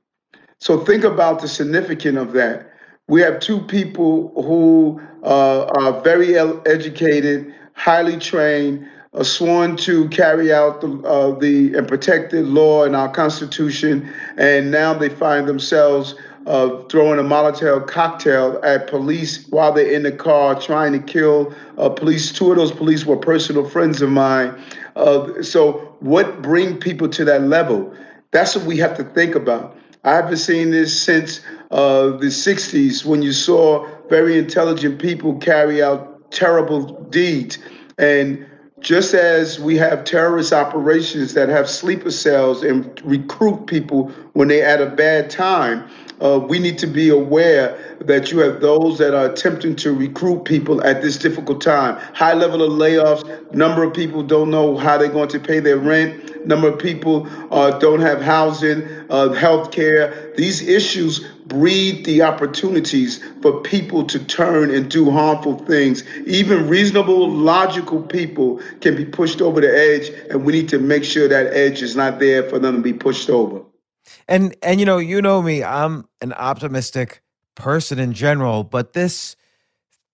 So 0.59 0.79
think 0.79 1.03
about 1.03 1.41
the 1.41 1.47
significance 1.47 2.17
of 2.17 2.33
that. 2.33 2.71
We 3.07 3.21
have 3.21 3.39
two 3.39 3.61
people 3.61 4.31
who 4.41 5.01
uh, 5.23 5.65
are 5.65 6.01
very 6.01 6.37
educated, 6.37 7.53
highly 7.73 8.17
trained, 8.17 8.87
are 9.13 9.23
sworn 9.23 9.77
to 9.77 10.09
carry 10.09 10.51
out 10.51 10.81
the, 10.81 10.99
uh, 11.07 11.37
the 11.39 11.73
and 11.75 11.87
protect 11.87 12.31
the 12.31 12.41
law 12.41 12.83
and 12.83 12.95
our 12.95 13.09
Constitution, 13.09 14.11
and 14.37 14.71
now 14.71 14.93
they 14.93 15.09
find 15.09 15.47
themselves 15.47 16.15
of 16.45 16.89
throwing 16.89 17.19
a 17.19 17.23
Molotov 17.23 17.87
cocktail 17.87 18.59
at 18.63 18.87
police 18.87 19.47
while 19.49 19.71
they're 19.71 19.91
in 19.91 20.03
the 20.03 20.11
car 20.11 20.59
trying 20.59 20.91
to 20.93 20.99
kill 20.99 21.53
uh, 21.77 21.89
police. 21.89 22.31
Two 22.31 22.51
of 22.51 22.57
those 22.57 22.71
police 22.71 23.05
were 23.05 23.17
personal 23.17 23.67
friends 23.67 24.01
of 24.01 24.09
mine. 24.09 24.55
Uh, 24.95 25.41
so, 25.41 25.95
what 25.99 26.41
bring 26.41 26.77
people 26.77 27.09
to 27.09 27.25
that 27.25 27.43
level? 27.43 27.93
That's 28.31 28.55
what 28.55 28.65
we 28.65 28.77
have 28.77 28.95
to 28.97 29.03
think 29.03 29.35
about. 29.35 29.77
I 30.03 30.13
haven't 30.13 30.37
seen 30.37 30.71
this 30.71 30.99
since 30.99 31.41
uh, 31.71 32.09
the 32.09 32.27
60s 32.27 33.05
when 33.05 33.23
you 33.23 33.33
saw 33.33 33.87
very 34.07 34.37
intelligent 34.37 35.01
people 35.01 35.37
carry 35.39 35.81
out 35.81 36.31
terrible 36.31 37.01
deeds. 37.05 37.57
And 37.97 38.45
just 38.81 39.15
as 39.15 39.59
we 39.59 39.77
have 39.77 40.03
terrorist 40.03 40.53
operations 40.53 41.33
that 41.33 41.49
have 41.49 41.67
sleeper 41.67 42.11
cells 42.11 42.61
and 42.61 43.01
recruit 43.03 43.65
people 43.65 44.09
when 44.33 44.47
they're 44.49 44.67
at 44.67 44.79
a 44.79 44.91
bad 44.91 45.29
time, 45.31 45.89
uh, 46.21 46.39
we 46.39 46.59
need 46.59 46.77
to 46.79 46.87
be 46.87 47.09
aware 47.09 47.97
that 48.01 48.31
you 48.31 48.39
have 48.39 48.61
those 48.61 48.97
that 48.97 49.13
are 49.13 49.31
attempting 49.31 49.75
to 49.75 49.93
recruit 49.93 50.45
people 50.45 50.83
at 50.83 51.01
this 51.01 51.17
difficult 51.17 51.61
time. 51.61 51.95
High 52.13 52.33
level 52.33 52.61
of 52.61 52.71
layoffs, 52.71 53.53
number 53.53 53.83
of 53.83 53.93
people 53.93 54.23
don't 54.23 54.49
know 54.49 54.77
how 54.77 54.97
they're 54.97 55.09
going 55.09 55.29
to 55.29 55.39
pay 55.39 55.59
their 55.59 55.77
rent, 55.77 56.45
number 56.45 56.67
of 56.69 56.79
people 56.79 57.27
uh, 57.51 57.77
don't 57.79 58.01
have 58.01 58.21
housing, 58.21 58.87
uh, 59.09 59.29
health 59.33 59.71
care. 59.71 60.33
These 60.37 60.67
issues 60.67 61.25
breed 61.47 62.05
the 62.05 62.23
opportunities 62.23 63.23
for 63.41 63.61
people 63.61 64.05
to 64.05 64.23
turn 64.25 64.73
and 64.73 64.89
do 64.89 65.11
harmful 65.11 65.59
things. 65.59 66.03
Even 66.25 66.67
reasonable, 66.67 67.29
logical 67.29 68.01
people 68.01 68.61
can 68.81 68.95
be 68.95 69.05
pushed 69.05 69.41
over 69.41 69.61
the 69.61 69.77
edge, 69.77 70.09
and 70.29 70.43
we 70.43 70.53
need 70.53 70.69
to 70.69 70.79
make 70.79 71.03
sure 71.03 71.27
that 71.27 71.53
edge 71.53 71.81
is 71.81 71.95
not 71.95 72.19
there 72.19 72.43
for 72.49 72.59
them 72.59 72.77
to 72.77 72.81
be 72.81 72.93
pushed 72.93 73.29
over. 73.29 73.61
And 74.27 74.55
and 74.61 74.79
you 74.79 74.85
know, 74.85 74.97
you 74.97 75.21
know 75.21 75.41
me, 75.41 75.63
I'm 75.63 76.05
an 76.21 76.33
optimistic 76.33 77.21
person 77.55 77.99
in 77.99 78.13
general, 78.13 78.63
but 78.63 78.93
this 78.93 79.35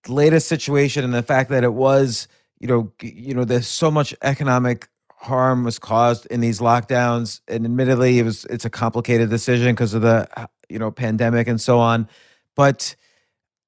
latest 0.08 0.48
situation 0.48 1.04
and 1.04 1.14
the 1.14 1.22
fact 1.22 1.50
that 1.50 1.64
it 1.64 1.74
was, 1.74 2.28
you 2.58 2.68
know, 2.68 2.92
you 3.00 3.34
know, 3.34 3.44
there's 3.44 3.66
so 3.66 3.90
much 3.90 4.14
economic 4.22 4.88
harm 5.22 5.62
was 5.62 5.78
caused 5.78 6.26
in 6.26 6.40
these 6.40 6.58
lockdowns 6.58 7.40
and 7.46 7.64
admittedly 7.64 8.18
it 8.18 8.24
was 8.24 8.44
it's 8.46 8.64
a 8.64 8.70
complicated 8.70 9.30
decision 9.30 9.72
because 9.72 9.94
of 9.94 10.02
the 10.02 10.28
uh, 10.36 10.48
you 10.68 10.80
know 10.80 10.90
pandemic 10.90 11.46
and 11.46 11.60
so 11.60 11.78
on 11.78 12.08
but 12.56 12.96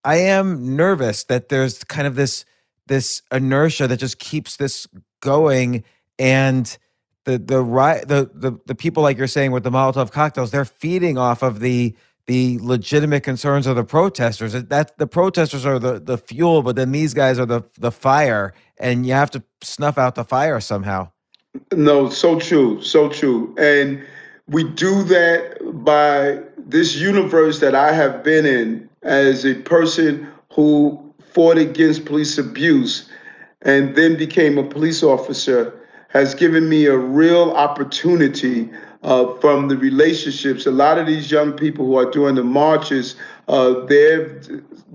i 0.03 0.17
am 0.17 0.75
nervous 0.75 1.23
that 1.23 1.51
there's 1.51 1.85
kind 1.85 2.09
of 2.09 2.17
this 2.17 2.45
this 2.89 3.23
inertia 3.31 3.87
that 3.87 3.99
just 3.99 4.19
keeps 4.19 4.57
this 4.57 4.89
going 5.21 5.85
and 6.19 6.77
the 7.25 7.39
the 7.39 7.63
right 7.63 8.07
the, 8.07 8.31
the 8.35 8.59
the 8.67 8.75
people 8.75 9.03
like 9.03 9.19
you're 9.19 9.27
saying 9.27 9.51
with 9.51 9.65
the 9.65 9.71
molotov 9.71 10.11
cocktails 10.13 10.51
they're 10.51 10.65
feeding 10.65 11.19
off 11.19 11.43
of 11.43 11.61
the 11.61 11.95
the 12.27 12.59
legitimate 12.63 13.23
concerns 13.23 13.67
of 13.67 13.77
the 13.77 13.85
protesters. 13.85 14.53
That 14.53 14.97
the 14.99 15.07
protesters 15.07 15.67
are 15.67 15.79
the 15.79 16.01
the 16.01 16.19
fuel, 16.19 16.63
but 16.63 16.77
then 16.77 16.93
these 16.93 17.15
guys 17.15 17.39
are 17.39 17.47
the 17.47 17.63
the 17.79 17.91
fire, 17.91 18.55
and 18.79 19.07
you 19.07 19.13
have 19.13 19.31
to 19.33 19.43
snuff 19.63 19.99
out 19.99 20.15
the 20.15 20.25
fire 20.25 20.61
somehow. 20.61 21.11
No, 21.73 22.09
so 22.09 22.39
true, 22.39 22.83
so 22.83 23.09
true, 23.09 23.55
and 23.59 24.05
we 24.49 24.65
do 24.65 25.03
that 25.05 25.59
by 25.85 26.41
this 26.59 26.97
universe 26.97 27.61
that 27.61 27.75
I 27.75 27.93
have 27.93 28.25
been 28.25 28.47
in 28.47 28.89
as 29.03 29.45
a 29.45 29.55
person 29.55 30.27
who 30.53 31.01
fought 31.21 31.59
against 31.59 32.07
police 32.07 32.39
abuse 32.39 33.09
and 33.63 33.95
then 33.97 34.17
became 34.17 34.59
a 34.59 34.65
police 34.65 35.03
officer 35.03 35.79
has 36.15 36.35
given 36.35 36.69
me 36.69 36.87
a 36.87 36.97
real 36.97 37.51
opportunity 37.53 38.71
uh, 39.03 39.35
from 39.41 39.69
the 39.69 39.77
relationships. 39.77 40.65
A 40.65 40.71
lot 40.71 40.97
of 40.97 41.07
these 41.07 41.31
young 41.31 41.53
people 41.53 41.85
who 41.85 41.97
are 41.97 42.11
doing 42.11 42.37
the 42.37 42.45
marches, 42.45 43.17
uh, 43.49 43.85
their 43.87 44.41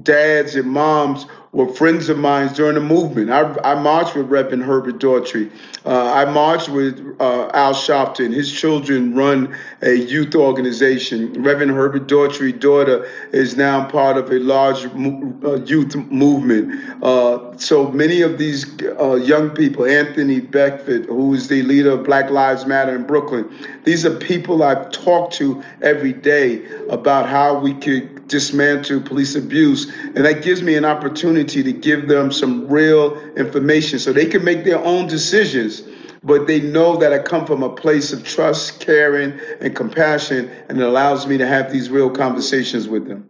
dads 0.01 0.55
and 0.55 0.69
moms 0.69 1.25
were 1.51 1.67
friends 1.73 2.09
of 2.09 2.17
mine 2.17 2.53
during 2.53 2.75
the 2.75 2.81
movement. 2.81 3.31
I, 3.31 3.41
I 3.63 3.81
marched 3.81 4.15
with 4.15 4.27
Reverend 4.27 4.63
Herbert 4.63 4.99
Daughtry. 4.99 5.51
Uh, 5.83 6.13
I 6.13 6.25
marched 6.25 6.69
with 6.69 6.99
uh, 7.19 7.49
Al 7.53 7.73
Sharpton. 7.73 8.31
His 8.31 8.51
children 8.51 9.15
run 9.15 9.55
a 9.81 9.93
youth 9.93 10.35
organization. 10.35 11.41
Reverend 11.41 11.71
Herbert 11.71 12.07
Daughtry's 12.07 12.59
daughter 12.59 13.09
is 13.33 13.57
now 13.57 13.89
part 13.89 14.17
of 14.17 14.31
a 14.31 14.39
large 14.39 14.85
uh, 14.85 15.63
youth 15.63 15.95
movement. 15.95 17.03
Uh, 17.03 17.57
so 17.57 17.89
many 17.91 18.21
of 18.21 18.37
these 18.37 18.65
uh, 18.99 19.15
young 19.15 19.49
people, 19.49 19.85
Anthony 19.85 20.41
Beckford, 20.41 21.05
who 21.05 21.33
is 21.33 21.47
the 21.47 21.63
leader 21.63 21.91
of 21.91 22.03
Black 22.03 22.29
Lives 22.29 22.67
Matter 22.67 22.95
in 22.95 23.07
Brooklyn, 23.07 23.49
these 23.85 24.05
are 24.05 24.15
people 24.15 24.61
I've 24.61 24.91
talked 24.91 25.33
to 25.35 25.63
every 25.81 26.13
day 26.13 26.63
about 26.89 27.27
how 27.27 27.57
we 27.57 27.73
could 27.73 28.18
dismantle 28.29 29.01
police 29.01 29.35
abuse. 29.35 29.91
And 30.15 30.25
that 30.25 30.41
gives 30.41 30.63
me 30.63 30.75
an 30.75 30.85
opportunity 30.85 31.61
to 31.61 31.73
give 31.73 32.07
them 32.07 32.31
some 32.31 32.67
real 32.67 33.19
information 33.35 33.99
so 33.99 34.13
they 34.13 34.25
can 34.25 34.43
make 34.43 34.63
their 34.63 34.79
own 34.79 35.07
decisions. 35.07 35.83
But 36.23 36.47
they 36.47 36.59
know 36.59 36.97
that 36.97 37.13
I 37.13 37.19
come 37.19 37.45
from 37.45 37.63
a 37.63 37.73
place 37.73 38.11
of 38.13 38.23
trust, 38.23 38.79
caring, 38.79 39.39
and 39.61 39.75
compassion, 39.75 40.51
and 40.67 40.79
it 40.79 40.83
allows 40.83 41.27
me 41.27 41.37
to 41.37 41.47
have 41.47 41.71
these 41.71 41.89
real 41.89 42.09
conversations 42.09 42.87
with 42.87 43.07
them. 43.07 43.29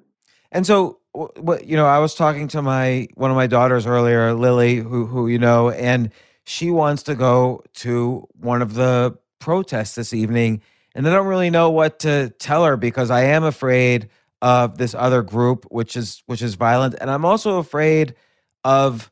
And 0.52 0.66
so, 0.66 1.00
what 1.14 1.68
you 1.68 1.76
know, 1.76 1.86
I 1.86 2.00
was 2.00 2.16
talking 2.16 2.48
to 2.50 2.62
my 2.64 3.08
one 3.14 3.30
of 3.30 3.38
my 3.38 3.46
daughters 3.46 3.86
earlier, 3.86 4.34
Lily, 4.34 4.78
who 4.78 5.06
who 5.06 5.28
you 5.28 5.38
know, 5.38 5.70
and 5.70 6.12
she 6.46 6.72
wants 6.72 7.04
to 7.04 7.14
go 7.14 7.64
to 7.76 8.28
one 8.40 8.64
of 8.64 8.74
the 8.74 9.16
protests 9.38 9.94
this 9.94 10.12
evening, 10.12 10.62
and 10.96 11.08
I 11.08 11.14
don't 11.14 11.28
really 11.28 11.52
know 11.52 11.70
what 11.70 12.00
to 12.00 12.30
tell 12.40 12.66
her 12.66 12.76
because 12.76 13.12
I 13.12 13.26
am 13.26 13.44
afraid 13.44 14.10
of 14.42 14.78
this 14.78 14.96
other 14.96 15.22
group 15.22 15.66
which 15.70 15.98
is 15.98 16.24
which 16.26 16.42
is 16.42 16.56
violent. 16.56 16.96
And 17.00 17.10
i'm 17.10 17.26
also 17.26 17.58
afraid 17.58 18.16
of 18.64 19.12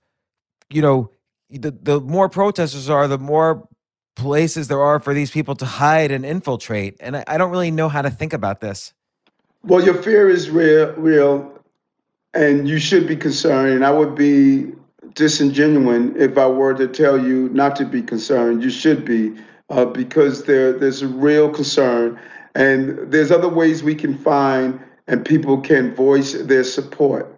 you 0.69 0.82
know 0.82 1.11
the 1.49 1.71
the 1.71 1.99
more 2.01 2.30
protesters 2.30 2.89
are 2.89 3.07
the 3.07 3.17
more 3.17 3.67
places 4.15 4.67
there 4.67 4.82
are 4.82 4.99
for 4.99 5.13
these 5.13 5.30
people 5.30 5.55
to 5.55 5.65
hide 5.65 6.11
and 6.11 6.25
infiltrate. 6.25 6.97
And 6.99 7.17
i, 7.17 7.23
I 7.28 7.38
don't 7.38 7.51
really 7.51 7.71
know 7.71 7.89
how 7.89 8.01
to 8.01 8.09
think 8.09 8.34
about 8.34 8.61
this. 8.61 8.93
Well 9.63 9.84
your 9.84 10.01
fear 10.01 10.30
is 10.30 10.49
real 10.49 10.93
real 10.93 11.53
and 12.34 12.67
you 12.67 12.80
should 12.80 13.07
be 13.07 13.15
concerned. 13.15 13.73
And 13.73 13.86
i 13.86 13.91
would 13.91 14.15
be 14.15 14.71
disingenuous 15.13 16.13
if 16.15 16.38
i 16.38 16.47
were 16.47 16.73
to 16.73 16.88
tell 16.88 17.17
you 17.17 17.49
not 17.49 17.75
to 17.78 17.86
be 17.86 18.01
concerned. 18.01 18.63
You 18.63 18.69
should 18.69 19.03
be 19.03 19.36
uh, 19.69 19.86
because 19.86 20.45
there 20.45 20.71
there's 20.71 21.01
a 21.01 21.07
real 21.07 21.49
concern. 21.49 22.19
And 22.55 23.11
there's 23.11 23.32
other 23.32 23.49
ways 23.49 23.84
we 23.84 23.93
can 23.93 24.17
find 24.17 24.80
and 25.08 25.26
people 25.26 25.60
can 25.60 25.93
voice 25.95 26.34
their 26.34 26.64
support. 26.64 27.34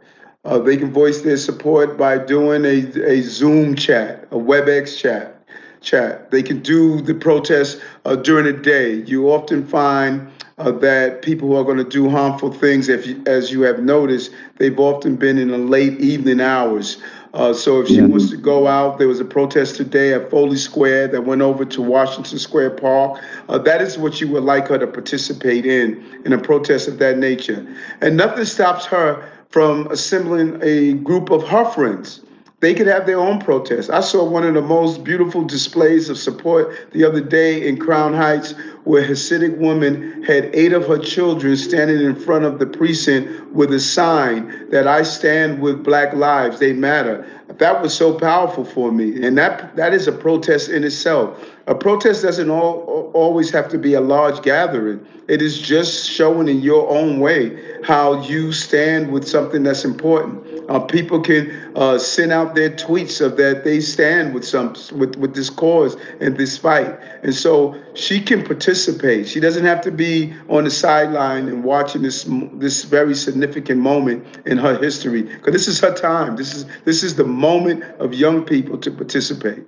Uh, 0.46 0.58
they 0.58 0.78
can 0.78 0.92
voice 0.92 1.22
their 1.22 1.38
support 1.38 1.98
by 1.98 2.18
doing 2.18 2.66
a, 2.66 3.10
a 3.10 3.22
Zoom 3.22 3.76
chat, 3.76 4.28
a 4.32 4.38
WebEx 4.38 4.98
chat. 4.98 5.36
Chat. 5.82 6.30
They 6.30 6.44
can 6.44 6.60
do 6.60 7.00
the 7.00 7.14
protests 7.14 7.82
uh, 8.04 8.18
during 8.18 8.46
the 8.46 8.62
day. 8.62 8.96
You 8.96 9.32
often 9.32 9.66
find 9.66 10.30
uh, 10.58 10.72
that 10.72 11.22
people 11.22 11.48
who 11.48 11.56
are 11.56 11.64
going 11.64 11.78
to 11.78 11.86
do 11.86 12.10
harmful 12.10 12.52
things, 12.52 12.90
if 12.90 13.08
you, 13.08 13.24
as 13.26 13.50
you 13.50 13.62
have 13.62 13.80
noticed, 13.80 14.32
they've 14.58 14.78
often 14.78 15.16
been 15.16 15.38
in 15.38 15.48
the 15.48 15.58
late 15.58 15.98
evening 16.02 16.42
hours. 16.42 16.98
Uh, 17.34 17.54
so 17.54 17.82
if 17.82 17.88
she 17.88 17.96
yeah. 17.96 18.06
wants 18.06 18.30
to 18.30 18.38
go 18.38 18.68
out, 18.68 18.98
there 18.98 19.08
was 19.08 19.20
a 19.20 19.26
protest 19.26 19.76
today 19.76 20.14
at 20.14 20.30
Foley 20.32 20.58
Square 20.58 21.10
that 21.10 21.22
went 21.22 21.42
over 21.42 21.64
to 21.64 21.82
Washington 21.82 22.40
Square 22.40 22.72
Park. 22.72 23.22
Uh, 23.48 23.58
that 23.60 23.82
is 23.82 23.98
what 23.98 24.20
you 24.20 24.28
would 24.30 24.44
like 24.44 24.68
her 24.68 24.80
to 24.80 24.88
participate 24.88 25.66
in, 25.66 26.04
in 26.26 26.34
a 26.34 26.40
protest 26.40 26.88
of 26.88 26.98
that 26.98 27.18
nature. 27.18 27.66
And 28.02 28.18
nothing 28.18 28.46
stops 28.46 28.86
her 28.86 29.24
from 29.50 29.88
assembling 29.88 30.60
a 30.64 30.94
group 30.94 31.30
of 31.30 31.48
her 31.48 31.66
friends 31.66 32.22
they 32.62 32.74
could 32.74 32.88
have 32.88 33.06
their 33.06 33.20
own 33.20 33.40
protest. 33.40 33.90
I 33.90 34.02
saw 34.02 34.24
one 34.24 34.46
of 34.46 34.54
the 34.54 34.62
most 34.62 35.04
beautiful 35.04 35.46
displays 35.46 36.10
of 36.10 36.18
support 36.18 36.92
the 36.92 37.06
other 37.06 37.22
day 37.22 37.66
in 37.66 37.78
Crown 37.78 38.14
Heights, 38.14 38.54
where 38.84 39.02
a 39.02 39.08
Hasidic 39.08 39.58
woman 39.58 40.24
had 40.24 40.50
eight 40.54 40.74
of 40.74 40.88
her 40.88 40.98
children 40.98 41.56
standing 41.56 42.02
in 42.02 42.16
front 42.16 42.44
of 42.44 42.60
the 42.60 42.66
precinct 42.66 43.52
with 43.54 43.74
a 43.74 43.80
sign 43.80 44.70
that 44.72 44.88
I 44.88 45.04
stand 45.04 45.62
with 45.62 45.84
Black 45.84 46.14
lives, 46.14 46.60
they 46.60 46.74
matter. 46.74 47.26
That 47.58 47.82
was 47.82 47.94
so 47.94 48.18
powerful 48.18 48.66
for 48.66 48.92
me. 48.92 49.26
And 49.26 49.38
that 49.38 49.76
that 49.76 49.94
is 49.94 50.08
a 50.08 50.12
protest 50.12 50.70
in 50.70 50.84
itself. 50.84 51.50
A 51.68 51.76
protest 51.76 52.24
doesn't 52.24 52.50
all, 52.50 53.12
always 53.14 53.50
have 53.52 53.70
to 53.70 53.78
be 53.78 53.94
a 53.94 54.02
large 54.02 54.42
gathering. 54.44 55.06
It 55.28 55.42
is 55.42 55.60
just 55.60 56.10
showing 56.10 56.48
in 56.48 56.62
your 56.62 56.90
own 56.90 57.20
way 57.20 57.58
how 57.84 58.22
you 58.24 58.52
stand 58.52 59.12
with 59.12 59.28
something 59.28 59.64
that's 59.64 59.86
important. 59.86 60.49
Uh, 60.70 60.80
people 60.80 61.20
can 61.20 61.50
uh, 61.76 61.98
send 61.98 62.32
out 62.32 62.54
their 62.54 62.70
tweets 62.70 63.26
of 63.26 63.38
that 63.38 63.64
they 63.64 63.80
stand 63.80 64.36
with 64.36 64.46
some 64.48 64.76
with, 64.94 65.16
with 65.16 65.34
this 65.34 65.50
cause 65.50 65.98
and 66.20 66.38
this 66.38 66.60
fight, 66.60 66.98
and 67.24 67.34
so 67.34 67.76
she 67.96 68.22
can 68.22 68.44
participate. 68.44 69.28
She 69.28 69.40
doesn't 69.40 69.66
have 69.66 69.82
to 69.82 69.92
be 69.92 70.32
on 70.48 70.66
the 70.66 70.70
sideline 70.70 71.48
and 71.48 71.64
watching 71.64 72.04
this 72.04 72.28
this 72.54 72.84
very 72.84 73.16
significant 73.16 73.82
moment 73.82 74.26
in 74.46 74.60
her 74.60 74.78
history 74.78 75.24
because 75.24 75.54
this 75.54 75.68
is 75.68 75.80
her 75.80 75.94
time. 75.94 76.36
This 76.36 76.54
is 76.54 76.66
this 76.86 77.02
is 77.02 77.16
the 77.16 77.26
moment 77.26 77.84
of 78.00 78.14
young 78.14 78.46
people 78.46 78.78
to 78.78 78.92
participate. 78.92 79.64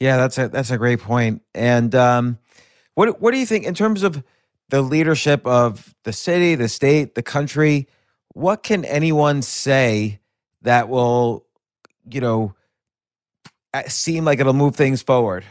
Yeah, 0.00 0.16
that's 0.16 0.38
a 0.38 0.48
that's 0.48 0.70
a 0.70 0.78
great 0.78 1.00
point. 1.00 1.42
And 1.54 1.94
um, 1.94 2.38
what 2.94 3.20
what 3.20 3.32
do 3.32 3.38
you 3.38 3.46
think 3.46 3.66
in 3.66 3.74
terms 3.74 4.02
of 4.02 4.24
the 4.70 4.80
leadership 4.80 5.46
of 5.46 5.94
the 6.04 6.14
city, 6.14 6.54
the 6.54 6.68
state, 6.68 7.14
the 7.14 7.22
country? 7.22 7.88
What 8.38 8.62
can 8.62 8.84
anyone 8.84 9.42
say 9.42 10.20
that 10.62 10.88
will, 10.88 11.44
you 12.08 12.20
know, 12.20 12.54
seem 13.88 14.24
like 14.24 14.38
it'll 14.38 14.52
move 14.52 14.76
things 14.76 15.02
forward? 15.02 15.44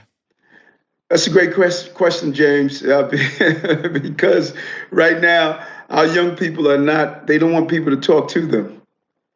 That's 1.09 1.27
a 1.27 1.29
great 1.29 1.53
question, 1.53 2.33
James, 2.33 2.81
uh, 2.83 3.03
because 3.91 4.53
right 4.89 5.19
now 5.19 5.65
our 5.89 6.05
young 6.07 6.37
people 6.37 6.71
are 6.71 6.77
not, 6.77 7.27
they 7.27 7.37
don't 7.37 7.51
want 7.51 7.67
people 7.67 7.91
to 7.91 7.99
talk 7.99 8.29
to 8.29 8.45
them. 8.47 8.81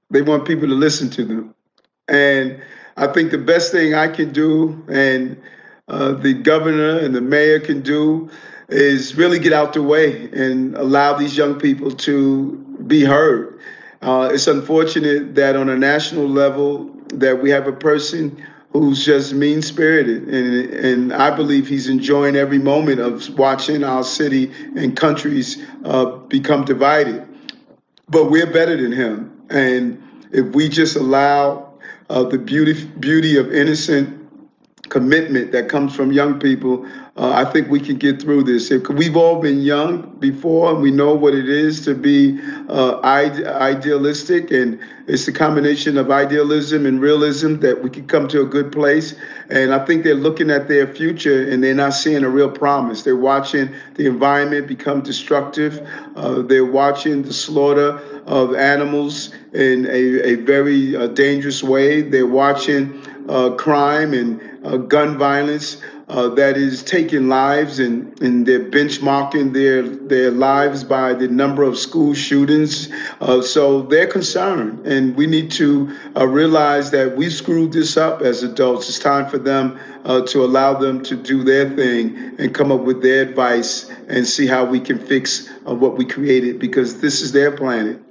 They 0.09 0.21
want 0.21 0.47
people 0.47 0.69
to 0.69 0.73
listen 0.73 1.09
to 1.09 1.25
them. 1.25 1.53
And 2.07 2.61
I 2.95 3.07
think 3.07 3.31
the 3.31 3.37
best 3.37 3.73
thing 3.73 3.93
I 3.93 4.07
can 4.07 4.31
do 4.31 4.81
and 4.87 5.41
uh, 5.89 6.13
the 6.13 6.33
governor 6.33 6.99
and 6.99 7.13
the 7.13 7.21
mayor 7.21 7.59
can 7.59 7.81
do 7.81 8.29
is 8.69 9.15
really 9.15 9.39
get 9.39 9.51
out 9.51 9.73
the 9.73 9.83
way 9.83 10.29
and 10.31 10.73
allow 10.77 11.17
these 11.17 11.35
young 11.35 11.59
people 11.59 11.91
to 11.91 12.70
be 12.91 13.05
heard. 13.05 13.59
Uh, 14.03 14.29
it's 14.33 14.47
unfortunate 14.47 15.35
that 15.35 15.55
on 15.55 15.69
a 15.69 15.77
national 15.77 16.27
level 16.29 16.91
that 17.15 17.41
we 17.41 17.49
have 17.51 17.67
a 17.67 17.73
person 17.73 18.43
who's 18.73 19.05
just 19.05 19.33
mean 19.33 19.61
spirited 19.61 20.27
and 20.29 20.73
and 20.85 21.13
I 21.13 21.31
believe 21.35 21.67
he's 21.67 21.89
enjoying 21.89 22.35
every 22.37 22.59
moment 22.59 22.99
of 23.01 23.29
watching 23.37 23.83
our 23.83 24.03
city 24.03 24.51
and 24.77 24.97
countries 24.97 25.57
uh, 25.85 26.05
become 26.29 26.65
divided. 26.65 27.27
but 28.09 28.29
we're 28.31 28.51
better 28.51 28.77
than 28.77 28.91
him. 28.91 29.31
And 29.49 30.01
if 30.31 30.47
we 30.55 30.69
just 30.69 30.95
allow 30.97 31.73
uh, 32.09 32.23
the 32.23 32.39
beauty 32.39 32.85
beauty 32.99 33.37
of 33.37 33.53
innocent 33.53 34.17
commitment 34.89 35.53
that 35.53 35.69
comes 35.69 35.95
from 35.95 36.11
young 36.11 36.39
people, 36.39 36.85
uh, 37.21 37.33
I 37.33 37.45
think 37.45 37.69
we 37.69 37.79
can 37.79 37.97
get 37.97 38.19
through 38.19 38.45
this. 38.45 38.71
If 38.71 38.89
we've 38.89 39.15
all 39.15 39.39
been 39.39 39.61
young 39.61 40.09
before, 40.17 40.71
and 40.71 40.81
we 40.81 40.89
know 40.89 41.13
what 41.13 41.35
it 41.35 41.47
is 41.47 41.85
to 41.85 41.93
be 41.93 42.39
uh, 42.67 42.99
ide- 43.03 43.45
idealistic, 43.45 44.49
and 44.49 44.79
it's 45.05 45.27
the 45.27 45.31
combination 45.31 45.99
of 45.99 46.09
idealism 46.09 46.83
and 46.83 46.99
realism 46.99 47.57
that 47.57 47.83
we 47.83 47.91
can 47.91 48.07
come 48.07 48.27
to 48.29 48.41
a 48.41 48.45
good 48.45 48.71
place. 48.71 49.13
And 49.51 49.71
I 49.71 49.85
think 49.85 50.03
they're 50.03 50.15
looking 50.15 50.49
at 50.49 50.67
their 50.67 50.87
future, 50.87 51.47
and 51.47 51.63
they're 51.63 51.75
not 51.75 51.93
seeing 51.93 52.23
a 52.23 52.29
real 52.29 52.49
promise. 52.49 53.03
They're 53.03 53.15
watching 53.15 53.69
the 53.93 54.07
environment 54.07 54.65
become 54.67 55.01
destructive. 55.01 55.87
Uh, 56.15 56.41
they're 56.41 56.65
watching 56.65 57.21
the 57.21 57.33
slaughter 57.33 57.99
of 58.25 58.55
animals 58.55 59.31
in 59.53 59.85
a, 59.85 60.21
a 60.23 60.35
very 60.37 60.95
uh, 60.95 61.05
dangerous 61.05 61.61
way. 61.61 62.01
They're 62.01 62.25
watching 62.25 62.99
uh, 63.29 63.51
crime 63.51 64.13
and 64.13 64.41
uh, 64.65 64.77
gun 64.77 65.19
violence 65.19 65.77
uh, 66.11 66.27
that 66.27 66.57
is 66.57 66.83
taking 66.83 67.29
lives 67.29 67.79
and, 67.79 68.21
and 68.21 68.45
they're 68.45 68.59
benchmarking 68.69 69.53
their 69.53 69.81
their 69.81 70.29
lives 70.29 70.83
by 70.83 71.13
the 71.13 71.27
number 71.27 71.63
of 71.63 71.77
school 71.77 72.13
shootings. 72.13 72.89
Uh, 73.21 73.41
so 73.41 73.83
they're 73.83 74.07
concerned, 74.07 74.85
and 74.85 75.15
we 75.15 75.25
need 75.25 75.49
to 75.49 75.89
uh, 76.17 76.27
realize 76.27 76.91
that 76.91 77.15
we 77.15 77.29
screwed 77.29 77.71
this 77.71 77.95
up 77.95 78.21
as 78.21 78.43
adults. 78.43 78.89
It's 78.89 78.99
time 78.99 79.29
for 79.29 79.37
them 79.37 79.79
uh, 80.03 80.21
to 80.27 80.43
allow 80.43 80.73
them 80.73 81.01
to 81.03 81.15
do 81.15 81.45
their 81.45 81.69
thing 81.69 82.35
and 82.37 82.53
come 82.53 82.73
up 82.73 82.81
with 82.81 83.01
their 83.01 83.21
advice 83.21 83.89
and 84.09 84.27
see 84.27 84.47
how 84.47 84.65
we 84.65 84.81
can 84.81 84.99
fix 84.99 85.49
uh, 85.65 85.73
what 85.73 85.97
we 85.97 86.03
created 86.03 86.59
because 86.59 86.99
this 86.99 87.21
is 87.21 87.31
their 87.31 87.55
planet. 87.55 88.01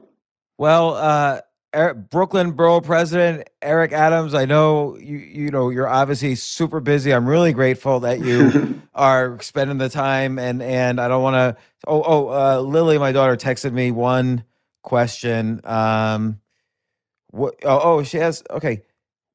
Well, 0.57 1.43
Brooklyn 1.73 2.53
Borough 2.53 2.81
President 2.81 3.49
Eric 3.63 3.93
Adams, 3.93 4.35
I 4.35 4.45
know 4.45 4.97
you 4.97 5.19
you 5.19 5.51
know 5.51 5.71
you're 5.71 5.89
obviously 5.89 6.35
super 6.35 6.81
busy. 6.81 7.13
I'm 7.15 7.29
really 7.29 7.53
grateful 7.53 8.01
that 8.01 8.21
you 8.21 8.83
are 8.95 9.41
spending 9.41 9.79
the 9.79 9.89
time 9.89 10.39
and 10.39 10.63
and 10.63 11.01
I 11.01 11.09
don't 11.09 11.23
want 11.23 11.35
to. 11.35 11.63
Oh 11.87 12.03
oh, 12.03 12.29
uh, 12.29 12.61
Lily, 12.61 12.99
my 12.99 13.13
daughter, 13.13 13.37
texted 13.37 13.73
me 13.73 13.93
one 13.93 14.45
question. 14.83 15.61
Um, 15.65 16.41
what? 17.31 17.55
Oh, 17.65 17.81
oh, 17.83 18.03
she 18.03 18.17
has. 18.19 18.43
Okay, 18.51 18.83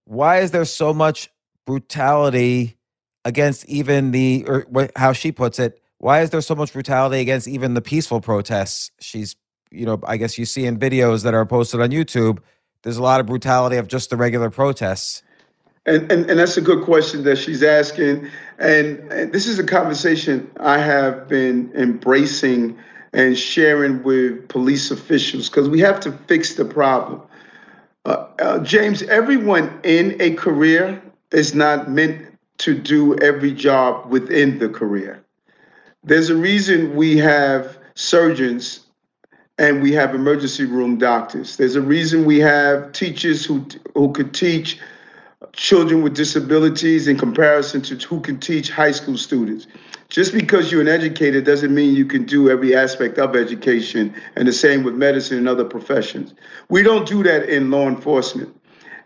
why 0.06 0.40
is 0.40 0.52
there 0.52 0.66
so 0.66 0.94
much 0.94 1.30
brutality 1.66 2.78
against 3.24 3.66
even 3.70 4.12
the 4.12 4.46
or 4.48 4.90
how 4.96 5.14
she 5.14 5.32
puts 5.32 5.58
it? 5.60 5.82
Why 6.00 6.22
is 6.22 6.32
there 6.32 6.42
so 6.42 6.56
much 6.56 6.74
brutality 6.74 7.22
against 7.22 7.48
even 7.48 7.76
the 7.76 7.82
peaceful 7.82 8.22
protests? 8.22 8.92
She's 9.00 9.38
you 9.76 9.86
know, 9.86 10.00
I 10.04 10.18
guess 10.18 10.38
you 10.38 10.46
see 10.46 10.66
in 10.66 10.80
videos 10.80 11.24
that 11.24 11.34
are 11.34 11.46
posted 11.46 11.82
on 11.82 11.90
YouTube, 11.90 12.40
there's 12.84 12.98
a 12.98 13.04
lot 13.04 13.20
of 13.20 13.26
brutality 13.26 13.78
of 13.78 13.88
just 13.88 14.10
the 14.10 14.18
regular 14.18 14.50
protests. 14.50 15.24
And, 15.86 16.12
and, 16.12 16.30
and 16.30 16.40
that's 16.40 16.58
a 16.58 16.62
good 16.62 16.84
question 16.84 17.24
that 17.24 17.38
she's 17.38 17.62
asking. 17.62 18.28
And, 18.58 19.00
and 19.12 19.34
this 19.34 19.46
is 19.48 19.60
a 19.60 19.64
conversation 19.64 20.50
I 20.60 20.80
have 20.80 21.28
been 21.28 21.72
embracing 21.76 22.78
and 23.14 23.38
sharing 23.38 24.04
with 24.04 24.48
police 24.50 24.92
officials 24.92 25.50
because 25.50 25.70
we 25.70 25.80
have 25.80 26.00
to 26.02 26.12
fix 26.12 26.56
the 26.56 26.66
problem. 26.66 27.22
Uh, 28.06 28.28
uh, 28.40 28.60
James, 28.60 29.04
everyone 29.04 29.80
in 29.84 30.16
a 30.20 30.34
career 30.36 31.02
is 31.32 31.56
not 31.56 31.90
meant 31.90 32.22
to 32.58 32.78
do 32.78 33.18
every 33.20 33.52
job 33.52 34.10
within 34.12 34.60
the 34.60 34.70
career. 34.70 35.24
There's 36.04 36.30
a 36.30 36.36
reason 36.36 36.96
we 36.96 37.18
have 37.18 37.78
surgeons 37.96 38.85
and 39.58 39.82
we 39.82 39.92
have 39.94 40.14
emergency 40.14 40.66
room 40.66 40.98
doctors. 40.98 41.58
There's 41.58 41.76
a 41.76 41.82
reason 41.82 42.26
we 42.26 42.40
have 42.40 42.92
teachers 42.92 43.46
who 43.46 43.66
who 43.94 44.12
could 44.12 44.34
teach 44.34 44.80
children 45.54 46.02
with 46.02 46.16
disabilities 46.16 47.08
in 47.08 47.18
comparison 47.18 47.82
to 47.84 47.96
who 47.96 48.20
can 48.20 48.40
teach 48.40 48.70
high 48.70 48.92
school 48.92 49.18
students. 49.18 49.68
Just 50.10 50.34
because 50.34 50.72
you're 50.72 50.82
an 50.82 50.88
educator 50.88 51.42
doesn't 51.42 51.74
mean 51.74 51.96
you 51.96 52.06
can 52.06 52.26
do 52.26 52.50
every 52.50 52.76
aspect 52.76 53.18
of 53.18 53.36
education, 53.36 54.14
and 54.36 54.48
the 54.48 54.54
same 54.54 54.84
with 54.84 54.96
medicine 54.96 55.38
and 55.38 55.48
other 55.48 55.66
professions. 55.66 56.34
We 56.70 56.84
don't 56.84 57.08
do 57.08 57.24
that 57.24 57.50
in 57.50 57.72
law 57.72 57.88
enforcement. 57.88 58.56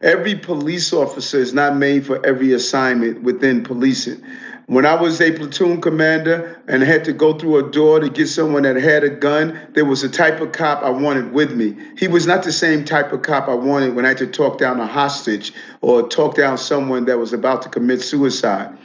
Every 0.02 0.36
police 0.36 0.94
officer 0.94 1.38
is 1.38 1.54
not 1.54 1.76
made 1.76 2.06
for 2.06 2.26
every 2.26 2.54
assignment 2.54 3.22
within 3.22 3.64
policing. 3.64 4.22
When 4.70 4.86
I 4.86 4.94
was 4.94 5.20
a 5.20 5.32
platoon 5.32 5.82
commander 5.82 6.62
and 6.68 6.84
had 6.84 7.04
to 7.06 7.12
go 7.12 7.34
through 7.34 7.58
a 7.58 7.72
door 7.72 8.00
to 8.00 8.08
get 8.08 8.28
someone 8.28 8.62
that 8.62 8.76
had 8.76 9.04
a 9.04 9.10
gun, 9.10 9.60
there 9.74 9.84
was 9.84 10.04
a 10.04 10.10
type 10.10 10.42
of 10.42 10.52
cop 10.52 10.84
I 10.84 10.92
wanted 10.92 11.34
with 11.34 11.54
me. 11.54 11.76
He 11.98 12.08
was 12.08 12.28
not 12.28 12.44
the 12.44 12.52
same 12.52 12.86
type 12.86 13.12
of 13.12 13.24
cop 13.24 13.48
I 13.48 13.56
wanted 13.56 13.96
when 13.96 14.06
I 14.06 14.10
had 14.10 14.20
to 14.20 14.28
talk 14.28 14.60
down 14.60 14.80
a 14.80 14.86
hostage 14.86 15.54
or 15.82 16.08
talk 16.08 16.36
down 16.36 16.60
someone 16.60 17.06
that 17.06 17.18
was 17.18 17.34
about 17.34 17.64
to 17.64 17.70
commit 17.70 18.04
suicide. 18.04 18.78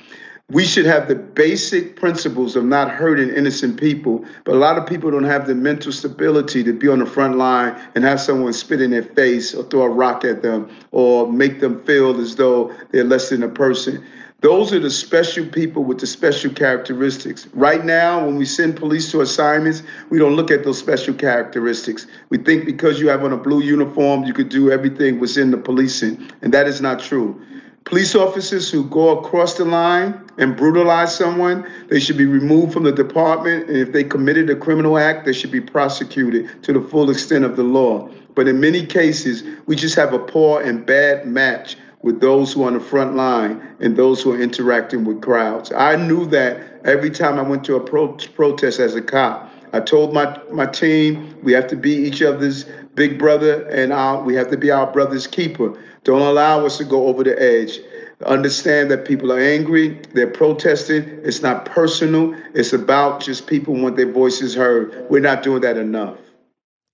We 0.51 0.65
should 0.65 0.87
have 0.87 1.07
the 1.07 1.17
basic 1.17 1.97
principles 1.97 2.57
of 2.57 2.65
not 2.65 2.91
hurting 2.91 3.29
innocent 3.29 3.79
people, 3.79 4.25
but 4.45 4.55
a 4.55 4.59
lot 4.59 4.79
of 4.79 4.87
people 4.87 5.11
don't 5.11 5.25
have 5.25 5.47
the 5.47 5.55
mental 5.55 5.93
stability 5.93 6.65
to 6.65 6.73
be 6.73 6.89
on 6.89 7.01
the 7.01 7.07
front 7.07 7.37
line 7.37 7.79
and 7.95 8.05
have 8.05 8.23
someone 8.23 8.55
spit 8.55 8.81
in 8.81 8.91
their 8.91 9.03
face 9.03 9.55
or 9.55 9.65
throw 9.65 9.83
a 9.83 9.91
rock 9.91 10.25
at 10.25 10.41
them 10.41 10.71
or 10.93 11.31
make 11.31 11.61
them 11.61 11.85
feel 11.85 12.19
as 12.19 12.37
though 12.37 12.75
they're 12.91 13.05
less 13.05 13.29
than 13.29 13.43
a 13.43 13.49
person. 13.51 14.03
Those 14.41 14.75
are 14.75 14.79
the 14.79 14.91
special 14.91 15.47
people 15.47 15.85
with 15.85 16.01
the 16.01 16.07
special 16.07 16.53
characteristics. 16.53 17.49
Right 17.55 17.83
now, 17.83 18.27
when 18.27 18.37
we 18.37 18.45
send 18.45 18.77
police 18.77 19.11
to 19.13 19.23
assignments, 19.23 19.83
we 20.11 20.19
don't 20.19 20.37
look 20.37 20.51
at 20.51 20.65
those 20.65 20.79
special 20.79 21.15
characteristics. 21.15 22.07
We 22.29 22.37
think 22.39 22.67
because 22.67 23.01
you 23.01 23.09
have 23.09 23.25
on 23.25 23.33
a 23.33 23.39
blue 23.39 23.63
uniform, 23.63 24.25
you 24.25 24.35
could 24.35 24.51
do 24.51 24.71
everything 24.71 25.19
within 25.19 25.51
the 25.51 25.57
policing, 25.57 26.31
and 26.43 26.53
that 26.53 26.67
is 26.67 26.83
not 26.83 27.01
true. 27.01 27.41
Police 27.85 28.15
officers 28.15 28.71
who 28.71 28.85
go 28.85 29.19
across 29.19 29.55
the 29.55 29.65
line 29.65 30.19
and 30.39 30.57
brutalize 30.57 31.15
someone, 31.15 31.67
they 31.89 32.01
should 32.01 32.17
be 32.17 32.25
removed 32.25 32.73
from 32.73 32.85
the 32.85 32.93
department. 32.93 33.69
And 33.69 33.77
if 33.77 33.93
they 33.93 34.03
committed 34.03 34.49
a 34.49 34.57
criminal 34.57 34.99
act, 34.99 35.27
they 35.27 35.35
should 35.35 35.51
be 35.51 35.61
prosecuted 35.61 36.63
to 36.63 36.73
the 36.73 36.81
full 36.81 37.11
extent 37.11 37.45
of 37.45 37.57
the 37.57 37.63
law. 37.63 38.09
But 38.35 38.49
in 38.49 38.59
many 38.59 38.87
cases, 38.87 39.43
we 39.67 39.77
just 39.77 39.95
have 39.97 40.15
a 40.15 40.19
poor 40.19 40.63
and 40.63 40.85
bad 40.85 41.27
match 41.27 41.77
with 42.05 42.21
those 42.21 42.53
who 42.53 42.63
are 42.63 42.67
on 42.67 42.75
the 42.75 42.81
front 42.81 43.17
line 43.17 43.61
and 43.81 43.97
those 43.97 44.23
who 44.23 44.33
are 44.33 44.41
interacting 44.41 45.05
with 45.07 45.23
crowds. 45.23 45.73
I 45.73 45.97
knew 45.97 46.27
that 46.27 46.61
every 46.85 47.09
time 47.09 47.39
I 47.39 47.43
went 47.43 47.65
to 47.65 47.77
a 47.77 47.81
pro- 47.81 48.13
protest 48.13 48.79
as 48.79 48.95
a 48.95 49.01
cop. 49.01 49.51
I 49.73 49.81
told 49.81 50.13
my, 50.13 50.39
my 50.53 50.67
team 50.67 51.35
we 51.43 51.53
have 51.53 51.67
to 51.69 51.77
be 51.77 51.93
each 51.93 52.21
other's 52.21 52.67
big 52.95 53.19
brother 53.19 53.67
and 53.71 53.91
our, 53.91 54.23
we 54.23 54.35
have 54.35 54.51
to 54.51 54.59
be 54.59 54.71
our 54.71 54.87
brother's 54.93 55.27
keeper. 55.27 55.77
Don't 56.05 56.21
allow 56.21 56.67
us 56.67 56.77
to 56.77 56.85
go 56.85 57.07
over 57.07 57.25
the 57.25 57.41
edge. 57.43 57.81
Understand 58.27 58.91
that 58.91 59.07
people 59.07 59.33
are 59.33 59.41
angry, 59.41 60.01
they're 60.13 60.31
protesting. 60.31 61.05
It's 61.25 61.41
not 61.41 61.65
personal, 61.65 62.35
it's 62.55 62.75
about 62.75 63.23
just 63.23 63.47
people 63.47 63.75
want 63.75 63.97
their 63.97 64.13
voices 64.13 64.55
heard. 64.55 65.07
We're 65.09 65.21
not 65.21 65.43
doing 65.43 65.63
that 65.63 65.79
enough. 65.79 66.19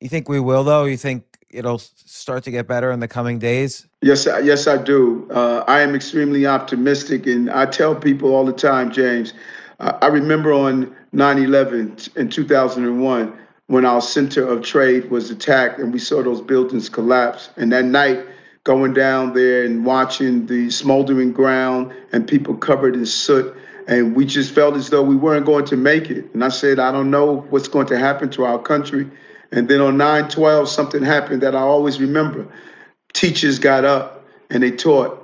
You 0.01 0.09
think 0.09 0.29
we 0.29 0.41
will, 0.41 0.65
though? 0.65 0.85
You 0.85 0.97
think 0.97 1.30
it'll 1.51 1.79
start 1.79 2.45
to 2.45 2.51
get 2.51 2.67
better 2.67 2.91
in 2.91 3.01
the 3.01 3.09
coming 3.09 3.39
days? 3.39 3.87
Yes, 4.03 4.27
yes, 4.27 4.67
I 4.67 4.77
do. 4.77 5.29
Uh, 5.31 5.65
I 5.67 5.81
am 5.81 5.95
extremely 5.95 6.47
optimistic, 6.47 7.27
and 7.27 7.51
I 7.51 7.67
tell 7.67 7.95
people 7.95 8.35
all 8.35 8.45
the 8.45 8.53
time, 8.53 8.91
James. 8.91 9.35
Uh, 9.79 9.99
I 10.03 10.07
remember 10.07 10.53
on 10.53 10.95
9/11 11.13 12.17
in 12.17 12.29
2001 12.29 13.33
when 13.67 13.85
our 13.85 14.01
center 14.01 14.47
of 14.47 14.63
trade 14.63 15.11
was 15.11 15.31
attacked, 15.31 15.79
and 15.79 15.93
we 15.93 15.99
saw 15.99 16.23
those 16.23 16.41
buildings 16.41 16.89
collapse. 16.89 17.51
And 17.57 17.73
that 17.73 17.85
night, 17.85 18.27
going 18.65 18.93
down 18.93 19.33
there 19.33 19.65
and 19.65 19.85
watching 19.85 20.47
the 20.47 20.71
smoldering 20.71 21.33
ground 21.33 21.93
and 22.13 22.27
people 22.27 22.55
covered 22.55 22.95
in 22.95 23.07
soot. 23.07 23.57
And 23.89 24.15
we 24.15 24.27
just 24.27 24.53
felt 24.53 24.77
as 24.77 24.91
though 24.91 25.03
we 25.03 25.17
weren't 25.17 25.47
going 25.47 25.65
to 25.67 25.77
make 25.77 26.11
it. 26.11 26.33
And 26.35 26.45
I 26.45 26.51
said, 26.51 26.79
I 26.79 26.93
don't 26.93 27.11
know 27.11 27.47
what's 27.51 27.69
going 27.69 27.87
to 27.89 27.99
happen 27.99 28.29
to 28.31 28.45
our 28.45 28.59
country. 28.59 29.11
And 29.53 29.69
then 29.69 29.81
on 29.81 29.97
9 29.97 30.29
12, 30.29 30.69
something 30.69 31.03
happened 31.03 31.43
that 31.43 31.55
I 31.55 31.61
always 31.61 32.01
remember. 32.01 32.47
Teachers 33.13 33.59
got 33.59 33.85
up 33.85 34.25
and 34.51 34.63
they 34.63 34.71
taught. 34.71 35.17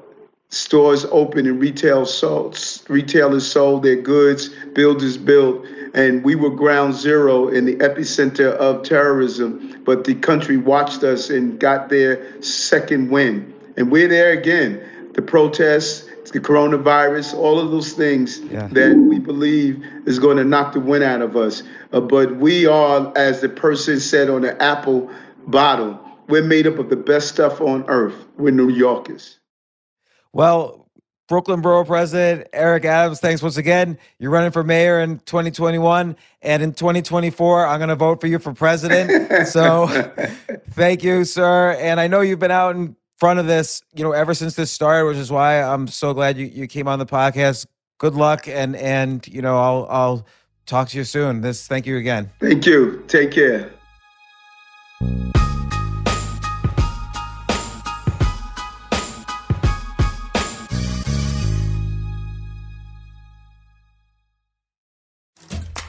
Stores 0.50 1.04
opened 1.10 1.48
and 1.48 1.60
retail 1.60 2.06
sold, 2.06 2.58
retailers 2.88 3.50
sold 3.50 3.82
their 3.82 4.00
goods, 4.00 4.48
builders 4.74 5.16
built, 5.16 5.66
and 5.94 6.22
we 6.22 6.36
were 6.36 6.50
ground 6.50 6.94
zero 6.94 7.48
in 7.48 7.64
the 7.64 7.74
epicenter 7.76 8.52
of 8.52 8.84
terrorism. 8.84 9.82
But 9.84 10.04
the 10.04 10.14
country 10.14 10.56
watched 10.56 11.02
us 11.02 11.30
and 11.30 11.58
got 11.58 11.88
their 11.88 12.40
second 12.42 13.10
win. 13.10 13.52
And 13.76 13.90
we're 13.90 14.08
there 14.08 14.30
again. 14.30 14.80
The 15.14 15.22
protests, 15.22 16.05
the 16.30 16.40
coronavirus, 16.40 17.34
all 17.34 17.58
of 17.58 17.70
those 17.70 17.92
things 17.92 18.40
yeah. 18.40 18.68
that 18.68 18.96
we 18.96 19.18
believe 19.18 19.84
is 20.06 20.18
going 20.18 20.36
to 20.36 20.44
knock 20.44 20.72
the 20.72 20.80
wind 20.80 21.04
out 21.04 21.22
of 21.22 21.36
us. 21.36 21.62
Uh, 21.92 22.00
but 22.00 22.36
we 22.36 22.66
are, 22.66 23.12
as 23.16 23.40
the 23.40 23.48
person 23.48 24.00
said 24.00 24.28
on 24.30 24.42
the 24.42 24.52
Snapple 24.54 25.12
bottle, 25.46 26.00
we're 26.28 26.42
made 26.42 26.66
up 26.66 26.78
of 26.78 26.90
the 26.90 26.96
best 26.96 27.28
stuff 27.28 27.60
on 27.60 27.84
earth. 27.88 28.26
We're 28.36 28.50
New 28.50 28.68
Yorkers. 28.68 29.38
Well, 30.32 30.86
Brooklyn 31.28 31.60
Borough 31.60 31.84
President 31.84 32.46
Eric 32.52 32.84
Adams, 32.84 33.18
thanks 33.18 33.42
once 33.42 33.56
again. 33.56 33.98
You're 34.18 34.30
running 34.30 34.52
for 34.52 34.62
mayor 34.62 35.00
in 35.00 35.18
2021, 35.20 36.16
and 36.42 36.62
in 36.62 36.72
2024, 36.72 37.66
I'm 37.66 37.78
going 37.78 37.88
to 37.88 37.96
vote 37.96 38.20
for 38.20 38.28
you 38.28 38.38
for 38.38 38.52
president. 38.52 39.48
so, 39.48 39.86
thank 40.70 41.02
you, 41.02 41.24
sir. 41.24 41.72
And 41.72 41.98
I 41.98 42.06
know 42.06 42.20
you've 42.20 42.38
been 42.38 42.52
out 42.52 42.76
in 42.76 42.96
front 43.18 43.38
of 43.38 43.46
this, 43.46 43.82
you 43.94 44.04
know, 44.04 44.12
ever 44.12 44.34
since 44.34 44.54
this 44.54 44.70
started, 44.70 45.06
which 45.06 45.16
is 45.16 45.30
why 45.30 45.62
I'm 45.62 45.88
so 45.88 46.14
glad 46.14 46.36
you, 46.36 46.46
you 46.46 46.66
came 46.66 46.88
on 46.88 46.98
the 46.98 47.06
podcast. 47.06 47.66
Good 47.98 48.14
luck, 48.14 48.46
and 48.46 48.76
and 48.76 49.26
you 49.26 49.40
know, 49.40 49.56
I'll 49.58 49.86
I'll 49.88 50.26
talk 50.66 50.88
to 50.90 50.98
you 50.98 51.04
soon. 51.04 51.40
This, 51.40 51.66
thank 51.66 51.86
you 51.86 51.96
again. 51.96 52.30
Thank 52.40 52.66
you. 52.66 53.02
Take 53.08 53.30
care. 53.30 53.70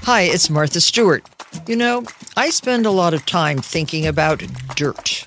Hi, 0.04 0.22
it's 0.22 0.50
Martha 0.50 0.80
Stewart. 0.80 1.26
You 1.68 1.76
know, 1.76 2.06
I 2.38 2.50
spend 2.50 2.86
a 2.86 2.92
lot 2.92 3.14
of 3.14 3.26
time 3.26 3.58
thinking 3.58 4.08
about 4.08 4.42
dirt. 4.78 5.27